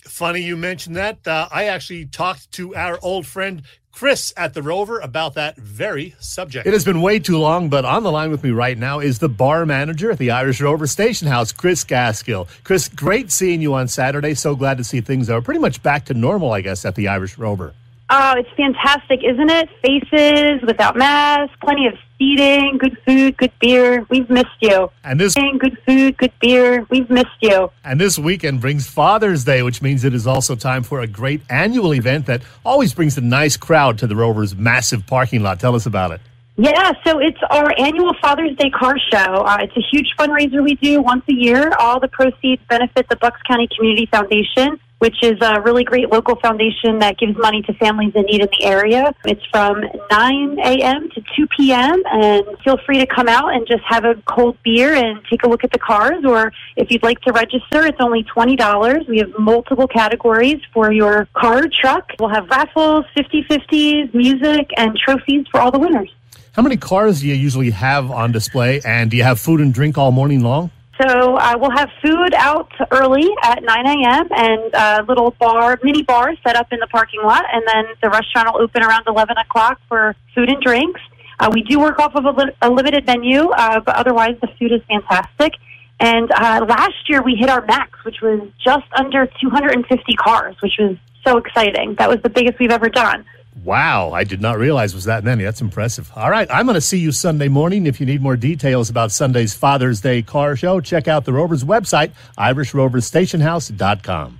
Funny 0.05 0.41
you 0.41 0.57
mentioned 0.57 0.95
that. 0.95 1.27
Uh, 1.27 1.47
I 1.51 1.65
actually 1.65 2.05
talked 2.05 2.51
to 2.53 2.75
our 2.75 2.99
old 3.01 3.25
friend 3.25 3.63
Chris 3.91 4.33
at 4.37 4.53
the 4.53 4.63
Rover 4.63 4.99
about 4.99 5.35
that 5.35 5.57
very 5.57 6.15
subject. 6.19 6.65
It 6.65 6.73
has 6.73 6.85
been 6.85 7.01
way 7.01 7.19
too 7.19 7.37
long, 7.37 7.69
but 7.69 7.85
on 7.85 8.03
the 8.03 8.11
line 8.11 8.31
with 8.31 8.43
me 8.43 8.51
right 8.51 8.77
now 8.77 8.99
is 8.99 9.19
the 9.19 9.29
bar 9.29 9.65
manager 9.65 10.11
at 10.11 10.17
the 10.17 10.31
Irish 10.31 10.61
Rover 10.61 10.87
Station 10.87 11.27
House, 11.27 11.51
Chris 11.51 11.83
Gaskill. 11.83 12.47
Chris, 12.63 12.87
great 12.87 13.31
seeing 13.31 13.61
you 13.61 13.73
on 13.73 13.87
Saturday. 13.87 14.33
So 14.33 14.55
glad 14.55 14.77
to 14.77 14.83
see 14.83 15.01
things 15.01 15.29
are 15.29 15.41
pretty 15.41 15.59
much 15.59 15.83
back 15.83 16.05
to 16.05 16.13
normal, 16.13 16.51
I 16.51 16.61
guess, 16.61 16.85
at 16.85 16.95
the 16.95 17.07
Irish 17.07 17.37
Rover. 17.37 17.73
Oh, 18.13 18.34
it's 18.38 18.50
fantastic, 18.58 19.21
isn't 19.24 19.50
it? 19.50 19.69
Faces 19.82 20.62
without 20.67 20.97
masks, 20.97 21.56
plenty 21.63 21.88
of 21.88 21.93
seating, 22.19 22.78
good 22.78 22.97
food, 23.06 23.38
good 23.38 23.54
beer. 23.62 24.06
We've 24.10 24.30
missed 24.30 24.50
you. 24.60 24.91
And 25.06 25.17
this 25.17 25.34
Good 25.34 25.78
food, 25.88 26.17
good 26.17 26.34
beer. 26.41 26.86
We've 26.89 27.10
missed 27.10 27.28
you. 27.39 27.71
and 27.86 28.02
this 28.02 28.19
weekend 28.19 28.60
brings 28.60 28.86
Father's 28.86 29.45
Day, 29.45 29.63
which 29.63 29.82
means 29.82 30.04
it 30.04 30.13
is 30.13 30.28
also 30.28 30.56
time 30.56 30.84
for 30.84 31.00
a 31.00 31.08
great 31.08 31.41
annual 31.50 31.93
event 31.93 32.26
that 32.26 32.41
always 32.65 32.93
brings 32.93 33.17
a 33.17 33.21
nice 33.21 33.56
crowd 33.56 33.97
to 34.00 34.08
the 34.08 34.15
Rover's 34.17 34.56
massive 34.58 35.08
parking 35.08 35.41
lot. 35.41 35.62
Tell 35.62 35.74
us 35.74 35.86
about 35.86 36.12
it. 36.12 36.19
Yeah, 36.58 36.91
so 37.08 37.17
it's 37.19 37.39
our 37.50 37.74
annual 37.80 38.13
Father's 38.21 38.56
Day 38.58 38.69
car 38.71 38.95
show. 39.10 39.17
Uh, 39.17 39.58
it's 39.62 39.76
a 39.78 39.82
huge 39.89 40.13
fundraiser 40.19 40.62
we 40.62 40.76
do 40.76 41.02
once 41.02 41.24
a 41.30 41.34
year. 41.34 41.71
All 41.80 42.00
the 42.02 42.10
proceeds 42.10 42.62
benefit 42.69 43.08
the 43.10 43.15
Bucks 43.15 43.41
County 43.47 43.69
Community 43.76 44.06
Foundation, 44.12 44.78
which 45.01 45.23
is 45.23 45.35
a 45.41 45.59
really 45.61 45.83
great 45.83 46.11
local 46.11 46.35
foundation 46.35 46.99
that 46.99 47.17
gives 47.17 47.35
money 47.35 47.63
to 47.63 47.73
families 47.73 48.11
in 48.13 48.21
need 48.25 48.39
in 48.39 48.47
the 48.59 48.63
area. 48.63 49.11
It's 49.25 49.43
from 49.51 49.81
9 50.11 50.59
a.m. 50.59 51.09
to 51.09 51.21
2 51.35 51.47
p.m., 51.57 52.03
and 52.05 52.45
feel 52.63 52.77
free 52.85 52.99
to 52.99 53.07
come 53.07 53.27
out 53.27 53.51
and 53.51 53.65
just 53.65 53.81
have 53.87 54.05
a 54.05 54.13
cold 54.27 54.59
beer 54.63 54.93
and 54.93 55.19
take 55.27 55.41
a 55.41 55.49
look 55.49 55.63
at 55.63 55.71
the 55.71 55.79
cars. 55.79 56.23
Or 56.23 56.53
if 56.75 56.91
you'd 56.91 57.01
like 57.01 57.19
to 57.21 57.33
register, 57.33 57.83
it's 57.87 57.97
only 57.99 58.23
$20. 58.25 59.07
We 59.09 59.17
have 59.17 59.31
multiple 59.39 59.87
categories 59.87 60.61
for 60.71 60.91
your 60.91 61.27
car 61.33 61.63
truck. 61.81 62.11
We'll 62.19 62.29
have 62.29 62.47
raffles, 62.49 63.05
50 63.17 63.41
50s, 63.49 64.13
music, 64.13 64.69
and 64.77 64.95
trophies 64.95 65.47
for 65.49 65.61
all 65.61 65.71
the 65.71 65.79
winners. 65.79 66.13
How 66.51 66.61
many 66.61 66.77
cars 66.77 67.21
do 67.21 67.27
you 67.27 67.33
usually 67.33 67.71
have 67.71 68.11
on 68.11 68.31
display? 68.31 68.81
And 68.85 69.09
do 69.09 69.17
you 69.17 69.23
have 69.23 69.39
food 69.39 69.61
and 69.61 69.73
drink 69.73 69.97
all 69.97 70.11
morning 70.11 70.41
long? 70.41 70.69
So 71.01 71.35
uh, 71.35 71.55
we'll 71.57 71.71
have 71.71 71.89
food 72.03 72.33
out 72.35 72.71
early 72.91 73.27
at 73.43 73.63
9 73.63 73.87
a.m. 73.87 74.27
and 74.31 74.73
a 74.73 75.03
little 75.07 75.31
bar, 75.39 75.79
mini 75.81 76.03
bar 76.03 76.35
set 76.45 76.55
up 76.55 76.71
in 76.71 76.79
the 76.79 76.87
parking 76.87 77.21
lot, 77.23 77.43
and 77.51 77.63
then 77.73 77.85
the 78.03 78.09
restaurant 78.09 78.53
will 78.53 78.61
open 78.61 78.83
around 78.83 79.05
11 79.07 79.35
o'clock 79.37 79.79
for 79.87 80.15
food 80.35 80.49
and 80.49 80.61
drinks. 80.61 81.01
Uh, 81.39 81.49
we 81.51 81.63
do 81.63 81.79
work 81.79 81.97
off 81.97 82.13
of 82.13 82.25
a, 82.25 82.31
li- 82.31 82.51
a 82.61 82.69
limited 82.69 83.07
menu, 83.07 83.49
uh, 83.49 83.79
but 83.79 83.95
otherwise 83.95 84.35
the 84.41 84.47
food 84.59 84.71
is 84.71 84.81
fantastic. 84.87 85.53
And 85.99 86.31
uh, 86.31 86.65
last 86.69 87.09
year 87.09 87.23
we 87.23 87.35
hit 87.35 87.49
our 87.49 87.65
max, 87.65 87.97
which 88.05 88.21
was 88.21 88.47
just 88.63 88.85
under 88.95 89.25
250 89.41 90.13
cars, 90.15 90.55
which 90.61 90.73
was 90.77 90.97
so 91.25 91.37
exciting. 91.37 91.95
That 91.97 92.09
was 92.09 92.19
the 92.21 92.29
biggest 92.29 92.59
we've 92.59 92.71
ever 92.71 92.89
done. 92.89 93.25
Wow, 93.63 94.11
I 94.11 94.23
did 94.23 94.41
not 94.41 94.57
realize 94.57 94.95
was 94.95 95.03
that 95.05 95.25
many. 95.25 95.43
That's 95.43 95.61
impressive. 95.61 96.09
All 96.15 96.29
right, 96.29 96.47
I'm 96.49 96.65
going 96.65 96.75
to 96.75 96.81
see 96.81 96.99
you 96.99 97.11
Sunday 97.11 97.49
morning. 97.49 97.85
If 97.85 97.99
you 97.99 98.05
need 98.05 98.21
more 98.21 98.37
details 98.37 98.89
about 98.89 99.11
Sunday's 99.11 99.53
Father's 99.53 99.99
Day 100.01 100.21
car 100.21 100.55
show, 100.55 100.79
check 100.79 101.09
out 101.09 101.25
the 101.25 101.33
Rover's 101.33 101.63
website, 101.63 102.11
irishroverstationhouse.com. 102.37 104.39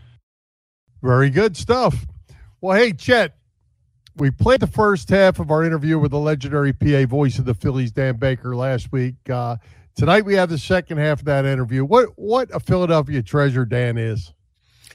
Very 1.02 1.30
good 1.30 1.58
stuff. 1.58 2.06
Well, 2.62 2.78
hey, 2.78 2.93
Chet, 2.93 3.36
we 4.15 4.32
played 4.32 4.62
the 4.62 4.67
first 4.67 5.10
half 5.10 5.39
of 5.39 5.52
our 5.52 5.63
interview 5.63 6.00
with 6.00 6.12
the 6.12 6.19
legendary 6.19 6.74
PA 6.74 7.06
voice 7.06 7.38
of 7.38 7.45
the 7.45 7.54
Phillies, 7.54 7.91
Dan 7.91 8.15
Baker, 8.15 8.56
last 8.56 8.91
week. 8.91 9.15
Uh, 9.30 9.58
tonight 9.95 10.26
we 10.26 10.36
have 10.36 10.50
the 10.50 10.58
second 10.58 11.00
half 11.00 11.19
of 11.19 11.26
that 11.26 11.45
interview. 11.45 11.84
What 11.84 12.10
what 12.15 12.50
a 12.54 12.60
Philadelphia 12.60 13.24
treasure 13.24 13.65
Dan 13.65 13.97
is. 13.97 14.34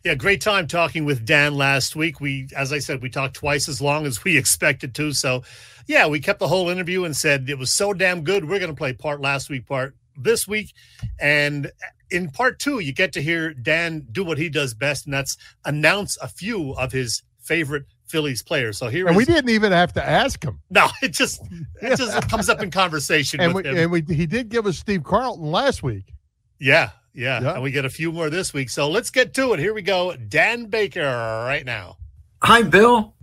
Yeah, 0.05 0.15
great 0.15 0.41
time 0.41 0.67
talking 0.67 1.05
with 1.05 1.25
Dan 1.25 1.55
last 1.55 1.97
week. 1.97 2.21
We, 2.21 2.49
as 2.57 2.73
I 2.73 2.79
said, 2.79 3.03
we 3.03 3.11
talked 3.11 3.35
twice 3.35 3.69
as 3.69 3.81
long 3.81 4.07
as 4.07 4.23
we 4.25 4.37
expected 4.39 4.95
to. 4.97 5.13
So, 5.13 5.43
yeah, 5.87 6.07
we 6.07 6.21
kept 6.21 6.39
the 6.39 6.49
whole 6.49 6.69
interview 6.69 7.05
and 7.05 7.17
said 7.17 7.49
it 7.49 7.59
was 7.59 7.73
so 7.73 7.93
damn 7.93 8.23
good. 8.23 8.45
We're 8.49 8.59
going 8.59 8.71
to 8.71 8.77
play 8.77 8.93
part 8.93 9.21
last 9.21 9.49
week, 9.51 9.67
part 9.67 9.95
this 10.17 10.47
week, 10.49 10.73
and 11.21 11.71
in 12.11 12.31
part 12.31 12.59
two, 12.59 12.79
you 12.79 12.93
get 12.93 13.13
to 13.15 13.23
hear 13.23 13.53
Dan 13.53 14.07
do 14.13 14.25
what 14.25 14.39
he 14.39 14.49
does 14.49 14.73
best, 14.75 15.05
and 15.07 15.13
that's 15.15 15.37
announce 15.65 16.17
a 16.23 16.29
few 16.29 16.73
of 16.77 16.91
his 16.93 17.23
favorite 17.41 17.85
Phillies 18.07 18.43
players. 18.43 18.79
So 18.79 18.89
here, 18.89 19.07
And 19.09 19.17
is- 19.17 19.27
we 19.27 19.33
didn't 19.33 19.51
even 19.51 19.73
have 19.73 19.93
to 19.95 20.03
ask 20.09 20.43
him. 20.43 20.61
No, 20.71 20.87
it 21.03 21.09
just 21.13 21.43
it 21.83 21.97
just 21.97 22.29
comes 22.31 22.49
up 22.49 22.63
in 22.63 22.71
conversation 22.71 23.41
And 23.41 23.53
with 23.55 23.67
we, 23.67 23.73
him. 23.73 23.77
and 23.79 23.91
we 23.91 24.15
he 24.15 24.27
did 24.27 24.49
give 24.49 24.67
us 24.67 24.79
Steve 24.79 25.03
Carlton 25.05 25.51
last 25.51 25.83
week. 25.83 26.13
yeah, 26.61 26.91
yeah, 27.17 27.41
Yeah. 27.41 27.55
and 27.55 27.63
we 27.63 27.71
get 27.71 27.85
a 27.85 27.91
few 27.91 28.13
more 28.13 28.31
this 28.31 28.53
week. 28.53 28.71
So 28.71 28.89
let's 28.89 29.11
get 29.11 29.35
to 29.35 29.53
it. 29.55 29.59
Here 29.59 29.75
we 29.75 29.83
go. 29.83 30.15
Dan 30.17 30.67
Baker 30.67 31.01
right 31.03 31.65
now. 31.65 31.97
Hi, 32.43 32.63
Bill. 32.63 33.15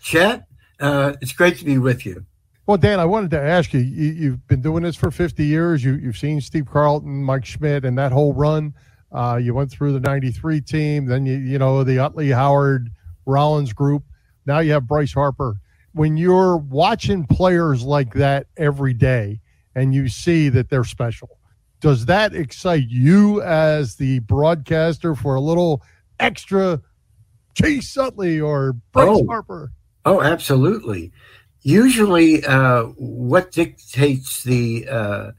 Chet. 0.00 0.46
Uh, 0.80 1.14
it's 1.20 1.32
great 1.32 1.58
to 1.58 1.64
be 1.64 1.78
with 1.78 2.06
you. 2.06 2.24
Well, 2.66 2.76
Dan, 2.76 3.00
I 3.00 3.04
wanted 3.04 3.30
to 3.32 3.40
ask 3.40 3.72
you, 3.74 3.80
you 3.80 4.12
you've 4.12 4.46
been 4.46 4.62
doing 4.62 4.84
this 4.84 4.96
for 4.96 5.10
50 5.10 5.44
years. 5.44 5.84
You, 5.84 5.94
you've 5.94 6.16
seen 6.16 6.40
Steve 6.40 6.66
Carlton, 6.66 7.22
Mike 7.22 7.44
Schmidt, 7.44 7.84
and 7.84 7.98
that 7.98 8.12
whole 8.12 8.32
run. 8.32 8.74
Uh, 9.10 9.38
you 9.42 9.52
went 9.52 9.70
through 9.70 9.92
the 9.92 10.00
93 10.00 10.60
team, 10.62 11.06
then 11.06 11.26
you, 11.26 11.36
you 11.36 11.58
know, 11.58 11.84
the 11.84 11.98
Utley 11.98 12.30
Howard 12.30 12.90
Rollins 13.26 13.72
group. 13.72 14.04
Now 14.46 14.60
you 14.60 14.72
have 14.72 14.86
Bryce 14.86 15.12
Harper. 15.12 15.56
When 15.92 16.16
you're 16.16 16.56
watching 16.56 17.26
players 17.26 17.82
like 17.82 18.14
that 18.14 18.46
every 18.56 18.94
day 18.94 19.40
and 19.74 19.92
you 19.94 20.08
see 20.08 20.48
that 20.48 20.70
they're 20.70 20.84
special, 20.84 21.38
does 21.82 22.06
that 22.06 22.34
excite 22.34 22.88
you 22.88 23.42
as 23.42 23.96
the 23.96 24.20
broadcaster 24.20 25.14
for 25.14 25.34
a 25.34 25.40
little 25.40 25.82
extra 26.18 26.80
Chase 27.54 27.96
Utley 27.98 28.40
or 28.40 28.72
Bryce 28.92 29.08
Oh. 29.10 29.26
Harper? 29.26 29.72
Oh, 30.06 30.22
absolutely. 30.22 31.12
Usually, 31.62 32.44
uh, 32.44 32.84
what 32.96 33.52
dictates 33.52 34.42
the 34.42 34.88
uh, 34.88 35.30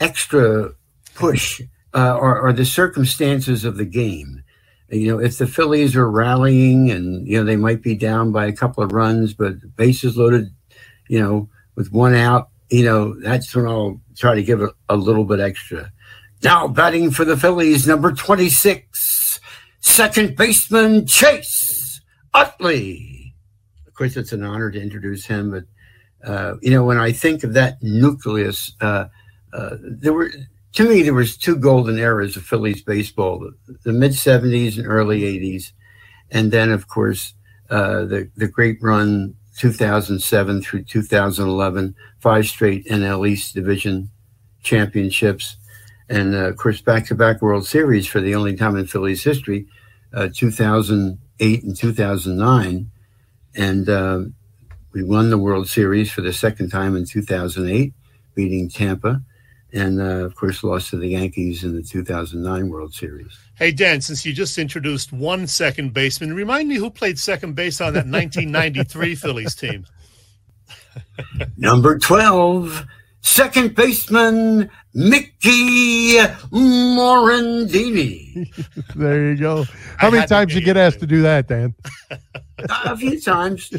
extra 0.00 0.70
push 1.14 1.60
uh, 1.94 2.18
are, 2.18 2.40
are 2.40 2.52
the 2.52 2.64
circumstances 2.64 3.64
of 3.64 3.76
the 3.76 3.84
game. 3.84 4.42
You 4.90 5.08
know, 5.12 5.18
if 5.20 5.38
the 5.38 5.46
Phillies 5.46 5.96
are 5.96 6.10
rallying 6.10 6.90
and, 6.90 7.26
you 7.26 7.38
know, 7.38 7.44
they 7.44 7.56
might 7.56 7.82
be 7.82 7.94
down 7.94 8.32
by 8.32 8.46
a 8.46 8.52
couple 8.52 8.82
of 8.82 8.92
runs, 8.92 9.34
but 9.34 9.76
bases 9.76 10.16
loaded, 10.16 10.50
you 11.08 11.20
know, 11.20 11.48
with 11.74 11.90
one 11.92 12.14
out, 12.14 12.50
you 12.70 12.84
know, 12.84 13.18
that's 13.20 13.54
when 13.54 13.66
I'll 13.66 14.00
try 14.16 14.34
to 14.34 14.42
give 14.42 14.60
it 14.60 14.70
a 14.88 14.96
little 14.96 15.24
bit 15.24 15.40
extra. 15.40 15.92
Now 16.42 16.68
batting 16.68 17.10
for 17.10 17.24
the 17.24 17.36
Phillies, 17.36 17.86
number 17.86 18.12
26, 18.12 19.40
second 19.80 20.36
baseman 20.36 21.06
Chase 21.06 22.00
Utley. 22.34 23.34
Of 23.86 23.94
course, 23.94 24.16
it's 24.16 24.32
an 24.32 24.44
honor 24.44 24.70
to 24.70 24.80
introduce 24.80 25.24
him, 25.24 25.50
but 25.50 25.64
uh, 26.24 26.56
you 26.60 26.70
know, 26.70 26.84
when 26.84 26.98
I 26.98 27.12
think 27.12 27.44
of 27.44 27.54
that 27.54 27.82
nucleus, 27.82 28.72
uh, 28.80 29.06
uh, 29.52 29.76
there 29.80 30.12
were 30.12 30.30
to 30.72 30.88
me 30.88 31.02
there 31.02 31.14
was 31.14 31.36
two 31.36 31.56
golden 31.56 31.98
eras 31.98 32.36
of 32.36 32.42
Phillies 32.44 32.82
baseball: 32.82 33.38
the, 33.38 33.78
the 33.84 33.92
mid 33.92 34.12
'70s 34.12 34.76
and 34.76 34.86
early 34.86 35.22
'80s, 35.22 35.72
and 36.30 36.52
then, 36.52 36.70
of 36.70 36.88
course, 36.88 37.32
uh, 37.70 38.04
the 38.04 38.30
the 38.36 38.48
great 38.48 38.78
run 38.82 39.34
2007 39.58 40.62
through 40.62 40.84
2011, 40.84 41.94
five 42.18 42.46
straight 42.46 42.86
NL 42.86 43.28
East 43.28 43.54
Division 43.54 44.10
championships, 44.62 45.56
and 46.08 46.34
uh, 46.34 46.48
of 46.48 46.56
course, 46.56 46.80
back-to-back 46.80 47.42
World 47.42 47.66
Series 47.66 48.06
for 48.06 48.20
the 48.20 48.34
only 48.34 48.56
time 48.56 48.76
in 48.76 48.86
Phillies 48.86 49.24
history, 49.24 49.66
uh, 50.12 50.28
2008 50.34 51.62
and 51.64 51.76
2009, 51.76 52.90
and 53.54 53.88
uh, 53.88 54.20
we 54.92 55.02
won 55.02 55.30
the 55.30 55.38
World 55.38 55.68
Series 55.68 56.12
for 56.12 56.20
the 56.20 56.32
second 56.32 56.70
time 56.70 56.96
in 56.96 57.04
2008, 57.04 57.92
beating 58.34 58.68
Tampa, 58.68 59.22
and 59.72 60.00
uh, 60.00 60.24
of 60.24 60.36
course, 60.36 60.62
lost 60.62 60.90
to 60.90 60.96
the 60.96 61.08
Yankees 61.08 61.64
in 61.64 61.74
the 61.74 61.82
2009 61.82 62.68
World 62.68 62.94
Series. 62.94 63.45
Hey 63.56 63.72
Dan, 63.72 64.02
since 64.02 64.26
you 64.26 64.34
just 64.34 64.58
introduced 64.58 65.14
one 65.14 65.46
second 65.46 65.94
baseman, 65.94 66.34
remind 66.34 66.68
me 66.68 66.74
who 66.74 66.90
played 66.90 67.18
second 67.18 67.54
base 67.54 67.80
on 67.80 67.94
that 67.94 68.06
1993 68.06 69.14
Phillies 69.22 69.54
team. 69.54 69.86
Number 71.56 71.98
12, 71.98 72.84
second 73.22 73.74
baseman 73.74 74.70
Mickey 74.92 76.18
Morandini. 76.52 78.46
There 78.94 79.30
you 79.30 79.36
go. 79.36 79.64
How 79.96 80.08
I 80.08 80.10
many 80.10 80.20
had 80.20 80.28
to 80.28 80.34
times 80.34 80.54
you 80.54 80.60
get 80.60 80.74
get 80.74 80.76
asked 80.76 81.00
to 81.00 81.06
do 81.06 81.22
that, 81.22 81.48
Dan? 81.48 81.74
a 82.58 82.94
few 82.94 83.18
times, 83.18 83.72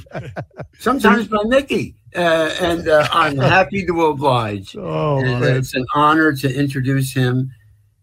sometimes 0.79 1.27
by 1.27 1.43
Mickey, 1.45 1.93
uh, 2.15 2.55
and 2.59 2.87
uh, 2.87 3.07
I'm 3.11 3.37
happy 3.37 3.85
to 3.85 4.05
oblige. 4.07 4.75
Oh, 4.75 5.19
and 5.19 5.39
man. 5.39 5.55
it's 5.55 5.75
an 5.75 5.85
honor 5.93 6.33
to 6.33 6.51
introduce 6.51 7.13
him. 7.13 7.51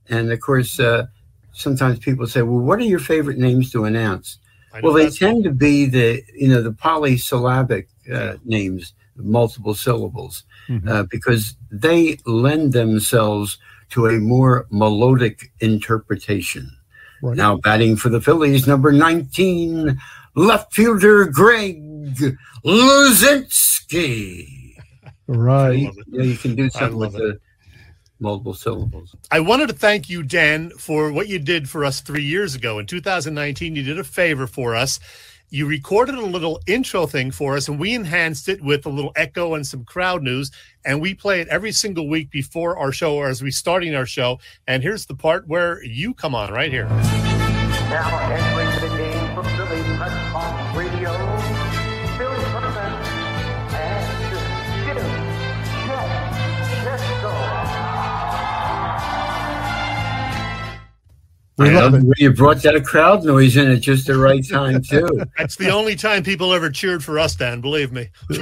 And 0.08 0.30
of 0.30 0.38
course, 0.40 0.78
uh, 0.78 1.06
sometimes 1.54 1.98
people 1.98 2.26
say, 2.26 2.42
"Well, 2.42 2.58
what 2.60 2.78
are 2.78 2.84
your 2.84 2.98
favorite 2.98 3.38
names 3.38 3.70
to 3.72 3.84
announce?" 3.84 4.38
Well, 4.82 4.92
they 4.92 5.08
tend 5.08 5.44
to 5.44 5.52
be 5.52 5.86
the 5.86 6.22
you 6.34 6.48
know 6.48 6.60
the 6.60 6.72
polysyllabic 6.72 7.88
uh, 8.12 8.34
names, 8.44 8.92
multiple 9.16 9.74
syllables, 9.74 10.42
Mhm. 10.68 10.88
uh, 10.88 11.04
because 11.10 11.56
they 11.70 12.18
lend 12.26 12.72
themselves 12.72 13.58
to 13.90 14.06
a 14.08 14.18
more 14.18 14.66
melodic 14.70 15.52
interpretation. 15.60 16.68
Right. 17.22 17.36
Now, 17.36 17.56
batting 17.58 17.94
for 17.96 18.08
the 18.08 18.20
Phillies, 18.20 18.66
number 18.66 18.90
nineteen, 18.92 19.98
left 20.34 20.74
fielder 20.74 21.26
Greg 21.26 21.80
Luzinski. 22.64 24.60
Right. 25.26 25.90
Yeah, 26.08 26.22
you 26.22 26.36
can 26.36 26.54
do 26.54 26.68
something 26.68 26.98
with 26.98 27.12
the 27.14 27.40
multiple 28.20 28.54
syllables. 28.54 29.14
I 29.30 29.40
wanted 29.40 29.68
to 29.68 29.74
thank 29.74 30.08
you, 30.08 30.22
Dan, 30.22 30.70
for 30.70 31.12
what 31.12 31.28
you 31.28 31.38
did 31.38 31.68
for 31.68 31.84
us 31.84 32.00
three 32.00 32.22
years 32.22 32.54
ago. 32.54 32.78
In 32.78 32.86
2019, 32.86 33.76
you 33.76 33.82
did 33.82 33.98
a 33.98 34.04
favor 34.04 34.46
for 34.46 34.74
us. 34.74 35.00
You 35.50 35.66
recorded 35.66 36.16
a 36.16 36.24
little 36.24 36.60
intro 36.66 37.06
thing 37.06 37.30
for 37.30 37.56
us, 37.56 37.68
and 37.68 37.78
we 37.78 37.94
enhanced 37.94 38.48
it 38.48 38.60
with 38.60 38.86
a 38.86 38.88
little 38.88 39.12
echo 39.14 39.54
and 39.54 39.64
some 39.64 39.84
crowd 39.84 40.22
news. 40.22 40.50
And 40.84 41.00
we 41.00 41.14
play 41.14 41.40
it 41.40 41.48
every 41.48 41.70
single 41.70 42.08
week 42.08 42.30
before 42.30 42.76
our 42.76 42.90
show 42.90 43.14
or 43.14 43.28
as 43.28 43.42
we 43.42 43.50
starting 43.50 43.94
our 43.94 44.06
show. 44.06 44.40
And 44.66 44.82
here's 44.82 45.06
the 45.06 45.14
part 45.14 45.46
where 45.46 45.82
you 45.84 46.12
come 46.14 46.34
on 46.34 46.52
right 46.52 46.72
here. 46.72 46.88
Now 46.88 48.18
entering 48.32 48.90
the 48.90 48.96
game 48.96 49.13
We 61.56 61.68
I 61.68 61.72
love 61.72 61.92
love 61.92 62.02
it. 62.02 62.06
the 62.06 62.14
you 62.18 62.32
brought 62.32 62.62
that 62.62 62.84
crowd 62.84 63.24
noise 63.24 63.56
in 63.56 63.70
at 63.70 63.80
just 63.80 64.06
the 64.08 64.18
right 64.18 64.46
time 64.46 64.82
too. 64.90 65.22
That's 65.38 65.56
the 65.56 65.70
only 65.70 65.94
time 65.94 66.22
people 66.22 66.52
ever 66.52 66.68
cheered 66.68 67.04
for 67.04 67.18
us, 67.18 67.36
Dan, 67.36 67.60
believe 67.60 67.92
me. 67.92 68.08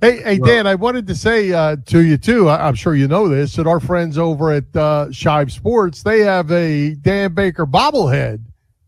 Hey, 0.00 0.22
hey, 0.22 0.38
Dan, 0.38 0.68
I 0.68 0.76
wanted 0.76 1.08
to 1.08 1.16
say 1.16 1.52
uh, 1.52 1.74
to 1.86 2.04
you 2.04 2.16
too. 2.16 2.48
I, 2.48 2.68
I'm 2.68 2.76
sure 2.76 2.94
you 2.94 3.08
know 3.08 3.28
this 3.28 3.56
that 3.56 3.66
our 3.66 3.80
friends 3.80 4.16
over 4.16 4.52
at 4.52 4.64
uh, 4.76 5.06
Shibe 5.10 5.50
Sports 5.50 6.04
they 6.04 6.20
have 6.20 6.52
a 6.52 6.94
Dan 6.94 7.34
Baker 7.34 7.66
bobblehead 7.66 8.40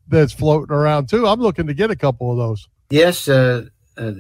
that's 0.06 0.32
floating 0.32 0.72
around 0.72 1.08
too. 1.08 1.26
I'm 1.26 1.40
looking 1.40 1.66
to 1.66 1.74
get 1.74 1.90
a 1.90 1.96
couple 1.96 2.30
of 2.30 2.36
those. 2.36 2.68
Yes, 2.90 3.28
uh, 3.28 3.66
uh, 3.96 4.12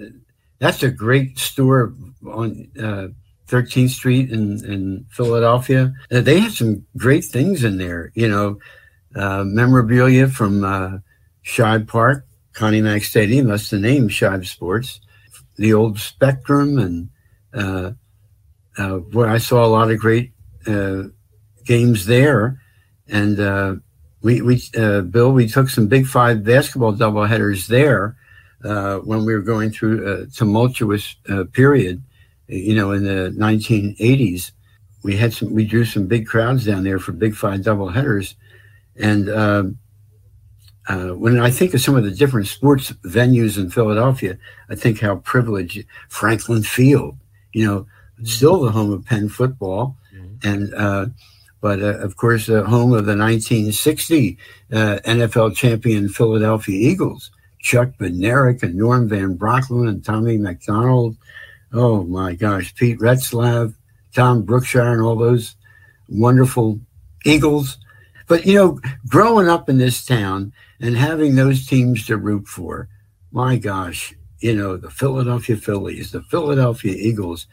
that's 0.58 0.82
a 0.82 0.90
great 0.90 1.38
store 1.38 1.94
on 2.26 2.68
uh, 2.76 3.08
13th 3.46 3.90
Street 3.90 4.30
in, 4.32 4.64
in 4.64 5.06
Philadelphia. 5.10 5.92
Uh, 6.10 6.20
they 6.20 6.40
have 6.40 6.54
some 6.54 6.84
great 6.96 7.24
things 7.24 7.62
in 7.62 7.78
there. 7.78 8.10
You 8.14 8.28
know, 8.28 8.58
uh, 9.14 9.44
memorabilia 9.44 10.28
from 10.28 10.64
uh, 10.64 10.98
Shibe 11.44 11.88
Park, 11.88 12.26
Connie 12.52 12.82
Mack 12.82 13.02
Stadium. 13.02 13.48
That's 13.48 13.70
the 13.70 13.78
name, 13.78 14.08
Shibe 14.08 14.46
Sports. 14.46 15.00
The 15.56 15.74
old 15.74 15.98
Spectrum, 15.98 16.78
and 16.78 17.10
uh, 17.52 17.92
uh, 18.78 18.96
where 18.98 19.28
I 19.28 19.38
saw 19.38 19.64
a 19.64 19.68
lot 19.68 19.90
of 19.90 19.98
great 19.98 20.32
uh, 20.66 21.04
games 21.64 22.06
there. 22.06 22.60
And 23.08 23.40
uh, 23.40 23.74
we, 24.22 24.40
we 24.40 24.62
uh, 24.76 25.02
Bill, 25.02 25.32
we 25.32 25.48
took 25.48 25.68
some 25.68 25.88
Big 25.88 26.06
Five 26.06 26.44
basketball 26.44 26.94
doubleheaders 26.94 27.66
there 27.66 28.16
when 28.60 29.24
we 29.24 29.34
were 29.34 29.40
going 29.40 29.70
through 29.70 30.06
a 30.06 30.26
tumultuous 30.26 31.16
period, 31.52 32.02
you 32.46 32.74
know, 32.74 32.92
in 32.92 33.04
the 33.04 33.34
1980s. 33.36 34.52
We 35.02 35.16
had 35.16 35.32
some, 35.32 35.54
we 35.54 35.64
drew 35.64 35.84
some 35.84 36.06
big 36.06 36.26
crowds 36.26 36.66
down 36.66 36.84
there 36.84 36.98
for 36.98 37.12
Big 37.12 37.34
Five 37.34 37.60
doubleheaders, 37.60 38.34
and 39.00 39.28
um 39.30 39.78
uh, 40.88 41.10
when 41.10 41.38
I 41.38 41.50
think 41.50 41.72
of 41.72 41.80
some 41.80 41.94
of 41.94 42.02
the 42.02 42.10
different 42.10 42.48
sports 42.48 42.90
venues 43.04 43.56
in 43.56 43.70
Philadelphia, 43.70 44.36
I 44.68 44.74
think 44.74 44.98
how 45.00 45.16
privileged 45.16 45.84
Franklin 46.08 46.64
Field, 46.64 47.16
you 47.52 47.64
know, 47.64 47.86
still 48.24 48.60
the 48.60 48.72
home 48.72 48.92
of 48.92 49.04
Penn 49.04 49.28
football, 49.28 49.96
and 50.42 50.74
uh, 50.74 51.06
but 51.60 51.80
uh, 51.80 51.98
of 51.98 52.16
course, 52.16 52.46
the 52.46 52.64
home 52.64 52.92
of 52.92 53.06
the 53.06 53.16
1960 53.16 54.38
uh, 54.72 54.98
NFL 55.04 55.54
champion 55.54 56.08
Philadelphia 56.08 56.90
Eagles, 56.90 57.30
Chuck 57.60 57.90
Bednarik 57.98 58.62
and 58.62 58.74
Norm 58.74 59.08
Van 59.08 59.36
Brocklin 59.36 59.88
and 59.88 60.04
Tommy 60.04 60.38
McDonald. 60.38 61.16
Oh 61.72 62.02
my 62.04 62.34
gosh, 62.34 62.74
Pete 62.74 62.98
Retzlaff, 62.98 63.74
Tom 64.14 64.42
Brookshire, 64.42 64.92
and 64.92 65.02
all 65.02 65.16
those 65.16 65.54
wonderful 66.08 66.80
Eagles. 67.24 67.78
But 68.30 68.46
you 68.46 68.54
know, 68.54 68.80
growing 69.08 69.48
up 69.48 69.68
in 69.68 69.78
this 69.78 70.04
town 70.04 70.52
and 70.78 70.96
having 70.96 71.34
those 71.34 71.66
teams 71.66 72.06
to 72.06 72.16
root 72.16 72.46
for, 72.46 72.88
my 73.32 73.56
gosh, 73.56 74.14
you 74.38 74.54
know, 74.54 74.76
the 74.76 74.88
Philadelphia 74.88 75.56
Phillies, 75.56 76.12
the 76.12 76.22
Philadelphia 76.22 76.94
Eagles, 76.96 77.48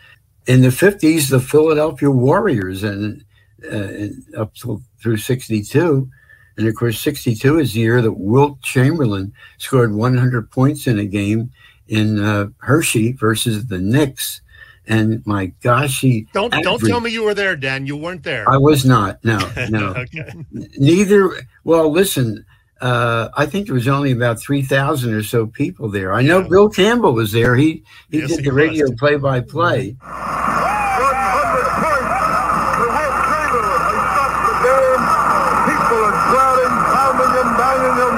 in 0.45 0.61
the 0.61 0.67
50s, 0.67 1.32
the 1.32 1.39
Philadelphia 1.39 2.11
Warriors, 2.11 2.84
and, 2.84 3.25
uh, 3.65 3.75
and 3.75 4.23
up 4.36 4.53
through 5.01 5.17
62. 5.17 6.07
And 6.57 6.67
of 6.67 6.75
course, 6.75 6.99
62 6.99 7.57
is 7.57 7.73
the 7.73 7.80
year 7.80 7.99
that 8.03 8.13
Wilt 8.13 8.61
Chamberlain 8.61 9.34
scored 9.57 9.95
100 9.95 10.51
points 10.51 10.86
in 10.86 10.99
a 10.99 11.05
game 11.05 11.49
in 11.88 12.23
uh, 12.23 12.49
Hershey 12.59 13.13
versus 13.13 13.65
the 13.65 13.80
Knicks. 13.80 14.41
And 14.89 15.21
my 15.27 15.47
gosh, 15.61 15.99
he 15.99 16.27
Don't 16.33 16.53
don't 16.63 16.79
tell 16.79 17.01
me 17.01 17.11
you 17.11 17.23
were 17.23 17.33
there, 17.33 17.55
Dan. 17.57 17.85
You 17.85 17.97
weren't 17.97 18.23
there. 18.23 18.49
I 18.49 18.55
was 18.57 18.85
not. 18.85 19.19
No, 19.23 19.38
no. 19.69 19.88
okay. 19.95 20.31
Neither. 20.77 21.31
Well, 21.65 21.91
listen. 21.91 22.45
Uh, 22.79 23.29
I 23.35 23.47
think 23.47 23.65
there 23.65 23.73
was 23.73 23.88
only 23.88 24.11
about 24.11 24.39
three 24.39 24.61
thousand 24.61 25.13
or 25.13 25.23
so 25.23 25.47
people 25.47 25.89
there. 25.89 26.13
I 26.13 26.21
know 26.21 26.39
Yeah. 26.41 26.47
Bill 26.47 26.69
Campbell 26.69 27.13
was 27.13 27.31
there. 27.31 27.55
He 27.55 27.83
he 28.11 28.19
Yes, 28.19 28.29
did 28.29 28.39
he 28.39 28.45
the 28.45 28.53
radio 28.53 28.83
was. 28.88 28.95
play-by-play. 28.99 29.95
100 29.99 31.67
points 31.81 32.07
for 32.77 32.88
Wilt 32.88 33.17
Chamberlain. 33.27 33.81
He 33.89 33.97
stopped 34.07 34.39
the 34.45 34.55
game. 34.63 35.03
People 35.67 35.99
are 36.05 36.17
crowding, 36.29 36.75
pounding 36.93 37.33
him, 37.33 37.49
banging 37.57 37.97
him. 37.97 38.15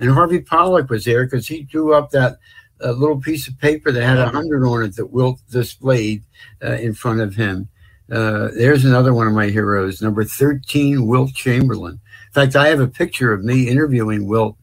And 0.00 0.10
Harvey 0.12 0.40
Pollack 0.40 0.88
was 0.88 1.04
there 1.04 1.24
because 1.24 1.46
he 1.48 1.62
drew 1.64 1.94
up 1.94 2.10
that 2.12 2.38
uh, 2.84 2.92
little 2.92 3.20
piece 3.20 3.48
of 3.48 3.58
paper 3.58 3.92
that 3.92 4.02
had 4.02 4.18
a 4.18 4.28
hundred 4.28 4.66
on 4.66 4.82
it 4.82 4.96
that 4.96 5.06
Wilt 5.06 5.40
displayed 5.50 6.22
uh, 6.62 6.72
in 6.72 6.94
front 6.94 7.20
of 7.20 7.34
him. 7.34 7.68
Uh, 8.10 8.48
there's 8.56 8.84
another 8.84 9.12
one 9.12 9.26
of 9.26 9.34
my 9.34 9.48
heroes, 9.48 10.00
number 10.00 10.24
13, 10.24 11.06
Wilt 11.06 11.34
Chamberlain. 11.34 12.00
In 12.28 12.32
fact, 12.32 12.56
I 12.56 12.68
have 12.68 12.80
a 12.80 12.88
picture 12.88 13.32
of 13.32 13.44
me 13.44 13.68
interviewing 13.68 14.26
Wilt. 14.26 14.56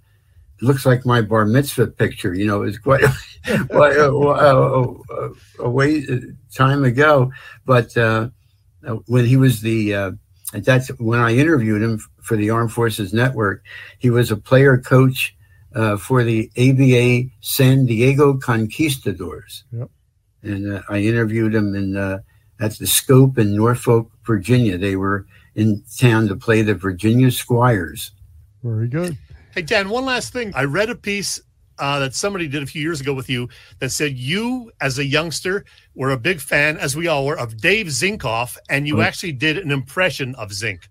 It 0.62 0.66
looks 0.66 0.86
like 0.86 1.06
my 1.06 1.22
bar 1.22 1.46
mitzvah 1.46 1.88
picture. 1.88 2.34
You 2.34 2.48
know, 2.48 2.64
it's 2.64 2.78
quite, 2.78 3.04
a, 3.48 3.68
a, 3.72 4.82
a, 4.82 5.32
a 5.60 5.70
way 5.70 6.06
time 6.54 6.84
ago. 6.86 7.32
But 7.66 7.96
uh, 7.98 8.30
when 9.06 9.26
he 9.26 9.38
was 9.38 9.62
the, 9.62 9.94
uh, 9.94 10.12
that's 10.54 10.88
when 11.00 11.20
I 11.20 11.36
interviewed 11.36 11.82
him 11.82 12.00
for 12.22 12.38
the 12.38 12.50
Armed 12.50 12.72
Forces 12.72 13.14
Network, 13.14 13.64
he 14.00 14.10
was 14.10 14.32
a 14.32 14.38
player 14.38 14.78
coach 14.78 15.36
uh, 15.76 15.98
for 15.98 16.24
the 16.24 16.50
ABA 16.58 17.30
San 17.42 17.86
Diego 17.86 18.38
Conquistadors. 18.38 19.66
Yep. 19.72 19.90
And 20.42 20.74
uh, 20.74 20.82
I 20.90 21.00
interviewed 21.00 21.54
him 21.54 21.76
in, 21.76 21.98
uh, 21.98 22.20
at 22.60 22.78
the 22.78 22.88
Scope 22.88 23.38
in 23.38 23.56
Norfolk, 23.56 24.10
Virginia. 24.26 24.78
They 24.78 24.96
were 24.96 25.26
in 25.56 25.84
town 25.98 26.28
to 26.30 26.36
play 26.36 26.62
the 26.62 26.76
Virginia 26.76 27.30
Squires. 27.32 28.12
Very 28.64 28.88
good. 28.88 29.18
Hey, 29.54 29.62
Dan, 29.62 29.90
one 29.90 30.06
last 30.06 30.34
thing. 30.34 30.52
I 30.56 30.64
read 30.64 30.90
a 30.90 30.96
piece 30.96 31.42
uh, 31.78 32.00
that 32.00 32.16
somebody 32.16 32.48
did 32.48 32.64
a 32.64 32.66
few 32.66 32.82
years 32.82 33.02
ago 33.02 33.14
with 33.14 33.30
you 33.30 33.50
that 33.80 33.90
said 33.90 34.18
you, 34.18 34.72
as 34.82 34.98
a 34.98 35.06
youngster, 35.06 35.66
were 35.94 36.12
a 36.12 36.18
big 36.18 36.40
fan, 36.40 36.78
as 36.78 36.96
we 36.96 37.08
all 37.08 37.26
were, 37.26 37.38
of 37.38 37.58
Dave 37.58 37.88
Zinkoff, 37.88 38.58
and 38.70 38.88
you 38.88 38.98
Right. 39.00 39.08
actually 39.08 39.34
did 39.34 39.58
an 39.58 39.72
impression 39.72 40.36
of 40.36 40.54
Zink. 40.54 40.88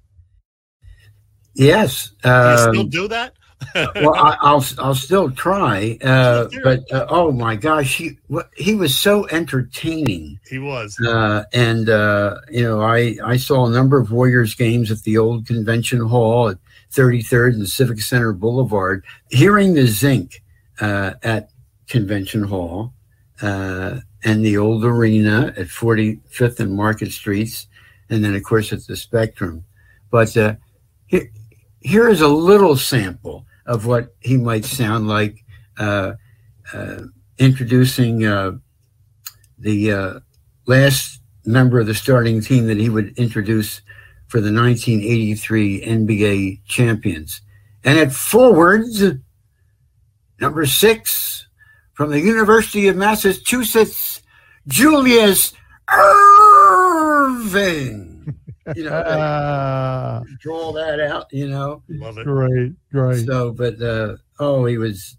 Yes. 1.55 2.11
Do 2.22 2.28
you 2.28 2.35
um, 2.35 2.74
still 2.74 2.85
do 2.85 3.09
that? 3.09 3.35
Well, 3.74 4.14
I, 4.14 4.36
I'll 4.40 4.64
I'll 4.78 4.94
still 4.94 5.30
try, 5.30 5.98
uh, 6.02 6.48
but 6.62 6.90
uh, 6.92 7.06
oh 7.08 7.32
my 7.32 7.56
gosh, 7.56 7.96
he 7.96 8.18
he 8.56 8.74
was 8.74 8.96
so 8.96 9.26
entertaining. 9.28 10.38
he 10.48 10.58
was. 10.58 10.98
Uh, 11.00 11.44
and 11.52 11.88
uh, 11.88 12.38
you 12.50 12.62
know, 12.62 12.82
I 12.82 13.16
I 13.24 13.36
saw 13.36 13.66
a 13.66 13.70
number 13.70 13.98
of 13.98 14.10
Warriors 14.10 14.54
games 14.54 14.90
at 14.90 15.02
the 15.02 15.18
old 15.18 15.46
Convention 15.46 16.00
Hall 16.00 16.48
at 16.48 16.58
33rd 16.92 17.54
and 17.54 17.68
Civic 17.68 18.00
Center 18.00 18.32
Boulevard. 18.32 19.04
Hearing 19.30 19.74
the 19.74 19.86
Zink 19.86 20.42
uh, 20.80 21.14
at 21.22 21.50
Convention 21.88 22.44
Hall 22.44 22.92
uh, 23.42 24.00
and 24.24 24.44
the 24.44 24.56
old 24.56 24.84
arena 24.84 25.52
at 25.56 25.66
45th 25.66 26.60
and 26.60 26.74
Market 26.74 27.12
Streets, 27.12 27.66
and 28.10 28.24
then 28.24 28.34
of 28.34 28.42
course 28.42 28.72
at 28.72 28.86
the 28.86 28.96
Spectrum. 28.96 29.64
But 30.10 30.36
uh, 30.36 30.54
here, 31.06 31.30
here 31.80 32.08
is 32.08 32.20
a 32.20 32.28
little 32.28 32.76
sample 32.76 33.46
of 33.66 33.86
what 33.86 34.14
he 34.20 34.36
might 34.36 34.64
sound 34.64 35.08
like 35.08 35.44
uh, 35.78 36.12
uh, 36.72 37.02
introducing 37.38 38.24
uh, 38.24 38.52
the 39.58 39.92
uh, 39.92 40.20
last 40.66 41.20
member 41.44 41.80
of 41.80 41.86
the 41.86 41.94
starting 41.94 42.40
team 42.40 42.66
that 42.66 42.78
he 42.78 42.88
would 42.88 43.16
introduce 43.18 43.82
for 44.28 44.40
the 44.40 44.52
1983 44.52 45.82
NBA 45.82 46.60
champions. 46.66 47.42
And 47.84 47.98
at 47.98 48.12
forwards, 48.12 49.02
number 50.40 50.66
six 50.66 51.46
from 51.92 52.10
the 52.10 52.20
University 52.20 52.88
of 52.88 52.96
Massachusetts, 52.96 54.22
Julius 54.66 55.52
Erving. 55.88 58.13
You 58.76 58.84
know, 58.84 59.02
Ah, 59.06 60.22
draw 60.40 60.72
that 60.72 61.00
out, 61.00 61.26
you 61.32 61.48
know. 61.48 61.82
Love 61.88 62.18
it. 62.18 62.24
great, 62.24 62.72
great. 62.92 63.26
So, 63.26 63.52
but 63.52 63.80
uh, 63.82 64.16
oh, 64.38 64.64
he 64.64 64.78
was. 64.78 65.16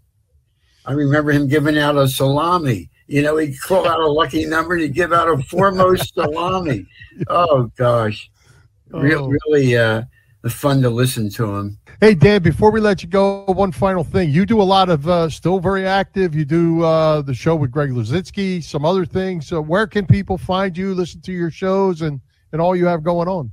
I 0.84 0.92
remember 0.92 1.32
him 1.32 1.48
giving 1.48 1.76
out 1.78 1.96
a 1.96 2.06
salami. 2.08 2.90
You 3.08 3.22
know, 3.22 3.36
he'd 3.36 3.60
call 3.60 3.86
out 3.88 4.00
a 4.00 4.06
lucky 4.06 4.46
number 4.46 4.74
and 4.74 4.82
he'd 4.82 4.94
give 4.94 5.12
out 5.12 5.28
a 5.28 5.40
foremost 5.44 6.14
salami. 6.14 6.86
Oh 7.28 7.70
gosh, 7.76 8.30
Re- 8.90 9.14
Oh. 9.14 9.28
really 9.28 9.76
uh, 9.76 10.02
fun 10.48 10.82
to 10.82 10.90
listen 10.90 11.30
to 11.30 11.54
him. 11.56 11.78
Hey 12.00 12.14
Dan, 12.14 12.42
before 12.42 12.70
we 12.70 12.80
let 12.80 13.02
you 13.02 13.08
go, 13.08 13.44
one 13.46 13.72
final 13.72 14.04
thing. 14.04 14.30
You 14.30 14.44
do 14.44 14.60
a 14.60 14.64
lot 14.64 14.88
of 14.88 15.08
uh, 15.08 15.28
still 15.30 15.60
very 15.60 15.86
active. 15.86 16.34
You 16.34 16.44
do 16.44 16.82
uh, 16.82 17.22
the 17.22 17.32
show 17.34 17.54
with 17.56 17.70
Greg 17.70 17.90
Luzinski, 17.90 18.62
some 18.62 18.84
other 18.84 19.06
things. 19.06 19.46
So 19.46 19.60
where 19.60 19.86
can 19.86 20.04
people 20.06 20.36
find 20.36 20.76
you, 20.76 20.94
listen 20.94 21.20
to 21.22 21.32
your 21.32 21.50
shows, 21.50 22.02
and 22.02 22.20
and 22.52 22.60
all 22.60 22.76
you 22.76 22.86
have 22.86 23.02
going 23.02 23.28
on? 23.28 23.52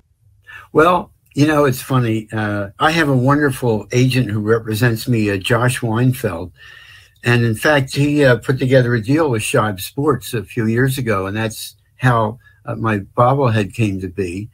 Well, 0.71 1.11
you 1.35 1.47
know, 1.47 1.65
it's 1.65 1.81
funny. 1.81 2.27
Uh, 2.31 2.69
I 2.79 2.91
have 2.91 3.09
a 3.09 3.17
wonderful 3.17 3.87
agent 3.91 4.29
who 4.29 4.39
represents 4.39 5.07
me, 5.07 5.29
uh, 5.31 5.37
Josh 5.37 5.79
Weinfeld. 5.79 6.51
And 7.23 7.43
in 7.43 7.55
fact, 7.55 7.95
he 7.95 8.23
uh, 8.23 8.37
put 8.37 8.59
together 8.59 8.93
a 8.93 9.01
deal 9.01 9.29
with 9.29 9.41
Shibe 9.41 9.79
Sports 9.79 10.33
a 10.33 10.43
few 10.43 10.67
years 10.67 10.97
ago, 10.97 11.25
and 11.25 11.35
that's 11.35 11.75
how 11.97 12.39
uh, 12.65 12.75
my 12.75 12.99
bobblehead 12.99 13.73
came 13.73 14.01
to 14.01 14.09
be. 14.09 14.49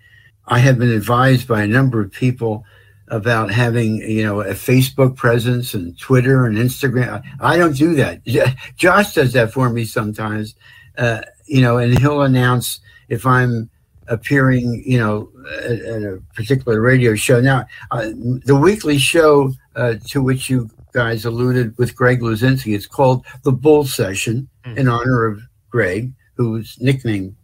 I 0.48 0.60
have 0.60 0.80
been 0.80 0.92
advised 0.92 1.48
by 1.48 1.64
a 1.64 1.68
number 1.68 2.00
of 2.00 2.12
people 2.12 2.64
about 3.08 3.52
having, 3.52 3.98
you 3.98 4.24
know, 4.24 4.42
a 4.42 4.54
Facebook 4.54 5.16
presence 5.16 5.74
and 5.74 5.98
Twitter 6.00 6.46
and 6.46 6.58
Instagram. 6.58 7.24
I 7.40 7.58
don't 7.58 7.76
do 7.76 7.96
that. 7.96 8.24
Josh 8.76 9.14
does 9.14 9.34
that 9.34 9.52
for 9.52 9.70
me 9.70 9.84
sometimes, 9.84 10.56
uh, 10.98 11.22
you 11.46 11.62
know, 11.62 11.78
and 11.78 11.98
he'll 11.98 12.22
announce 12.22 12.80
if 13.10 13.26
I'm 13.26 13.70
appearing, 14.10 14.84
you 14.86 14.98
know, 15.00 15.30
at, 15.64 15.80
at 15.80 16.02
a 16.04 16.22
particular 16.36 16.82
radio 16.82 17.16
show. 17.16 17.40
Now, 17.40 17.66
uh, 17.92 18.10
the 18.46 18.56
weekly 18.56 18.98
show 18.98 19.54
uh, 19.76 19.96
to 20.10 20.22
which 20.22 20.50
you 20.50 20.70
guys 20.94 21.26
alluded 21.26 21.78
with 21.78 21.96
Greg 21.96 22.20
Luzinski, 22.22 22.76
is 22.76 22.88
called 22.88 23.26
the 23.44 23.52
Bull 23.52 23.86
Session 23.86 24.48
in 24.78 24.88
honor 24.88 25.26
of 25.26 25.40
Greg, 25.70 26.12
whose 26.36 26.78
nickname 26.82 27.36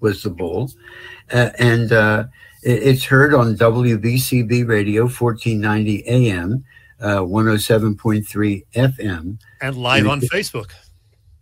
was 0.00 0.22
the 0.22 0.30
Bull, 0.30 0.70
uh, 1.32 1.50
and 1.58 1.92
uh, 1.92 2.24
it- 2.62 2.82
it's 2.82 3.04
heard 3.04 3.34
on 3.34 3.56
WBCB 3.56 4.66
Radio, 4.68 5.02
1490 5.08 6.04
AM, 6.06 6.64
uh, 7.00 7.18
107.3 7.20 8.64
FM 8.74 9.38
And 9.60 9.76
live 9.76 10.06
on 10.06 10.20
Facebook. 10.20 10.70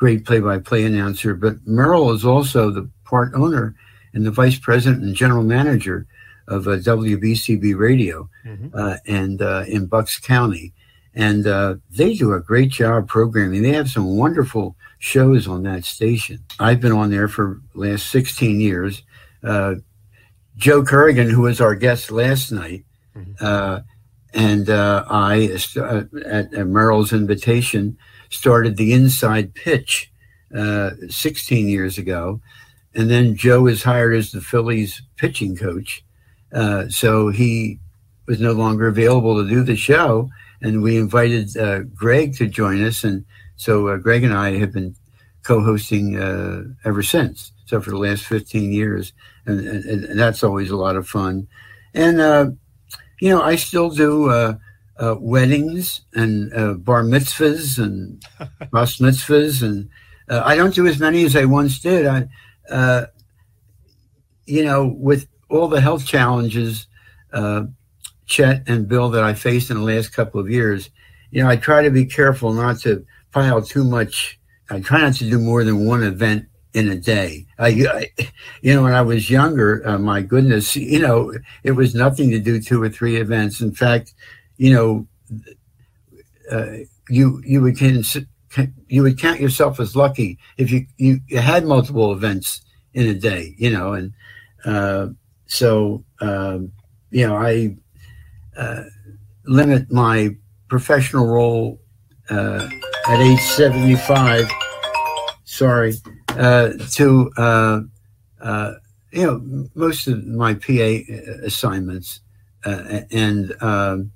great 0.00 0.24
play-by-play 0.24 0.84
announcer. 0.84 1.34
But 1.34 1.56
Merle 1.66 2.10
is 2.12 2.24
also 2.24 2.70
the 2.70 2.88
part 3.04 3.32
owner 3.34 3.74
and 4.14 4.24
the 4.26 4.30
vice 4.30 4.58
president 4.58 5.02
and 5.04 5.14
general 5.14 5.44
manager 5.44 6.06
of 6.48 6.66
uh, 6.66 6.78
WBCB 6.78 7.76
Radio 7.78 8.28
Mhm. 8.46 8.70
uh, 8.74 8.96
and 9.06 9.40
uh, 9.42 9.64
in 9.68 9.86
Bucks 9.86 10.18
County, 10.18 10.72
and 11.14 11.46
uh, 11.46 11.74
they 11.90 12.14
do 12.14 12.32
a 12.32 12.40
great 12.40 12.70
job 12.70 13.06
programming. 13.08 13.62
They 13.62 13.72
have 13.74 13.90
some 13.90 14.16
wonderful 14.16 14.74
shows 14.98 15.46
on 15.46 15.62
that 15.64 15.84
station. 15.84 16.38
I've 16.58 16.80
been 16.80 16.92
on 16.92 17.10
there 17.10 17.28
for 17.28 17.60
the 17.74 17.80
last 17.80 18.10
16 18.10 18.58
years. 18.58 19.02
Uh, 19.44 19.74
Joe 20.56 20.82
Kerrigan, 20.82 21.28
who 21.30 21.42
was 21.42 21.60
our 21.60 21.74
guest 21.74 22.10
last 22.10 22.50
night, 22.52 22.84
uh, 23.40 23.80
and 24.34 24.68
uh, 24.70 25.04
I, 25.08 25.56
uh, 25.76 26.04
at, 26.26 26.52
at 26.54 26.66
Merrill's 26.68 27.12
invitation, 27.12 27.96
started 28.30 28.76
the 28.76 28.92
Inside 28.92 29.54
Pitch 29.54 30.10
uh, 30.54 30.90
16 31.08 31.68
years 31.68 31.98
ago. 31.98 32.40
And 32.94 33.10
then 33.10 33.36
Joe 33.36 33.62
was 33.62 33.82
hired 33.82 34.16
as 34.16 34.32
the 34.32 34.40
Phillies 34.40 35.02
pitching 35.16 35.56
coach. 35.56 36.04
Uh, 36.52 36.88
so 36.88 37.28
he 37.28 37.78
was 38.26 38.40
no 38.40 38.52
longer 38.52 38.88
available 38.88 39.40
to 39.40 39.48
do 39.48 39.62
the 39.62 39.76
show. 39.76 40.28
And 40.62 40.82
we 40.82 40.96
invited 40.96 41.56
uh, 41.56 41.80
Greg 41.94 42.34
to 42.36 42.46
join 42.46 42.82
us. 42.84 43.04
And 43.04 43.24
so 43.56 43.88
uh, 43.88 43.96
Greg 43.96 44.24
and 44.24 44.34
I 44.34 44.58
have 44.58 44.72
been 44.72 44.96
co 45.42 45.62
hosting 45.62 46.18
uh, 46.18 46.64
ever 46.84 47.02
since. 47.02 47.52
So 47.66 47.80
for 47.80 47.90
the 47.90 47.98
last 47.98 48.24
15 48.24 48.72
years. 48.72 49.12
And, 49.46 49.60
and, 49.60 50.04
and 50.04 50.18
that's 50.18 50.42
always 50.42 50.70
a 50.70 50.76
lot 50.76 50.96
of 50.96 51.08
fun. 51.08 51.46
And, 51.94 52.20
uh, 52.20 52.50
you 53.20 53.30
know, 53.30 53.42
I 53.42 53.56
still 53.56 53.90
do 53.90 54.58
uh, 55.00 55.16
weddings 55.18 56.02
and 56.14 56.52
uh, 56.54 56.74
bar 56.74 57.02
mitzvahs 57.02 57.78
and 57.78 58.22
bas 58.70 58.98
mitzvahs. 58.98 59.62
And 59.62 59.88
uh, 60.28 60.42
I 60.44 60.56
don't 60.56 60.74
do 60.74 60.86
as 60.86 60.98
many 60.98 61.24
as 61.24 61.34
I 61.34 61.46
once 61.46 61.80
did. 61.80 62.06
I, 62.06 62.28
uh, 62.70 63.06
you 64.46 64.64
know, 64.64 64.86
with 64.86 65.26
all 65.48 65.68
the 65.68 65.80
health 65.80 66.06
challenges, 66.06 66.86
uh, 67.32 67.64
Chet 68.26 68.62
and 68.68 68.88
Bill 68.88 69.10
that 69.10 69.24
I 69.24 69.34
faced 69.34 69.70
in 69.70 69.76
the 69.76 69.82
last 69.82 70.12
couple 70.12 70.40
of 70.40 70.50
years, 70.50 70.90
you 71.30 71.42
know, 71.42 71.48
I 71.48 71.56
try 71.56 71.82
to 71.82 71.90
be 71.90 72.04
careful 72.04 72.52
not 72.52 72.78
to 72.80 73.04
pile 73.32 73.62
too 73.62 73.84
much. 73.84 74.38
I 74.70 74.80
try 74.80 75.00
not 75.00 75.14
to 75.14 75.28
do 75.28 75.38
more 75.38 75.64
than 75.64 75.86
one 75.86 76.02
event 76.02 76.46
in 76.74 76.88
a 76.88 76.96
day. 76.96 77.46
I, 77.58 77.68
I 77.68 78.10
you 78.62 78.74
know, 78.74 78.82
when 78.82 78.92
I 78.92 79.02
was 79.02 79.30
younger, 79.30 79.86
uh, 79.86 79.98
my 79.98 80.22
goodness, 80.22 80.76
you 80.76 81.00
know, 81.00 81.32
it 81.64 81.72
was 81.72 81.94
nothing 81.94 82.30
to 82.30 82.38
do 82.38 82.60
two 82.60 82.82
or 82.82 82.88
three 82.88 83.16
events. 83.16 83.60
In 83.60 83.72
fact, 83.72 84.14
you 84.60 84.74
know, 84.74 85.06
uh, 86.52 86.84
you 87.08 87.42
you 87.46 87.62
would 87.62 87.78
cons- 87.78 88.18
you 88.88 89.02
would 89.02 89.18
count 89.18 89.40
yourself 89.40 89.80
as 89.80 89.96
lucky 89.96 90.38
if 90.58 90.70
you, 90.70 90.84
you, 90.98 91.20
you 91.28 91.38
had 91.38 91.64
multiple 91.64 92.12
events 92.12 92.60
in 92.92 93.06
a 93.08 93.14
day, 93.14 93.54
you 93.56 93.70
know, 93.70 93.94
and 93.94 94.12
uh, 94.66 95.06
so 95.46 96.04
um, 96.20 96.70
you 97.10 97.26
know 97.26 97.36
I 97.36 97.74
uh, 98.54 98.82
limit 99.46 99.90
my 99.90 100.36
professional 100.68 101.26
role 101.26 101.80
uh, 102.28 102.68
at 103.08 103.18
age 103.18 103.40
seventy 103.40 103.96
five. 103.96 104.46
Sorry, 105.44 105.94
uh, 106.36 106.72
to 106.96 107.30
uh, 107.38 107.80
uh, 108.42 108.72
you 109.10 109.24
know 109.24 109.68
most 109.74 110.06
of 110.06 110.26
my 110.26 110.52
PA 110.52 111.00
assignments, 111.46 112.20
and 112.62 113.54
um, 113.62 114.12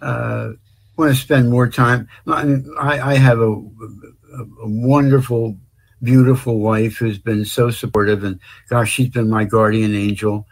uh, 0.00 0.50
want 0.96 1.14
to 1.14 1.20
spend 1.20 1.50
more 1.50 1.68
time. 1.68 2.08
I, 2.26 2.44
mean, 2.44 2.74
I, 2.78 3.00
I 3.00 3.14
have 3.16 3.38
a, 3.40 3.52
a, 3.52 4.42
a 4.62 4.68
wonderful, 4.68 5.56
beautiful 6.02 6.58
wife 6.60 6.96
who's 6.96 7.18
been 7.18 7.44
so 7.44 7.70
supportive, 7.70 8.24
and 8.24 8.40
gosh, 8.68 8.92
she's 8.92 9.08
been 9.08 9.30
my 9.30 9.44
guardian 9.44 9.94
angel. 9.94 10.46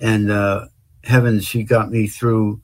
And 0.00 0.30
uh, 0.30 0.66
heavens, 1.04 1.44
she 1.44 1.62
got 1.62 1.90
me 1.90 2.06
through, 2.06 2.60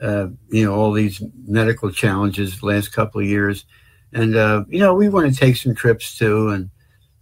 uh, 0.00 0.28
you 0.50 0.64
know, 0.64 0.74
all 0.74 0.92
these 0.92 1.22
medical 1.46 1.90
challenges 1.90 2.60
the 2.60 2.66
last 2.66 2.88
couple 2.92 3.20
of 3.20 3.26
years. 3.26 3.64
And 4.12 4.36
uh, 4.36 4.64
you 4.68 4.78
know, 4.78 4.94
we 4.94 5.08
want 5.08 5.32
to 5.32 5.38
take 5.38 5.56
some 5.56 5.74
trips 5.74 6.16
too. 6.16 6.50
And 6.50 6.70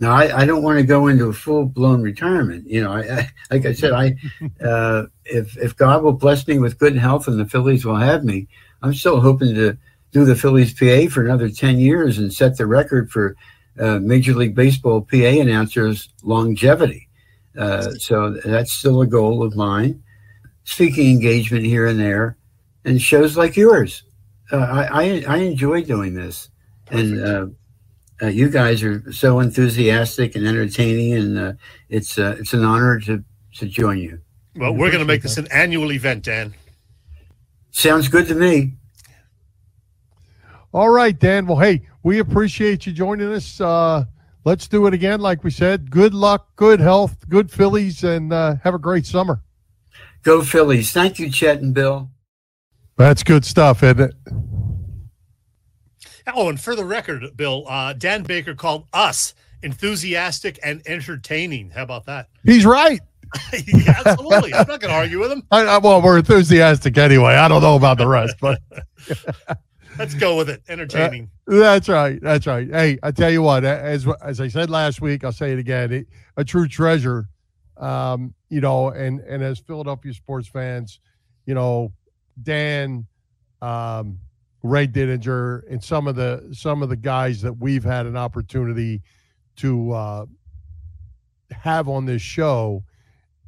now 0.02 0.14
I, 0.14 0.40
I 0.40 0.44
don't 0.44 0.64
want 0.64 0.80
to 0.80 0.84
go 0.84 1.06
into 1.06 1.26
a 1.26 1.32
full 1.32 1.64
blown 1.64 2.02
retirement. 2.02 2.68
You 2.68 2.82
know, 2.82 2.92
I, 2.92 3.02
I 3.02 3.30
like 3.52 3.64
I 3.64 3.72
said, 3.72 3.92
I 3.92 4.16
uh, 4.64 5.06
if 5.24 5.56
if 5.56 5.76
God 5.76 6.02
will 6.02 6.12
bless 6.12 6.46
me 6.48 6.58
with 6.58 6.78
good 6.78 6.96
health 6.96 7.28
and 7.28 7.38
the 7.38 7.46
Phillies 7.46 7.84
will 7.84 7.96
have 7.96 8.24
me, 8.24 8.48
I'm 8.82 8.94
still 8.94 9.20
hoping 9.20 9.54
to 9.54 9.78
do 10.10 10.24
the 10.24 10.34
Phillies 10.34 10.74
PA 10.74 11.08
for 11.08 11.24
another 11.24 11.48
10 11.48 11.78
years 11.78 12.18
and 12.18 12.34
set 12.34 12.56
the 12.56 12.66
record 12.66 13.12
for 13.12 13.36
uh, 13.78 14.00
Major 14.00 14.34
League 14.34 14.56
Baseball 14.56 15.02
PA 15.02 15.16
announcers' 15.16 16.08
longevity. 16.24 17.08
Uh, 17.56 17.92
so 17.92 18.30
that's 18.44 18.72
still 18.72 19.02
a 19.02 19.06
goal 19.06 19.44
of 19.44 19.54
mine. 19.54 20.02
Speaking 20.64 21.10
engagement 21.10 21.64
here 21.64 21.86
and 21.86 21.98
there, 21.98 22.36
and 22.84 23.00
shows 23.00 23.36
like 23.36 23.56
yours. 23.56 24.02
Uh, 24.50 24.56
I, 24.56 24.84
I, 24.84 25.24
I 25.28 25.36
enjoy 25.38 25.84
doing 25.84 26.14
this. 26.14 26.48
And 26.90 27.54
uh, 28.22 28.28
you 28.28 28.48
guys 28.48 28.82
are 28.82 29.10
so 29.12 29.40
enthusiastic 29.40 30.36
and 30.36 30.46
entertaining, 30.46 31.14
and 31.14 31.38
uh, 31.38 31.52
it's 31.88 32.18
uh, 32.18 32.36
it's 32.38 32.52
an 32.52 32.64
honor 32.64 33.00
to, 33.00 33.24
to 33.54 33.66
join 33.66 33.98
you. 33.98 34.20
Well, 34.54 34.72
we're 34.72 34.90
going 34.90 35.00
to 35.00 35.06
make 35.06 35.22
this 35.22 35.38
an 35.38 35.48
annual 35.50 35.92
event, 35.92 36.24
Dan. 36.24 36.54
Sounds 37.70 38.08
good 38.08 38.28
to 38.28 38.34
me. 38.34 38.74
All 40.72 40.90
right, 40.90 41.18
Dan. 41.18 41.46
Well, 41.46 41.58
hey, 41.58 41.82
we 42.02 42.18
appreciate 42.18 42.86
you 42.86 42.92
joining 42.92 43.32
us. 43.32 43.60
Uh, 43.60 44.04
let's 44.44 44.68
do 44.68 44.86
it 44.86 44.94
again. 44.94 45.20
Like 45.20 45.42
we 45.42 45.50
said, 45.50 45.90
good 45.90 46.14
luck, 46.14 46.48
good 46.56 46.80
health, 46.80 47.28
good 47.28 47.50
Phillies, 47.50 48.04
and 48.04 48.32
uh, 48.32 48.56
have 48.62 48.74
a 48.74 48.78
great 48.78 49.04
summer. 49.04 49.42
Go 50.22 50.42
Phillies. 50.42 50.92
Thank 50.92 51.18
you, 51.18 51.30
Chet 51.30 51.60
and 51.60 51.74
Bill. 51.74 52.10
That's 52.96 53.22
good 53.22 53.44
stuff, 53.44 53.82
isn't 53.82 54.00
it? 54.00 54.14
Oh, 56.34 56.48
and 56.48 56.60
for 56.60 56.74
the 56.76 56.84
record, 56.84 57.36
Bill, 57.36 57.64
uh, 57.68 57.92
Dan 57.92 58.22
Baker 58.22 58.54
called 58.54 58.86
us 58.92 59.34
enthusiastic 59.62 60.58
and 60.62 60.82
entertaining. 60.86 61.70
How 61.70 61.82
about 61.82 62.06
that? 62.06 62.28
He's 62.44 62.64
right. 62.64 63.00
yeah, 63.66 64.02
absolutely. 64.04 64.52
I'm 64.52 64.66
not 64.68 64.80
going 64.80 64.90
to 64.90 64.96
argue 64.96 65.18
with 65.18 65.32
him. 65.32 65.42
I, 65.50 65.64
I, 65.64 65.78
well, 65.78 66.02
we're 66.02 66.18
enthusiastic 66.18 66.98
anyway. 66.98 67.34
I 67.34 67.48
don't 67.48 67.62
know 67.62 67.76
about 67.76 67.96
the 67.96 68.06
rest, 68.06 68.36
but 68.40 68.60
Let's 69.98 70.14
go 70.14 70.36
with 70.36 70.48
it. 70.48 70.62
Entertaining. 70.68 71.30
that's 71.46 71.88
right. 71.88 72.20
That's 72.20 72.46
right. 72.46 72.68
Hey, 72.68 72.98
I 73.02 73.10
tell 73.10 73.30
you 73.30 73.42
what, 73.42 73.64
as 73.64 74.06
as 74.22 74.40
I 74.40 74.48
said 74.48 74.70
last 74.70 75.00
week, 75.00 75.24
I'll 75.24 75.32
say 75.32 75.52
it 75.52 75.58
again. 75.58 75.92
It, 75.92 76.06
a 76.36 76.44
true 76.44 76.66
treasure, 76.66 77.28
um, 77.76 78.34
you 78.48 78.60
know, 78.60 78.88
and 78.88 79.20
and 79.20 79.42
as 79.42 79.58
Philadelphia 79.58 80.14
sports 80.14 80.48
fans, 80.48 81.00
you 81.46 81.54
know, 81.54 81.92
Dan, 82.42 83.06
um, 83.60 84.18
Ray 84.62 84.86
Didinger, 84.86 85.62
and 85.70 85.82
some 85.82 86.06
of 86.06 86.14
the 86.16 86.48
some 86.52 86.82
of 86.82 86.88
the 86.88 86.96
guys 86.96 87.42
that 87.42 87.52
we've 87.54 87.84
had 87.84 88.06
an 88.06 88.16
opportunity 88.16 89.02
to 89.56 89.92
uh, 89.92 90.26
have 91.50 91.88
on 91.88 92.04
this 92.06 92.22
show, 92.22 92.84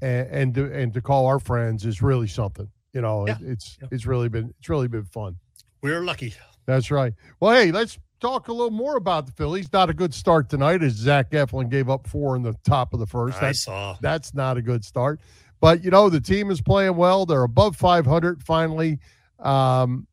and 0.02 0.26
and 0.28 0.54
to, 0.54 0.72
and 0.72 0.92
to 0.94 1.00
call 1.00 1.26
our 1.26 1.38
friends 1.38 1.84
is 1.84 2.02
really 2.02 2.26
something. 2.26 2.68
You 2.92 3.00
know, 3.00 3.26
Yeah. 3.26 3.36
it, 3.40 3.48
it's 3.52 3.78
Yeah. 3.80 3.88
it's 3.90 4.06
really 4.06 4.28
been 4.28 4.52
it's 4.58 4.68
really 4.68 4.88
been 4.88 5.04
fun. 5.04 5.36
We're 5.82 6.02
lucky. 6.02 6.34
That's 6.66 6.90
right. 6.90 7.12
Well, 7.40 7.54
hey, 7.54 7.70
let's 7.72 7.98
talk 8.20 8.48
a 8.48 8.52
little 8.52 8.70
more 8.70 8.96
about 8.96 9.26
the 9.26 9.32
Phillies. 9.32 9.70
Not 9.72 9.90
a 9.90 9.94
good 9.94 10.14
start 10.14 10.48
tonight 10.48 10.82
as 10.82 10.92
Zach 10.94 11.30
Eflin 11.30 11.68
gave 11.68 11.90
up 11.90 12.06
four 12.06 12.36
in 12.36 12.42
the 12.42 12.54
top 12.64 12.94
of 12.94 13.00
the 13.00 13.06
first. 13.06 13.36
I 13.38 13.46
That's, 13.48 13.64
saw. 13.64 13.96
that's 14.00 14.32
not 14.34 14.56
a 14.56 14.62
good 14.62 14.82
start. 14.84 15.20
But, 15.60 15.84
you 15.84 15.90
know, 15.90 16.08
the 16.08 16.20
team 16.22 16.50
is 16.50 16.62
playing 16.62 16.96
well. 16.96 17.26
They're 17.26 17.42
above 17.42 17.76
500 17.76 18.42
finally. 18.42 18.98
Um, 19.40 20.06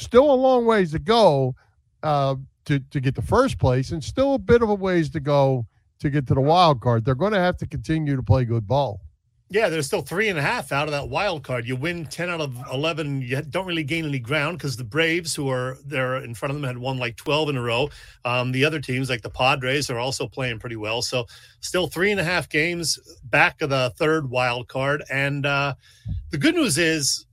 still 0.00 0.32
a 0.32 0.34
long 0.34 0.66
ways 0.66 0.92
to 0.92 0.98
go 0.98 1.54
uh, 2.02 2.36
to, 2.66 2.78
to 2.78 3.00
get 3.00 3.14
to 3.14 3.22
first 3.22 3.58
place, 3.58 3.92
and 3.92 4.02
still 4.02 4.34
a 4.34 4.38
bit 4.38 4.62
of 4.62 4.68
a 4.68 4.74
ways 4.74 5.10
to 5.10 5.20
go 5.20 5.66
to 6.00 6.10
get 6.10 6.26
to 6.26 6.34
the 6.34 6.40
wild 6.40 6.80
card. 6.80 7.04
They're 7.04 7.14
going 7.14 7.32
to 7.32 7.40
have 7.40 7.56
to 7.58 7.66
continue 7.66 8.16
to 8.16 8.22
play 8.22 8.44
good 8.44 8.66
ball. 8.66 9.00
Yeah, 9.48 9.68
there's 9.68 9.86
still 9.86 10.02
three 10.02 10.28
and 10.28 10.36
a 10.36 10.42
half 10.42 10.72
out 10.72 10.88
of 10.88 10.92
that 10.92 11.08
wild 11.08 11.44
card. 11.44 11.68
You 11.68 11.76
win 11.76 12.04
10 12.04 12.28
out 12.28 12.40
of 12.40 12.58
11. 12.72 13.22
You 13.22 13.42
don't 13.42 13.64
really 13.64 13.84
gain 13.84 14.04
any 14.04 14.18
ground 14.18 14.58
because 14.58 14.76
the 14.76 14.82
Braves, 14.82 15.36
who 15.36 15.48
are 15.48 15.78
there 15.84 16.16
in 16.16 16.34
front 16.34 16.50
of 16.50 16.60
them, 16.60 16.66
had 16.66 16.78
won 16.78 16.98
like 16.98 17.14
12 17.14 17.50
in 17.50 17.56
a 17.56 17.62
row. 17.62 17.88
Um, 18.24 18.50
the 18.50 18.64
other 18.64 18.80
teams, 18.80 19.08
like 19.08 19.22
the 19.22 19.30
Padres, 19.30 19.88
are 19.88 20.00
also 20.00 20.26
playing 20.26 20.58
pretty 20.58 20.74
well. 20.74 21.00
So, 21.00 21.26
still 21.60 21.86
three 21.86 22.10
and 22.10 22.18
a 22.18 22.24
half 22.24 22.48
games 22.48 22.98
back 23.22 23.62
of 23.62 23.70
the 23.70 23.92
third 23.96 24.28
wild 24.28 24.66
card. 24.66 25.04
And 25.12 25.46
uh, 25.46 25.74
the 26.30 26.38
good 26.38 26.56
news 26.56 26.76
is 26.76 27.25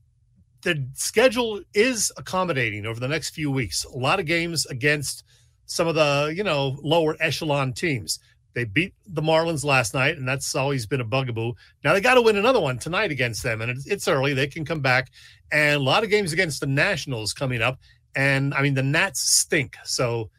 the 0.64 0.86
schedule 0.94 1.62
is 1.74 2.12
accommodating 2.18 2.86
over 2.86 3.00
the 3.00 3.08
next 3.08 3.32
few 3.32 3.52
weeks. 3.52 3.84
A 3.86 3.98
lot 3.98 4.20
of 4.20 4.26
games 4.26 4.66
against 4.68 5.24
some 5.66 5.88
of 5.88 5.96
the, 5.96 6.34
you 6.36 6.44
know, 6.44 6.78
lower 6.82 7.16
echelon 7.20 7.74
teams. 7.74 8.20
They 8.54 8.66
beat 8.66 8.94
the 9.08 9.22
Marlins 9.22 9.64
last 9.66 9.94
night, 9.94 10.18
and 10.18 10.28
that's 10.28 10.56
always 10.56 10.86
been 10.86 11.02
a 11.02 11.06
bugaboo. 11.06 11.54
Now 11.84 11.94
they 11.94 12.02
got 12.02 12.16
to 12.16 12.22
win 12.22 12.38
another 12.38 12.60
one 12.60 12.78
tonight 12.78 13.12
against 13.12 13.42
them, 13.44 13.62
and 13.62 13.72
it's, 13.72 13.88
it's 13.88 14.08
early. 14.08 14.34
They 14.34 14.48
can 14.48 14.64
come 14.64 14.80
back, 14.80 15.10
and 15.52 15.76
a 15.76 15.84
lot 15.84 16.04
of 16.04 16.10
games 16.10 16.34
against 16.34 16.60
the 16.60 16.68
Nationals 16.68 17.34
coming 17.34 17.62
up. 17.62 17.80
And 18.16 18.54
I 18.54 18.62
mean, 18.62 18.76
the 18.76 18.84
Nats 18.84 19.22
stink, 19.22 19.76
so 19.84 20.30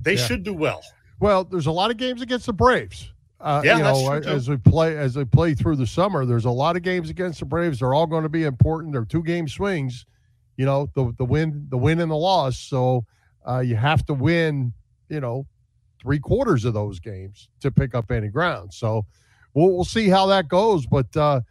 they 0.00 0.14
Yeah. 0.16 0.26
should 0.26 0.42
do 0.42 0.52
well. 0.52 0.82
Well, 1.18 1.44
there's 1.44 1.66
a 1.66 1.72
lot 1.72 1.90
of 1.90 1.96
games 1.96 2.20
against 2.20 2.44
the 2.44 2.52
Braves. 2.52 3.10
Uh, 3.40 3.60
Yeah, 3.64 3.78
you 3.78 3.82
that's 3.84 4.00
know, 4.00 4.10
true, 4.10 4.20
too. 4.22 4.28
as 4.28 4.48
we 4.48 4.56
play 4.56 4.96
as 4.96 5.14
they 5.14 5.24
play 5.24 5.54
through 5.54 5.76
the 5.76 5.86
summer, 5.86 6.24
there's 6.24 6.46
a 6.46 6.50
lot 6.50 6.76
of 6.76 6.82
games 6.82 7.10
against 7.10 7.40
the 7.40 7.46
Braves. 7.46 7.80
They're 7.80 7.94
all 7.94 8.06
going 8.06 8.22
to 8.22 8.28
be 8.28 8.44
important. 8.44 8.92
They're 8.92 9.04
two 9.04 9.22
game 9.22 9.46
swings. 9.48 10.06
You 10.56 10.64
know, 10.64 10.88
the 10.94 11.12
the 11.18 11.24
win, 11.24 11.66
the 11.68 11.76
win 11.76 12.00
and 12.00 12.10
the 12.10 12.16
loss. 12.16 12.58
So 12.58 13.04
uh, 13.46 13.60
you 13.60 13.76
have 13.76 14.04
to 14.06 14.14
win. 14.14 14.72
You 15.08 15.20
know, 15.20 15.46
three 16.02 16.18
quarters 16.18 16.64
of 16.64 16.74
those 16.74 16.98
games 16.98 17.48
to 17.60 17.70
pick 17.70 17.94
up 17.94 18.10
any 18.10 18.28
ground. 18.28 18.72
So 18.72 19.04
we'll 19.54 19.74
we'll 19.74 19.84
see 19.84 20.08
how 20.08 20.26
that 20.26 20.48
goes. 20.48 20.86
But 20.86 21.14
uh, 21.16 21.42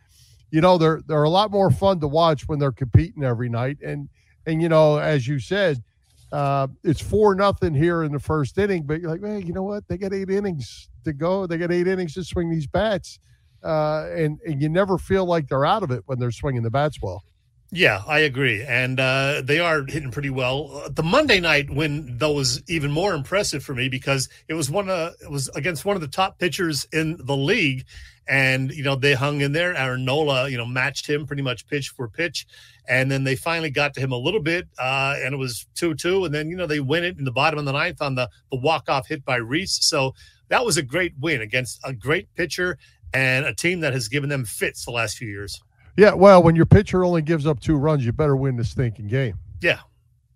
you 0.49 0.61
know, 0.61 0.77
they're 0.79 1.01
they're 1.07 1.23
a 1.23 1.29
lot 1.29 1.51
more 1.51 1.69
fun 1.69 1.99
to 1.99 2.07
watch 2.07 2.47
when 2.47 2.57
they're 2.57 2.71
competing 2.71 3.23
every 3.23 3.47
night. 3.47 3.77
And 3.85 4.09
and 4.47 4.59
you 4.61 4.69
know, 4.69 4.97
as 4.97 5.27
you 5.27 5.39
said, 5.39 5.83
uh, 6.31 6.67
it's 6.83 7.01
four 7.01 7.35
nothing 7.35 7.75
here 7.75 8.03
in 8.03 8.11
the 8.11 8.19
first 8.19 8.57
inning, 8.57 8.83
but 8.83 8.99
you're 8.99 9.11
like, 9.11 9.21
man, 9.21 9.45
you 9.45 9.53
know 9.53 9.63
what? 9.63 9.87
They 9.87 9.97
got 9.97 10.13
eight 10.13 10.29
innings 10.31 10.89
to 11.05 11.13
go. 11.13 11.47
They 11.47 11.57
got 11.57 11.71
eight 11.71 11.87
innings 11.87 12.13
to 12.15 12.23
swing 12.23 12.49
these 12.49 12.67
bats, 12.67 13.19
uh, 13.63 14.07
and 14.13 14.39
and 14.45 14.61
you 14.61 14.69
never 14.69 14.97
feel 14.97 15.25
like 15.25 15.47
they're 15.47 15.65
out 15.65 15.83
of 15.83 15.91
it 15.91 16.03
when 16.05 16.19
they're 16.19 16.31
swinging 16.31 16.63
the 16.63 16.71
bats 16.71 17.01
well. 17.01 17.23
Yeah, 17.71 18.03
I 18.07 18.19
agree, 18.19 18.63
and 18.63 18.99
uh, 18.99 19.41
they 19.43 19.59
are 19.59 19.83
hitting 19.85 20.11
pretty 20.11 20.29
well. 20.29 20.83
Uh, 20.85 20.89
The 20.89 21.03
Monday 21.03 21.39
night 21.39 21.69
win, 21.69 22.17
though, 22.19 22.33
was 22.33 22.61
even 22.69 22.91
more 22.91 23.13
impressive 23.13 23.63
for 23.63 23.73
me 23.73 23.89
because 23.89 24.29
it 24.47 24.53
was 24.53 24.69
one 24.69 24.87
of 24.89 25.13
it 25.21 25.31
was 25.31 25.49
against 25.49 25.83
one 25.83 25.95
of 25.95 26.01
the 26.01 26.07
top 26.07 26.37
pitchers 26.37 26.85
in 26.93 27.17
the 27.19 27.35
league, 27.35 27.85
and 28.27 28.71
you 28.71 28.83
know 28.83 28.95
they 28.95 29.13
hung 29.13 29.41
in 29.41 29.51
there. 29.51 29.75
Aaron 29.75 30.05
Nola, 30.05 30.47
you 30.47 30.57
know, 30.57 30.65
matched 30.65 31.09
him 31.09 31.25
pretty 31.25 31.41
much 31.41 31.67
pitch 31.67 31.89
for 31.89 32.07
pitch, 32.07 32.45
and 32.87 33.11
then 33.11 33.23
they 33.23 33.35
finally 33.35 33.71
got 33.71 33.95
to 33.95 33.99
him 33.99 34.11
a 34.11 34.17
little 34.17 34.41
bit, 34.41 34.67
uh, 34.79 35.15
and 35.17 35.33
it 35.33 35.37
was 35.37 35.65
two 35.75 35.95
two, 35.95 36.23
and 36.23 36.33
then 36.33 36.49
you 36.49 36.55
know 36.55 36.67
they 36.67 36.79
win 36.79 37.03
it 37.03 37.17
in 37.17 37.25
the 37.25 37.31
bottom 37.31 37.57
of 37.57 37.65
the 37.65 37.73
ninth 37.73 38.01
on 38.01 38.13
the 38.13 38.29
the 38.51 38.57
walk 38.57 38.89
off 38.89 39.07
hit 39.07 39.25
by 39.25 39.37
Rhys. 39.37 39.79
So 39.81 40.13
that 40.49 40.63
was 40.65 40.77
a 40.77 40.83
great 40.83 41.13
win 41.19 41.41
against 41.41 41.79
a 41.83 41.93
great 41.93 42.33
pitcher 42.35 42.77
and 43.13 43.45
a 43.45 43.53
team 43.53 43.79
that 43.81 43.93
has 43.93 44.07
given 44.07 44.29
them 44.29 44.45
fits 44.45 44.85
the 44.85 44.91
last 44.91 45.17
few 45.17 45.27
years. 45.27 45.61
Yeah, 45.97 46.13
well, 46.13 46.43
when 46.43 46.55
your 46.55 46.65
pitcher 46.65 47.05
only 47.05 47.21
gives 47.21 47.47
up 47.47 47.59
two 47.59 47.77
runs, 47.77 48.05
you 48.05 48.11
better 48.11 48.35
win 48.35 48.57
the 48.57 48.63
stinking 48.65 49.07
game. 49.07 49.39
Yeah. 49.61 49.79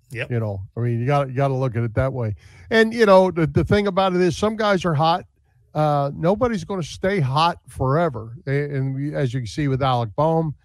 yeah. 0.10 0.26
You 0.30 0.39
know, 0.39 0.62
I 0.78 0.80
mean, 0.80 0.99
you 1.01 1.05
got 1.05 1.28
you 1.28 1.34
got 1.36 1.49
to 1.49 1.53
look 1.53 1.76
at 1.76 1.84
it 1.84 1.93
that 1.95 2.14
way. 2.14 2.36
And 2.70 2.93
you 2.93 3.05
know, 3.05 3.30
the, 3.32 3.45
the 3.45 3.66
thing 3.66 3.88
about 3.88 4.14
it 4.16 4.22
is, 4.22 4.38
some 4.38 4.55
guys 4.55 4.86
are 4.86 4.93
hot. 4.93 5.26
Uh, 5.74 6.12
nobody's 6.16 6.64
going 6.64 6.82
to 6.82 6.88
stay 6.88 7.20
hot 7.20 7.60
forever. 7.68 8.36
And 8.45 8.95
we, 8.95 9.14
as 9.14 9.34
you 9.34 9.41
can 9.41 9.47
see 9.47 9.68
with 9.68 9.84
Alec 9.84 10.10
Bohm, 10.16 10.55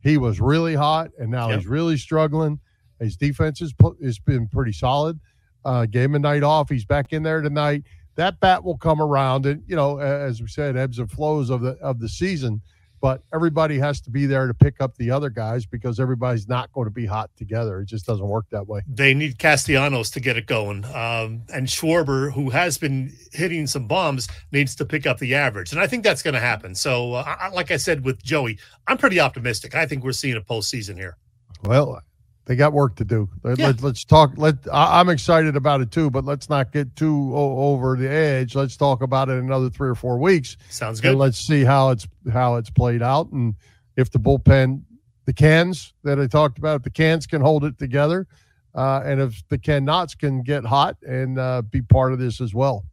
he 0.00 0.16
was 0.16 0.40
really 0.40 0.74
hot, 0.74 1.10
and 1.18 1.30
now 1.30 1.48
Yep. 1.48 1.58
he's 1.58 1.66
really 1.66 1.96
struggling. 1.96 2.60
His 3.00 3.16
defense 3.16 3.58
has 3.58 3.74
has 4.02 4.18
been 4.20 4.46
pretty 4.46 4.72
solid. 4.72 5.18
Uh, 5.64 5.86
gave 5.86 6.04
him 6.10 6.14
a 6.14 6.18
night 6.18 6.42
off. 6.42 6.68
He's 6.70 6.84
back 6.84 7.12
in 7.12 7.22
there 7.22 7.40
tonight. 7.40 7.82
That 8.16 8.38
bat 8.40 8.62
will 8.62 8.78
come 8.78 9.00
around, 9.00 9.46
and 9.46 9.62
you 9.66 9.76
know, 9.76 9.98
as 9.98 10.40
we 10.40 10.48
said, 10.48 10.76
ebbs 10.76 10.98
and 10.98 11.10
flows 11.10 11.50
of 11.50 11.60
the 11.60 11.72
of 11.80 12.00
the 12.00 12.08
season. 12.08 12.62
But 13.00 13.20
everybody 13.34 13.78
has 13.80 14.00
to 14.02 14.10
be 14.10 14.24
there 14.24 14.46
to 14.46 14.54
pick 14.54 14.80
up 14.80 14.96
the 14.96 15.10
other 15.10 15.28
guys 15.28 15.66
because 15.66 16.00
everybody's 16.00 16.48
not 16.48 16.72
going 16.72 16.86
to 16.86 16.90
be 16.90 17.04
hot 17.04 17.28
together. 17.36 17.80
It 17.80 17.84
just 17.84 18.06
doesn't 18.06 18.26
work 18.26 18.46
that 18.48 18.66
way. 18.66 18.80
they 18.88 19.12
need 19.12 19.38
Castellanos 19.38 20.08
to 20.12 20.20
get 20.20 20.38
it 20.38 20.46
going. 20.46 20.86
Um, 20.86 21.42
and 21.52 21.66
Schwarber, 21.66 22.32
who 22.32 22.48
has 22.48 22.78
been 22.78 23.12
hitting 23.32 23.66
some 23.66 23.86
bombs, 23.86 24.26
needs 24.52 24.74
to 24.76 24.86
pick 24.86 25.06
up 25.06 25.18
the 25.18 25.34
average. 25.34 25.70
And 25.70 25.82
I 25.82 25.86
think 25.86 26.02
that's 26.02 26.22
going 26.22 26.32
to 26.32 26.40
happen. 26.40 26.74
So, 26.74 27.12
uh, 27.12 27.50
like 27.52 27.70
I 27.70 27.76
said 27.76 28.06
with 28.06 28.22
Joey, 28.24 28.58
I'm 28.86 28.96
pretty 28.96 29.20
optimistic. 29.20 29.74
I 29.74 29.84
think 29.84 30.02
we're 30.02 30.12
seeing 30.12 30.36
a 30.38 30.40
postseason 30.40 30.96
here. 30.96 31.18
Well, 31.62 32.00
they 32.46 32.56
got 32.56 32.72
work 32.72 32.96
to 32.96 33.04
do. 33.04 33.28
Let, 33.42 33.58
Yeah. 33.58 33.66
let, 33.80 33.84
us 33.84 34.04
talk. 34.04 34.32
Let 34.36 34.56
I, 34.72 35.00
I'm 35.00 35.08
excited 35.08 35.56
about 35.56 35.80
it 35.80 35.90
too, 35.90 36.10
but 36.10 36.24
let's 36.24 36.48
not 36.50 36.72
get 36.72 36.94
too 36.96 37.32
over 37.34 37.96
the 37.96 38.08
edge. 38.10 38.54
Let's 38.54 38.76
talk 38.76 39.02
about 39.02 39.28
it 39.28 39.38
another 39.38 39.70
three 39.70 39.88
or 39.88 39.94
four 39.94 40.18
weeks, 40.18 40.56
Sounds 40.68 40.98
and 41.00 41.12
good. 41.12 41.18
let's 41.18 41.38
see 41.38 41.64
how 41.64 41.90
it's 41.90 42.06
how 42.32 42.56
it's 42.56 42.70
played 42.70 43.02
out, 43.02 43.30
and 43.32 43.54
if 43.96 44.10
the 44.10 44.18
bullpen, 44.18 44.82
the 45.24 45.32
cans 45.32 45.94
that 46.02 46.18
I 46.20 46.26
talked 46.26 46.58
about, 46.58 46.76
if 46.76 46.82
the 46.82 46.90
cans 46.90 47.26
can 47.26 47.40
hold 47.40 47.64
it 47.64 47.78
together, 47.78 48.26
uh, 48.74 49.00
and 49.04 49.20
if 49.20 49.46
the 49.48 49.56
cannots 49.58 50.14
can 50.14 50.42
get 50.42 50.64
hot 50.64 50.96
and 51.02 51.38
uh, 51.38 51.62
be 51.62 51.80
part 51.80 52.12
of 52.12 52.18
this 52.18 52.40
as 52.40 52.52
well. 52.52 52.84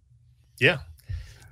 Yeah. 0.60 0.78